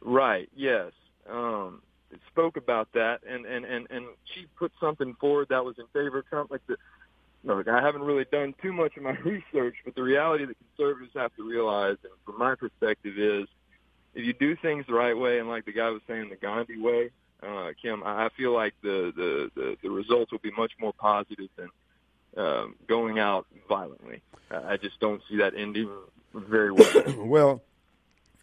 Right. 0.00 0.48
Yes. 0.54 0.92
Um, 1.28 1.82
spoke 2.28 2.56
about 2.56 2.88
that, 2.94 3.20
and 3.28 3.44
and 3.44 3.64
and 3.64 3.86
and 3.90 4.06
she 4.34 4.46
put 4.56 4.72
something 4.80 5.14
forward 5.20 5.48
that 5.50 5.64
was 5.64 5.78
in 5.78 5.86
favor 5.92 6.18
of 6.18 6.28
Trump. 6.28 6.50
Like 6.50 6.66
the, 6.66 6.76
look, 7.44 7.68
I 7.68 7.82
haven't 7.82 8.02
really 8.02 8.24
done 8.30 8.54
too 8.62 8.72
much 8.72 8.96
of 8.96 9.02
my 9.02 9.10
research, 9.24 9.76
but 9.84 9.94
the 9.94 10.02
reality 10.02 10.46
that 10.46 10.56
conservatives 10.76 11.12
have 11.14 11.34
to 11.36 11.48
realize, 11.48 11.96
and 12.04 12.12
from 12.24 12.38
my 12.38 12.54
perspective, 12.54 13.18
is 13.18 13.48
if 14.14 14.24
you 14.24 14.32
do 14.32 14.56
things 14.56 14.86
the 14.86 14.94
right 14.94 15.16
way, 15.16 15.38
and 15.38 15.48
like 15.48 15.64
the 15.64 15.72
guy 15.72 15.90
was 15.90 16.02
saying, 16.06 16.30
the 16.30 16.36
Gandhi 16.36 16.80
way, 16.80 17.10
uh, 17.42 17.72
Kim, 17.80 18.02
I 18.04 18.28
feel 18.36 18.52
like 18.52 18.74
the, 18.82 19.12
the 19.14 19.50
the 19.54 19.76
the 19.82 19.90
results 19.90 20.32
will 20.32 20.38
be 20.40 20.50
much 20.50 20.72
more 20.80 20.92
positive 20.92 21.48
than 21.56 21.68
um, 22.36 22.74
going 22.86 23.18
out 23.18 23.46
violently. 23.68 24.22
I 24.50 24.76
just 24.76 24.98
don't 25.00 25.22
see 25.28 25.36
that 25.38 25.54
ending 25.54 25.90
very 26.34 26.72
well. 26.72 27.04
well, 27.18 27.62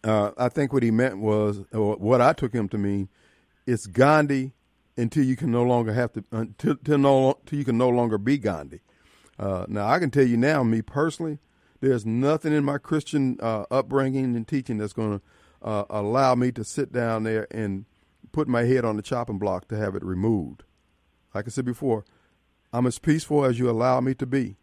uh, 0.04 0.30
I 0.38 0.48
think 0.48 0.72
what 0.72 0.82
he 0.82 0.90
meant 0.90 1.18
was, 1.18 1.60
or 1.72 1.96
what 1.96 2.20
I 2.20 2.32
took 2.32 2.52
him 2.52 2.68
to 2.70 2.78
mean, 2.78 3.08
it's 3.66 3.86
Gandhi 3.86 4.52
until 4.96 5.24
you 5.24 5.36
can 5.36 5.50
no 5.50 5.62
longer 5.62 5.92
have 5.92 6.12
to, 6.12 6.24
until, 6.30 6.72
until, 6.72 6.98
no, 6.98 7.34
until 7.40 7.58
you 7.58 7.64
can 7.64 7.76
no 7.76 7.88
longer 7.88 8.18
be 8.18 8.38
Gandhi. 8.38 8.80
Uh, 9.38 9.66
now, 9.68 9.86
I 9.86 9.98
can 9.98 10.10
tell 10.10 10.24
you 10.24 10.36
now, 10.36 10.62
me 10.62 10.80
personally, 10.80 11.38
there's 11.80 12.06
nothing 12.06 12.52
in 12.52 12.64
my 12.64 12.78
Christian 12.78 13.36
uh, 13.40 13.64
upbringing 13.70 14.36
and 14.36 14.48
teaching 14.48 14.78
that's 14.78 14.94
going 14.94 15.18
to 15.18 15.24
uh, 15.66 15.84
allow 15.90 16.34
me 16.34 16.52
to 16.52 16.64
sit 16.64 16.92
down 16.92 17.24
there 17.24 17.46
and 17.50 17.84
put 18.36 18.46
my 18.46 18.64
head 18.64 18.84
on 18.84 18.96
the 18.96 19.02
chopping 19.02 19.38
block 19.38 19.66
to 19.66 19.78
have 19.78 19.94
it 19.94 20.04
removed. 20.04 20.62
Like 21.34 21.46
I 21.46 21.48
said 21.48 21.64
before, 21.64 22.04
I'm 22.70 22.86
as 22.86 22.98
peaceful 22.98 23.46
as 23.46 23.58
you 23.58 23.70
allow 23.70 23.98
me 24.02 24.12
to 24.12 24.26
be. 24.26 24.56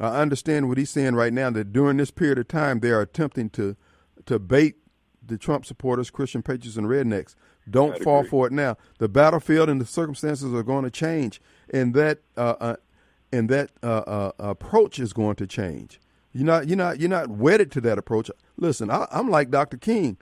I 0.00 0.22
understand 0.22 0.66
what 0.66 0.78
he's 0.78 0.88
saying 0.88 1.14
right 1.14 1.32
now 1.32 1.50
that 1.50 1.74
during 1.74 1.98
this 1.98 2.10
period 2.10 2.38
of 2.38 2.48
time, 2.48 2.80
they 2.80 2.90
are 2.90 3.02
attempting 3.02 3.50
to 3.50 3.76
to 4.24 4.38
bait 4.38 4.76
the 5.22 5.36
Trump 5.36 5.66
supporters, 5.66 6.08
Christian 6.08 6.42
patriots, 6.42 6.78
and 6.78 6.86
rednecks. 6.86 7.34
Don't 7.68 7.96
I'd 7.96 8.02
fall 8.02 8.20
agree. 8.20 8.30
for 8.30 8.46
it 8.46 8.52
now. 8.54 8.78
The 8.98 9.10
battlefield 9.10 9.68
and 9.68 9.78
the 9.78 9.84
circumstances 9.84 10.54
are 10.54 10.62
going 10.62 10.84
to 10.84 10.90
change, 10.90 11.42
and 11.68 11.92
that 11.92 12.20
uh, 12.38 12.54
uh, 12.60 12.76
and 13.30 13.50
that 13.50 13.72
uh, 13.82 14.04
uh, 14.06 14.32
approach 14.38 14.98
is 14.98 15.12
going 15.12 15.36
to 15.36 15.46
change. 15.46 16.00
You're 16.32 16.46
not 16.46 16.66
you're 16.66 16.78
not 16.78 16.98
you're 16.98 17.10
not 17.10 17.28
wedded 17.28 17.70
to 17.72 17.82
that 17.82 17.98
approach. 17.98 18.30
Listen, 18.56 18.90
I, 18.90 19.06
am 19.12 19.28
like 19.28 19.50
Dr. 19.50 19.76
King. 19.76 20.16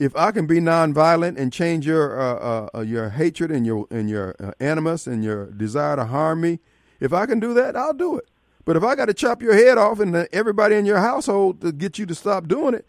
If 0.00 0.16
I 0.16 0.32
can 0.32 0.46
be 0.46 0.60
nonviolent 0.60 1.38
and 1.38 1.52
change 1.52 1.86
your 1.86 2.18
uh, 2.18 2.68
uh, 2.74 2.80
your 2.80 3.10
hatred 3.10 3.50
and 3.50 3.66
your 3.66 3.86
and 3.90 4.08
your 4.08 4.34
animus 4.58 5.06
and 5.06 5.22
your 5.22 5.50
desire 5.52 5.94
to 5.94 6.06
harm 6.06 6.40
me, 6.40 6.58
if 7.00 7.12
I 7.12 7.26
can 7.26 7.38
do 7.38 7.54
that, 7.54 7.76
I'll 7.76 7.92
do 7.92 8.16
it. 8.16 8.28
But 8.64 8.76
if 8.76 8.82
I 8.82 8.94
got 8.94 9.06
to 9.06 9.14
chop 9.14 9.42
your 9.42 9.54
head 9.54 9.78
off 9.78 10.00
and 10.00 10.16
everybody 10.32 10.76
in 10.76 10.86
your 10.86 11.00
household 11.00 11.60
to 11.60 11.70
get 11.70 11.98
you 11.98 12.06
to 12.06 12.14
stop 12.14 12.48
doing 12.48 12.74
it, 12.74 12.88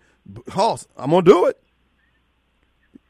Hoss, 0.50 0.88
I'm 0.96 1.12
gonna 1.12 1.24
do 1.24 1.48
it. 1.48 1.62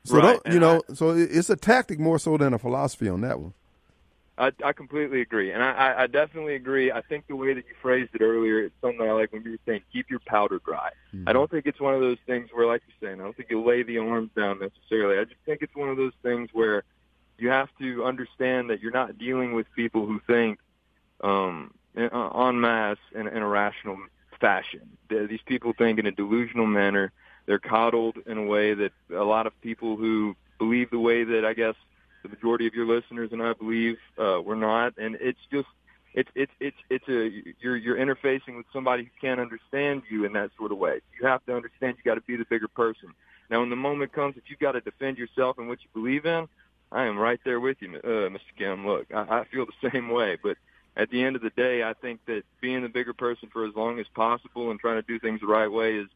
So 0.03 0.17
right. 0.17 0.39
you 0.45 0.59
know, 0.59 0.81
I, 0.89 0.93
so 0.93 1.11
it's 1.11 1.51
a 1.51 1.55
tactic 1.55 1.99
more 1.99 2.17
so 2.17 2.37
than 2.37 2.53
a 2.53 2.57
philosophy 2.57 3.07
on 3.07 3.21
that 3.21 3.39
one. 3.39 3.53
I, 4.41 4.51
I 4.65 4.73
completely 4.73 5.21
agree, 5.21 5.51
and 5.51 5.61
I, 5.61 5.93
I 5.99 6.07
definitely 6.07 6.55
agree. 6.55 6.91
I 6.91 7.01
think 7.01 7.27
the 7.27 7.35
way 7.35 7.53
that 7.53 7.63
you 7.67 7.75
phrased 7.79 8.09
it 8.15 8.21
earlier, 8.21 8.63
it's 8.63 8.75
something 8.81 9.07
I 9.07 9.11
like 9.11 9.31
when 9.31 9.43
you 9.43 9.51
were 9.51 9.57
saying 9.67 9.81
keep 9.93 10.09
your 10.09 10.19
powder 10.25 10.59
dry. 10.65 10.89
Mm-hmm. 11.13 11.29
I 11.29 11.33
don't 11.33 11.49
think 11.49 11.67
it's 11.67 11.79
one 11.79 11.93
of 11.93 12.01
those 12.01 12.17
things 12.25 12.49
where, 12.51 12.65
like 12.65 12.81
you're 12.87 13.09
saying, 13.09 13.21
I 13.21 13.23
don't 13.23 13.37
think 13.37 13.51
you 13.51 13.63
lay 13.63 13.83
the 13.83 13.99
arms 13.99 14.31
down 14.35 14.59
necessarily. 14.59 15.19
I 15.19 15.25
just 15.25 15.39
think 15.45 15.61
it's 15.61 15.75
one 15.75 15.89
of 15.89 15.97
those 15.97 16.13
things 16.23 16.49
where 16.53 16.83
you 17.37 17.49
have 17.49 17.69
to 17.79 18.03
understand 18.03 18.71
that 18.71 18.81
you're 18.81 18.91
not 18.91 19.19
dealing 19.19 19.53
with 19.53 19.67
people 19.75 20.07
who 20.07 20.19
think 20.25 20.57
um, 21.23 21.73
en 21.95 22.59
masse 22.59 22.97
in, 23.13 23.27
in 23.27 23.43
a 23.43 23.47
rational 23.47 23.97
fashion. 24.39 24.97
These 25.09 25.41
people 25.45 25.73
think 25.77 25.99
in 25.99 26.07
a 26.07 26.11
delusional 26.11 26.65
manner 26.65 27.11
they're 27.45 27.59
coddled 27.59 28.17
in 28.25 28.37
a 28.37 28.43
way 28.43 28.73
that 28.73 28.91
a 29.11 29.23
lot 29.23 29.45
of 29.45 29.59
people 29.61 29.97
who 29.97 30.35
believe 30.57 30.89
the 30.89 30.99
way 30.99 31.23
that 31.23 31.45
I 31.45 31.53
guess 31.53 31.75
the 32.23 32.29
majority 32.29 32.67
of 32.67 32.73
your 32.73 32.85
listeners 32.85 33.29
and 33.31 33.41
I 33.41 33.53
believe 33.53 33.97
uh, 34.17 34.41
we're 34.43 34.55
not, 34.55 34.97
and 34.97 35.17
it's 35.19 35.39
just 35.51 35.67
it's 36.13 36.29
it's 36.35 36.51
it's 36.59 36.77
it's 36.89 37.07
a 37.07 37.53
you're 37.59 37.77
you're 37.77 37.97
interfacing 37.97 38.57
with 38.57 38.65
somebody 38.73 39.03
who 39.03 39.09
can't 39.19 39.39
understand 39.39 40.03
you 40.09 40.25
in 40.25 40.33
that 40.33 40.51
sort 40.57 40.71
of 40.71 40.77
way. 40.77 41.01
You 41.19 41.27
have 41.27 41.45
to 41.45 41.55
understand 41.55 41.97
you 41.97 42.03
got 42.03 42.15
to 42.15 42.21
be 42.21 42.35
the 42.35 42.45
bigger 42.45 42.67
person. 42.67 43.13
Now, 43.49 43.59
when 43.59 43.69
the 43.69 43.75
moment 43.75 44.13
comes 44.13 44.35
that 44.35 44.43
you've 44.47 44.59
got 44.59 44.73
to 44.73 44.81
defend 44.81 45.17
yourself 45.17 45.57
and 45.57 45.67
what 45.67 45.79
you 45.81 45.89
believe 45.93 46.25
in, 46.25 46.47
I 46.91 47.05
am 47.05 47.17
right 47.17 47.39
there 47.43 47.59
with 47.59 47.77
you, 47.81 47.97
uh, 47.97 48.29
Mr. 48.29 48.39
Kim. 48.57 48.87
Look, 48.87 49.07
I, 49.13 49.39
I 49.39 49.43
feel 49.45 49.65
the 49.65 49.89
same 49.91 50.09
way, 50.09 50.37
but 50.41 50.57
at 50.97 51.09
the 51.09 51.23
end 51.23 51.35
of 51.35 51.41
the 51.41 51.49
day, 51.51 51.83
I 51.83 51.93
think 51.93 52.19
that 52.25 52.43
being 52.59 52.81
the 52.81 52.89
bigger 52.89 53.13
person 53.13 53.49
for 53.51 53.65
as 53.65 53.75
long 53.75 53.99
as 53.99 54.07
possible 54.13 54.71
and 54.71 54.79
trying 54.79 55.01
to 55.01 55.07
do 55.07 55.19
things 55.19 55.39
the 55.39 55.47
right 55.47 55.71
way 55.71 55.95
is 55.95 56.07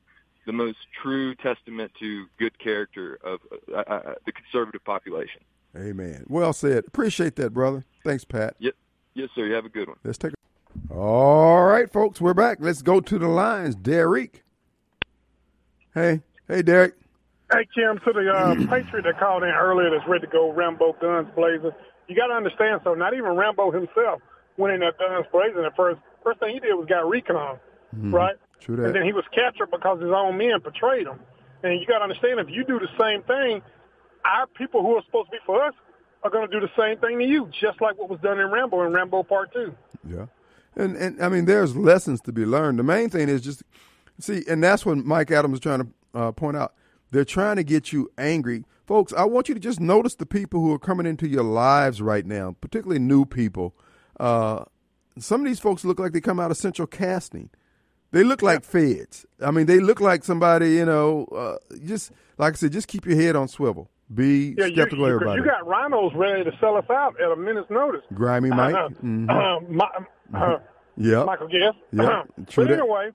the 0.45 0.53
most 0.53 0.77
true 1.01 1.35
testament 1.35 1.91
to 1.99 2.25
good 2.37 2.57
character 2.59 3.17
of 3.23 3.39
uh, 3.73 3.77
uh, 3.77 4.13
the 4.25 4.31
conservative 4.31 4.83
population. 4.83 5.41
Amen. 5.75 6.23
Well 6.27 6.53
said. 6.53 6.85
Appreciate 6.87 7.35
that, 7.37 7.53
brother. 7.53 7.83
Thanks, 8.03 8.23
Pat. 8.23 8.55
Yep. 8.59 8.73
Yes, 9.13 9.29
sir. 9.35 9.45
You 9.45 9.53
have 9.53 9.65
a 9.65 9.69
good 9.69 9.87
one. 9.87 9.97
Let's 10.03 10.17
take. 10.17 10.31
A- 10.33 10.93
All 10.93 11.63
right, 11.65 11.91
folks, 11.91 12.19
we're 12.21 12.33
back. 12.33 12.57
Let's 12.61 12.81
go 12.81 12.99
to 13.01 13.17
the 13.19 13.27
lines. 13.27 13.75
Derek. 13.75 14.43
Hey, 15.93 16.21
hey, 16.47 16.61
Derek. 16.61 16.95
Hey, 17.51 17.67
Kim, 17.75 17.99
to 17.99 18.11
the 18.13 18.29
uh, 18.31 18.55
Patriot 18.69 19.03
that 19.03 19.19
called 19.19 19.43
in 19.43 19.49
earlier 19.49 19.89
that's 19.89 20.07
ready 20.07 20.25
to 20.25 20.31
go 20.31 20.51
Rambo 20.51 20.95
guns 20.99 21.27
blazing. 21.35 21.71
You 22.07 22.15
got 22.15 22.27
to 22.27 22.33
understand, 22.33 22.81
so 22.83 22.93
not 22.93 23.13
even 23.13 23.35
Rambo 23.35 23.71
himself 23.71 24.21
went 24.57 24.73
in 24.73 24.79
that 24.81 24.97
guns 24.97 25.25
blazing 25.31 25.63
at 25.65 25.75
first. 25.75 25.99
First 26.23 26.39
thing 26.39 26.53
he 26.53 26.59
did 26.59 26.73
was 26.73 26.87
got 26.87 27.07
recon, 27.07 27.57
Mhm. 27.95 28.11
right? 28.13 28.35
True 28.59 28.75
that. 28.77 28.85
And 28.87 28.95
then 28.95 29.03
he 29.03 29.13
was 29.13 29.23
captured 29.33 29.69
because 29.71 30.01
his 30.01 30.09
own 30.11 30.37
men 30.37 30.59
betrayed 30.63 31.07
him. 31.07 31.19
And 31.63 31.79
you 31.79 31.85
got 31.85 31.99
to 31.99 32.03
understand, 32.03 32.39
if 32.39 32.49
you 32.49 32.63
do 32.63 32.79
the 32.79 32.89
same 32.99 33.21
thing, 33.23 33.61
our 34.25 34.47
people 34.47 34.81
who 34.81 34.95
are 34.95 35.03
supposed 35.05 35.27
to 35.27 35.31
be 35.31 35.37
for 35.45 35.63
us 35.63 35.73
are 36.23 36.31
going 36.31 36.49
to 36.49 36.59
do 36.59 36.65
the 36.65 36.71
same 36.77 36.97
thing 36.99 37.19
to 37.19 37.25
you, 37.25 37.49
just 37.59 37.79
like 37.81 37.97
what 37.97 38.09
was 38.09 38.19
done 38.19 38.39
in 38.39 38.49
Rambo 38.49 38.81
and 38.81 38.93
Rambo 38.93 39.23
Part 39.23 39.53
Two. 39.53 39.75
Yeah. 40.07 40.25
And 40.75 40.95
and 40.97 41.23
I 41.23 41.29
mean, 41.29 41.45
there's 41.45 41.75
lessons 41.75 42.21
to 42.21 42.31
be 42.31 42.45
learned. 42.45 42.79
The 42.79 42.83
main 42.83 43.09
thing 43.09 43.29
is 43.29 43.41
just 43.41 43.63
see, 44.19 44.43
and 44.49 44.63
that's 44.63 44.85
what 44.85 44.97
Mike 44.97 45.31
Adams 45.31 45.55
is 45.55 45.59
trying 45.61 45.79
to 45.81 45.87
uh, 46.13 46.31
point 46.31 46.57
out. 46.57 46.73
They're 47.11 47.23
trying 47.23 47.55
to 47.57 47.63
get 47.63 47.93
you 47.93 48.11
angry, 48.17 48.65
folks. 48.85 49.13
I 49.13 49.23
want 49.25 49.47
you 49.47 49.53
to 49.55 49.61
just 49.61 49.79
notice 49.79 50.15
the 50.15 50.25
people 50.25 50.59
who 50.59 50.73
are 50.73 50.79
coming 50.79 51.05
into 51.05 51.27
your 51.27 51.43
lives 51.43 52.01
right 52.01 52.25
now, 52.25 52.55
particularly 52.59 52.99
new 52.99 53.25
people. 53.25 53.73
Uh, 54.19 54.65
some 55.17 55.41
of 55.41 55.47
these 55.47 55.59
folks 55.59 55.85
look 55.85 55.99
like 55.99 56.11
they 56.11 56.19
come 56.21 56.39
out 56.39 56.51
of 56.51 56.57
Central 56.57 56.87
Casting. 56.87 57.49
They 58.11 58.23
look 58.23 58.41
like 58.41 58.63
feds. 58.63 59.25
I 59.41 59.51
mean, 59.51 59.65
they 59.65 59.79
look 59.79 60.01
like 60.01 60.23
somebody. 60.23 60.71
You 60.73 60.85
know, 60.85 61.25
uh, 61.25 61.75
just 61.85 62.11
like 62.37 62.53
I 62.53 62.55
said, 62.57 62.73
just 62.73 62.87
keep 62.87 63.05
your 63.05 63.15
head 63.15 63.35
on 63.35 63.47
swivel. 63.47 63.89
Be 64.13 64.53
Yeah, 64.57 64.65
you, 64.65 64.75
skeptical 64.75 64.99
you, 64.99 65.05
of 65.15 65.21
everybody. 65.21 65.41
you 65.41 65.45
got 65.47 65.63
RINOs 65.63 66.15
ready 66.15 66.43
to 66.43 66.55
sell 66.59 66.77
us 66.77 66.85
out 66.91 67.19
at 67.19 67.31
a 67.31 67.35
minute's 67.35 67.69
notice. 67.71 68.03
Grimy 68.13 68.49
Mike. 68.49 68.75
Uh, 68.75 68.89
Mhm. 68.89 69.29
uh, 69.29 69.59
my, 69.67 69.89
uh, 70.39 70.59
Yeah. 70.95 71.23
Michael 71.23 71.47
Guest. 71.47 71.77
Yeah, 71.91 72.23
true 72.47 72.65
but 72.67 72.73
anyway, 72.73 73.11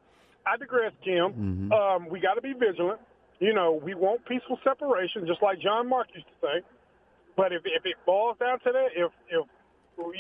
I 0.47 0.57
digress, 0.57 0.93
Kim. 1.03 1.33
Mhm. 1.71 1.73
Um, 1.73 2.09
we 2.09 2.19
got 2.19 2.35
to 2.35 2.41
be 2.41 2.53
vigilant. 2.55 3.01
You 3.39 3.55
know, 3.55 3.73
we 3.73 3.95
want 3.95 4.25
peaceful 4.27 4.59
separation, 4.65 5.27
just 5.27 5.41
like 5.43 5.61
John 5.61 5.87
Mark 5.89 6.09
used 6.15 6.27
to 6.27 6.33
say. 6.47 6.63
But 7.37 7.53
if 7.53 7.63
if 7.65 7.87
it 7.87 7.95
boils 8.05 8.37
down 8.39 8.59
to 8.61 8.73
that, 8.73 8.89
if 8.97 9.13
if 9.29 9.47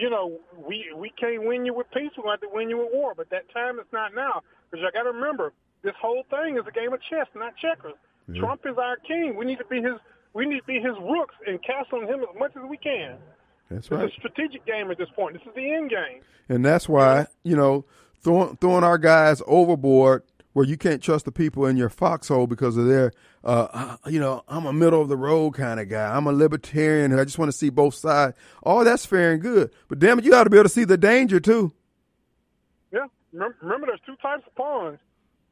you 0.00 0.08
know 0.08 0.38
we 0.56 0.86
we 0.94 1.10
can't 1.10 1.42
win 1.44 1.66
you 1.66 1.74
with 1.74 1.90
peace, 1.90 2.12
we 2.16 2.30
have 2.30 2.40
to 2.42 2.48
win 2.48 2.70
you 2.70 2.78
with 2.78 2.92
war. 2.92 3.14
But 3.16 3.28
that 3.30 3.48
time 3.50 3.78
is 3.80 3.86
not 3.92 4.14
now, 4.14 4.42
because 4.70 4.86
I 4.86 4.90
got 4.92 5.02
to 5.02 5.10
remember 5.12 5.52
this 5.82 5.94
whole 5.96 6.22
thing 6.30 6.56
is 6.56 6.66
a 6.66 6.70
game 6.70 6.92
of 6.92 7.02
chess, 7.02 7.26
not 7.34 7.56
checkers. 7.56 7.94
Yeah. 8.28 8.40
Trump 8.40 8.64
is 8.64 8.78
our 8.78 8.96
king. 8.96 9.34
We 9.36 9.44
need 9.44 9.58
to 9.58 9.64
be 9.66 9.82
his. 9.82 9.96
We 10.34 10.46
need 10.46 10.60
to 10.60 10.64
be 10.66 10.74
his 10.80 10.94
rooks 11.02 11.34
and 11.46 11.58
castling 11.62 12.06
him 12.08 12.20
as 12.20 12.38
much 12.38 12.52
as 12.56 12.62
we 12.68 12.76
can. 12.76 13.16
That's 13.70 13.90
right. 13.90 14.04
It's 14.04 14.14
a 14.16 14.18
strategic 14.18 14.64
game 14.66 14.90
at 14.90 14.98
this 14.98 15.08
point. 15.14 15.34
This 15.34 15.42
is 15.46 15.54
the 15.54 15.72
end 15.72 15.90
game. 15.90 16.22
And 16.48 16.64
that's 16.64 16.88
why, 16.88 17.26
you 17.44 17.56
know, 17.56 17.84
throwing 18.22 18.56
throwing 18.56 18.84
our 18.84 18.98
guys 18.98 19.42
overboard 19.46 20.22
where 20.52 20.66
you 20.66 20.76
can't 20.76 21.00
trust 21.00 21.24
the 21.24 21.30
people 21.32 21.64
in 21.66 21.76
your 21.76 21.88
foxhole 21.88 22.48
because 22.48 22.76
of 22.76 22.86
their, 22.86 23.12
uh, 23.44 23.68
uh, 23.72 23.96
you 24.08 24.18
know, 24.18 24.42
I'm 24.48 24.66
a 24.66 24.72
middle 24.72 25.00
of 25.00 25.08
the 25.08 25.16
road 25.16 25.52
kind 25.52 25.78
of 25.78 25.88
guy. 25.88 26.14
I'm 26.16 26.26
a 26.26 26.32
libertarian. 26.32 27.16
I 27.16 27.22
just 27.22 27.38
want 27.38 27.52
to 27.52 27.56
see 27.56 27.70
both 27.70 27.94
sides. 27.94 28.36
All 28.64 28.84
that's 28.84 29.06
fair 29.06 29.32
and 29.32 29.40
good. 29.40 29.70
But 29.88 30.00
damn 30.00 30.18
it, 30.18 30.24
you 30.24 30.32
got 30.32 30.44
to 30.44 30.50
be 30.50 30.56
able 30.56 30.64
to 30.64 30.68
see 30.68 30.84
the 30.84 30.98
danger 30.98 31.38
too. 31.38 31.72
Yeah. 32.92 33.06
Remember, 33.32 33.56
remember 33.62 33.86
there's 33.86 34.00
two 34.04 34.16
types 34.20 34.42
of 34.46 34.54
pawns. 34.56 34.98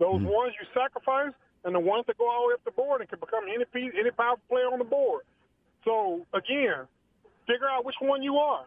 Those 0.00 0.16
Mm-hmm. 0.20 0.26
ones 0.26 0.52
you 0.60 0.66
sacrifice 0.74 1.32
and 1.68 1.74
the 1.76 1.80
ones 1.84 2.04
that 2.08 2.16
go 2.16 2.24
all 2.28 2.42
the 2.42 2.48
way 2.48 2.54
up 2.54 2.64
the 2.64 2.72
board 2.72 3.00
and 3.04 3.08
can 3.08 3.20
become 3.20 3.44
any 3.44 3.64
piece, 3.68 3.92
any 3.98 4.10
powerful 4.10 4.40
player 4.48 4.72
on 4.72 4.78
the 4.80 4.88
board. 4.88 5.22
So 5.84 6.24
again, 6.32 6.88
figure 7.46 7.68
out 7.68 7.84
which 7.84 8.00
one 8.00 8.22
you 8.22 8.36
are. 8.36 8.64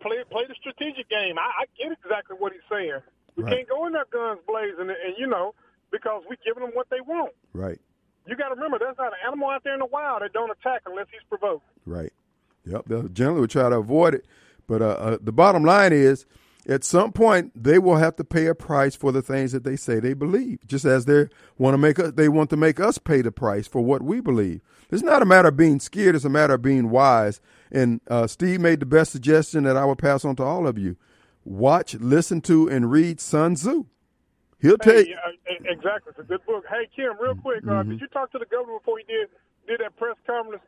Play 0.00 0.20
play 0.30 0.44
the 0.46 0.54
strategic 0.60 1.08
game. 1.08 1.38
I, 1.38 1.62
I 1.62 1.64
get 1.78 1.92
exactly 1.92 2.36
what 2.38 2.52
he's 2.52 2.62
saying. 2.70 3.00
We 3.36 3.44
Right. 3.44 3.56
can't 3.56 3.68
go 3.68 3.86
in 3.86 3.92
there 3.92 4.04
guns 4.12 4.40
blazing 4.46 4.80
and, 4.80 4.90
and 4.90 5.14
you 5.16 5.26
know 5.26 5.54
because 5.90 6.22
we're 6.28 6.36
giving 6.44 6.62
them 6.64 6.72
what 6.74 6.90
they 6.90 7.00
want. 7.00 7.32
Right. 7.54 7.80
You 8.26 8.36
got 8.36 8.48
to 8.50 8.56
remember, 8.56 8.78
there's 8.78 8.98
not 8.98 9.08
an 9.08 9.18
animal 9.26 9.48
out 9.48 9.64
there 9.64 9.72
in 9.72 9.78
the 9.78 9.86
wild 9.86 10.20
that 10.22 10.32
don't 10.34 10.50
attack 10.50 10.82
unless 10.84 11.06
he's 11.10 11.22
provoked. 11.30 11.64
Right. 11.86 12.12
Yep. 12.66 12.82
They 12.86 13.02
generally 13.14 13.40
would 13.42 13.50
try 13.50 13.70
to 13.70 13.76
avoid 13.76 14.14
it. 14.14 14.26
But 14.66 14.82
uh, 14.82 14.86
uh, 14.86 15.18
the 15.22 15.32
bottom 15.32 15.64
line 15.64 15.94
is, 15.94 16.26
at 16.68 16.84
some 16.84 17.12
point, 17.12 17.52
they 17.62 17.78
will 17.78 17.96
have 17.96 18.16
to 18.16 18.24
pay 18.24 18.46
a 18.46 18.54
price 18.54 18.96
for 18.96 19.12
the 19.12 19.22
things 19.22 19.52
that 19.52 19.64
they 19.64 19.76
say 19.76 20.00
they 20.00 20.14
believe. 20.14 20.60
Just 20.66 20.84
as 20.84 21.06
they 21.06 21.28
want 21.58 21.74
to 21.74 21.78
make 21.78 21.98
us, 21.98 22.12
they 22.14 22.28
want 22.28 22.50
to 22.50 22.56
make 22.58 22.80
us 22.80 22.98
pay 22.98 23.22
the 23.22 23.32
price 23.32 23.66
for 23.68 23.82
what 23.82 24.02
we 24.02 24.20
believe. 24.20 24.60
It's 24.90 25.02
not 25.02 25.22
a 25.22 25.26
matter 25.26 25.48
of 25.48 25.56
being 25.56 25.80
scared; 25.80 26.16
it's 26.16 26.24
a 26.26 26.30
matter 26.30 26.54
of 26.54 26.62
being 26.62 26.90
wise. 26.90 27.40
And 27.72 28.00
uh, 28.08 28.26
Steve 28.28 28.60
made 28.60 28.80
the 28.80 28.86
best 28.86 29.12
suggestion 29.12 29.64
that 29.64 29.76
I 29.76 29.84
would 29.86 29.98
pass 29.98 30.24
on 30.24 30.36
to 30.36 30.44
all 30.44 30.66
of 30.68 30.78
you: 30.78 30.96
watch, 31.44 31.94
listen 31.96 32.40
to, 32.42 32.68
and 32.68 32.90
read 32.90 33.20
Sun 33.20 33.54
Tzu. 33.56 33.86
He'll 34.60 34.78
Hey, 34.82 35.02
take. 35.02 35.08
yeah, 35.08 35.54
e- 35.54 35.64
exactly. 35.70 36.10
It's 36.12 36.20
a 36.20 36.24
good 36.28 36.44
book. 36.46 36.64
Hey, 36.68 36.88
Kim, 36.96 37.16
real 37.20 37.34
quick, 37.34 37.64
uh, 37.68 37.82
Mm-hmm. 37.82 37.90
did 37.90 38.00
you 38.00 38.08
talk 38.08 38.32
to 38.32 38.38
the 38.38 38.46
governor 38.46 38.78
before 38.80 38.98
he 38.98 39.06
did 39.06 39.28
did 39.68 39.80
that 39.80 39.96
press 39.96 40.16
conference? 40.26 40.62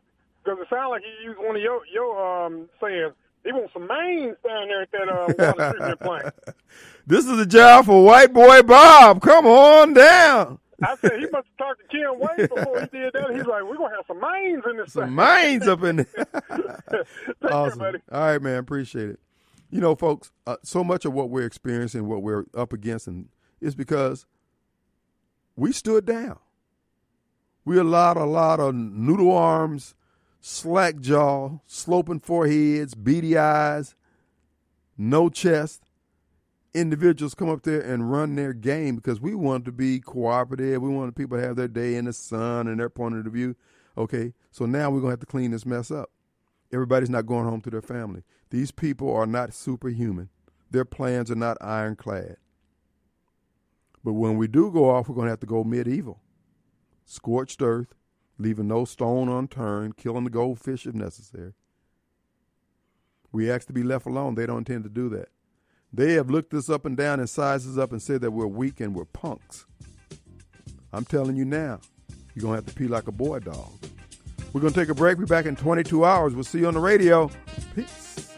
Because 0.45 0.61
it 0.63 0.69
sounded 0.71 0.91
like 0.91 1.03
he 1.05 1.27
used 1.27 1.39
one 1.41 1.57
of 1.57 1.63
your 1.63 1.83
your 1.93 2.13
um, 2.17 2.71
sayings. 2.81 3.15
He 3.45 3.53
wants 3.53 3.73
some 3.73 3.87
mains 3.87 4.37
down 4.47 4.69
there 4.69 4.83
at 4.83 4.91
that 4.93 5.09
uh, 5.09 5.35
water 5.57 5.71
treatment 5.71 6.01
plant. 6.01 6.35
This 7.07 7.27
is 7.27 7.41
a 7.41 7.47
job 7.47 7.87
for 7.87 8.05
white 8.05 8.33
boy 8.33 8.63
Bob. 8.63 9.21
Come 9.21 9.45
on 9.45 9.95
down. 9.95 10.61
I 10.83 10.95
said 10.97 11.13
he 11.19 11.27
must 11.31 11.49
have 11.49 11.57
talked 11.59 11.81
to 11.81 11.87
Kim 11.89 12.21
way 12.21 12.47
before 12.47 12.81
he 12.83 12.87
did 12.87 13.13
that. 13.15 13.31
He's 13.35 13.47
like, 13.47 13.65
we're 13.65 13.77
gonna 13.77 13.97
have 13.97 14.05
some 14.07 14.21
mains 14.21 14.63
in 14.71 14.77
this. 14.77 14.93
Some 14.93 15.05
thing." 15.07 15.15
minds 15.15 15.67
up 15.67 15.83
in 15.83 15.97
there. 16.15 16.27
Care, 16.89 17.05
awesome. 17.53 17.79
buddy. 17.81 17.99
All 18.13 18.21
right, 18.21 18.41
man. 18.41 18.59
Appreciate 18.59 19.09
it. 19.11 19.21
You 19.71 19.81
know, 19.81 19.97
folks, 19.97 20.31
uh, 20.47 20.57
so 20.63 20.85
much 20.85 21.05
of 21.05 21.13
what 21.13 21.31
we're 21.31 21.47
experiencing, 21.47 22.07
what 22.07 22.23
we're 22.23 22.45
up 22.55 22.73
against, 22.73 23.09
and 23.09 23.29
is 23.61 23.75
because 23.75 24.25
we 25.57 25.73
stood 25.73 26.07
down. 26.07 26.39
We 27.65 27.77
allowed 27.79 28.17
a 28.19 28.25
lot 28.25 28.61
of 28.61 28.75
noodle 28.75 29.37
arms, 29.37 29.95
slack 30.41 31.01
jaw, 31.01 31.59
sloping 31.67 32.21
foreheads, 32.21 32.95
beady 32.95 33.37
eyes, 33.37 33.95
no 34.97 35.29
chest 35.29 35.83
individuals 36.75 37.35
come 37.35 37.49
up 37.49 37.63
there 37.63 37.81
and 37.81 38.11
run 38.11 38.37
their 38.37 38.53
game 38.53 38.97
because 38.97 39.21
we 39.21 39.35
want 39.35 39.65
to 39.65 39.73
be 39.73 40.01
cooperative. 40.01 40.83
We 40.83 40.89
wanted 40.89 41.17
people 41.17 41.39
to 41.39 41.47
have 41.47 41.57
their 41.57 41.69
day 41.69 41.97
in 41.97 42.05
the 42.05 42.13
sun 42.13 42.69
and 42.69 42.79
their 42.79 42.91
point 42.91 43.15
of 43.15 43.33
view. 43.33 43.57
Okay, 43.99 44.33
so 44.51 44.67
now 44.67 44.91
we're 44.91 45.01
going 45.01 45.11
to 45.11 45.15
have 45.15 45.21
to 45.21 45.27
clean 45.27 45.51
this 45.51 45.67
mess 45.67 45.91
up. 45.91 46.11
Everybody's 46.73 47.11
not 47.11 47.27
going 47.27 47.45
home 47.45 47.61
to 47.63 47.71
their 47.71 47.83
family. 47.83 48.23
These 48.51 48.71
people 48.71 49.13
are 49.15 49.27
not 49.27 49.53
superhuman. 49.53 50.29
Their 50.71 50.85
plans 50.85 51.31
are 51.31 51.37
not 51.37 51.57
ironclad. 51.61 52.37
But 54.05 54.13
when 54.13 54.37
we 54.37 54.47
do 54.47 54.71
go 54.71 54.89
off, 54.89 55.09
we're 55.09 55.17
going 55.17 55.27
to 55.27 55.31
have 55.31 55.41
to 55.41 55.47
go 55.47 55.65
medieval. 55.65 56.21
Scorched 57.05 57.61
earth, 57.61 57.95
leaving 58.41 58.69
no 58.69 58.85
stone 58.85 59.29
unturned, 59.29 59.97
killing 59.97 60.25
the 60.25 60.31
goldfish 60.31 60.87
if 60.87 60.95
necessary. 60.95 61.53
We 63.33 63.51
ask 63.51 63.67
to 63.69 63.73
be 63.73 63.83
left 63.83 64.07
alone. 64.07 64.35
They 64.35 64.47
don't 64.47 64.59
intend 64.59 64.85
to 64.85 64.91
do 64.91 65.09
that. 65.11 65.29
They 65.93 66.15
have 66.15 66.31
looked 66.31 66.55
us 66.55 66.71
up 66.71 66.85
and 66.85 66.97
down 66.97 67.21
and 67.21 67.29
sized 67.29 67.69
us 67.69 67.77
up 67.77 67.93
and 67.93 68.01
said 68.01 68.23
that 68.23 68.31
we're 68.31 68.47
weak 68.47 68.81
and 68.81 68.95
we're 68.95 69.05
punks. 69.05 69.67
I'm 70.93 71.05
telling 71.05 71.37
you 71.37 71.45
now, 71.45 71.81
you're 72.35 72.43
going 72.43 72.53
to 72.53 72.65
have 72.65 72.67
to 72.67 72.75
pee 72.75 72.89
like 72.89 73.09
a 73.09 73.13
boy 73.13 73.41
dog. 73.41 73.71
We're 74.53 74.61
going 74.61 74.73
to 74.73 74.81
take 74.81 74.89
a 74.89 74.95
break. 74.95 75.19
We're 75.19 75.27
back 75.27 75.47
in 75.47 75.55
22 75.55 76.05
hours. 76.05 76.35
We'll 76.35 76.45
see 76.45 76.61
you 76.61 76.67
on 76.67 76.75
the 76.75 76.81
radio. 76.81 77.31
Peace. 77.75 78.30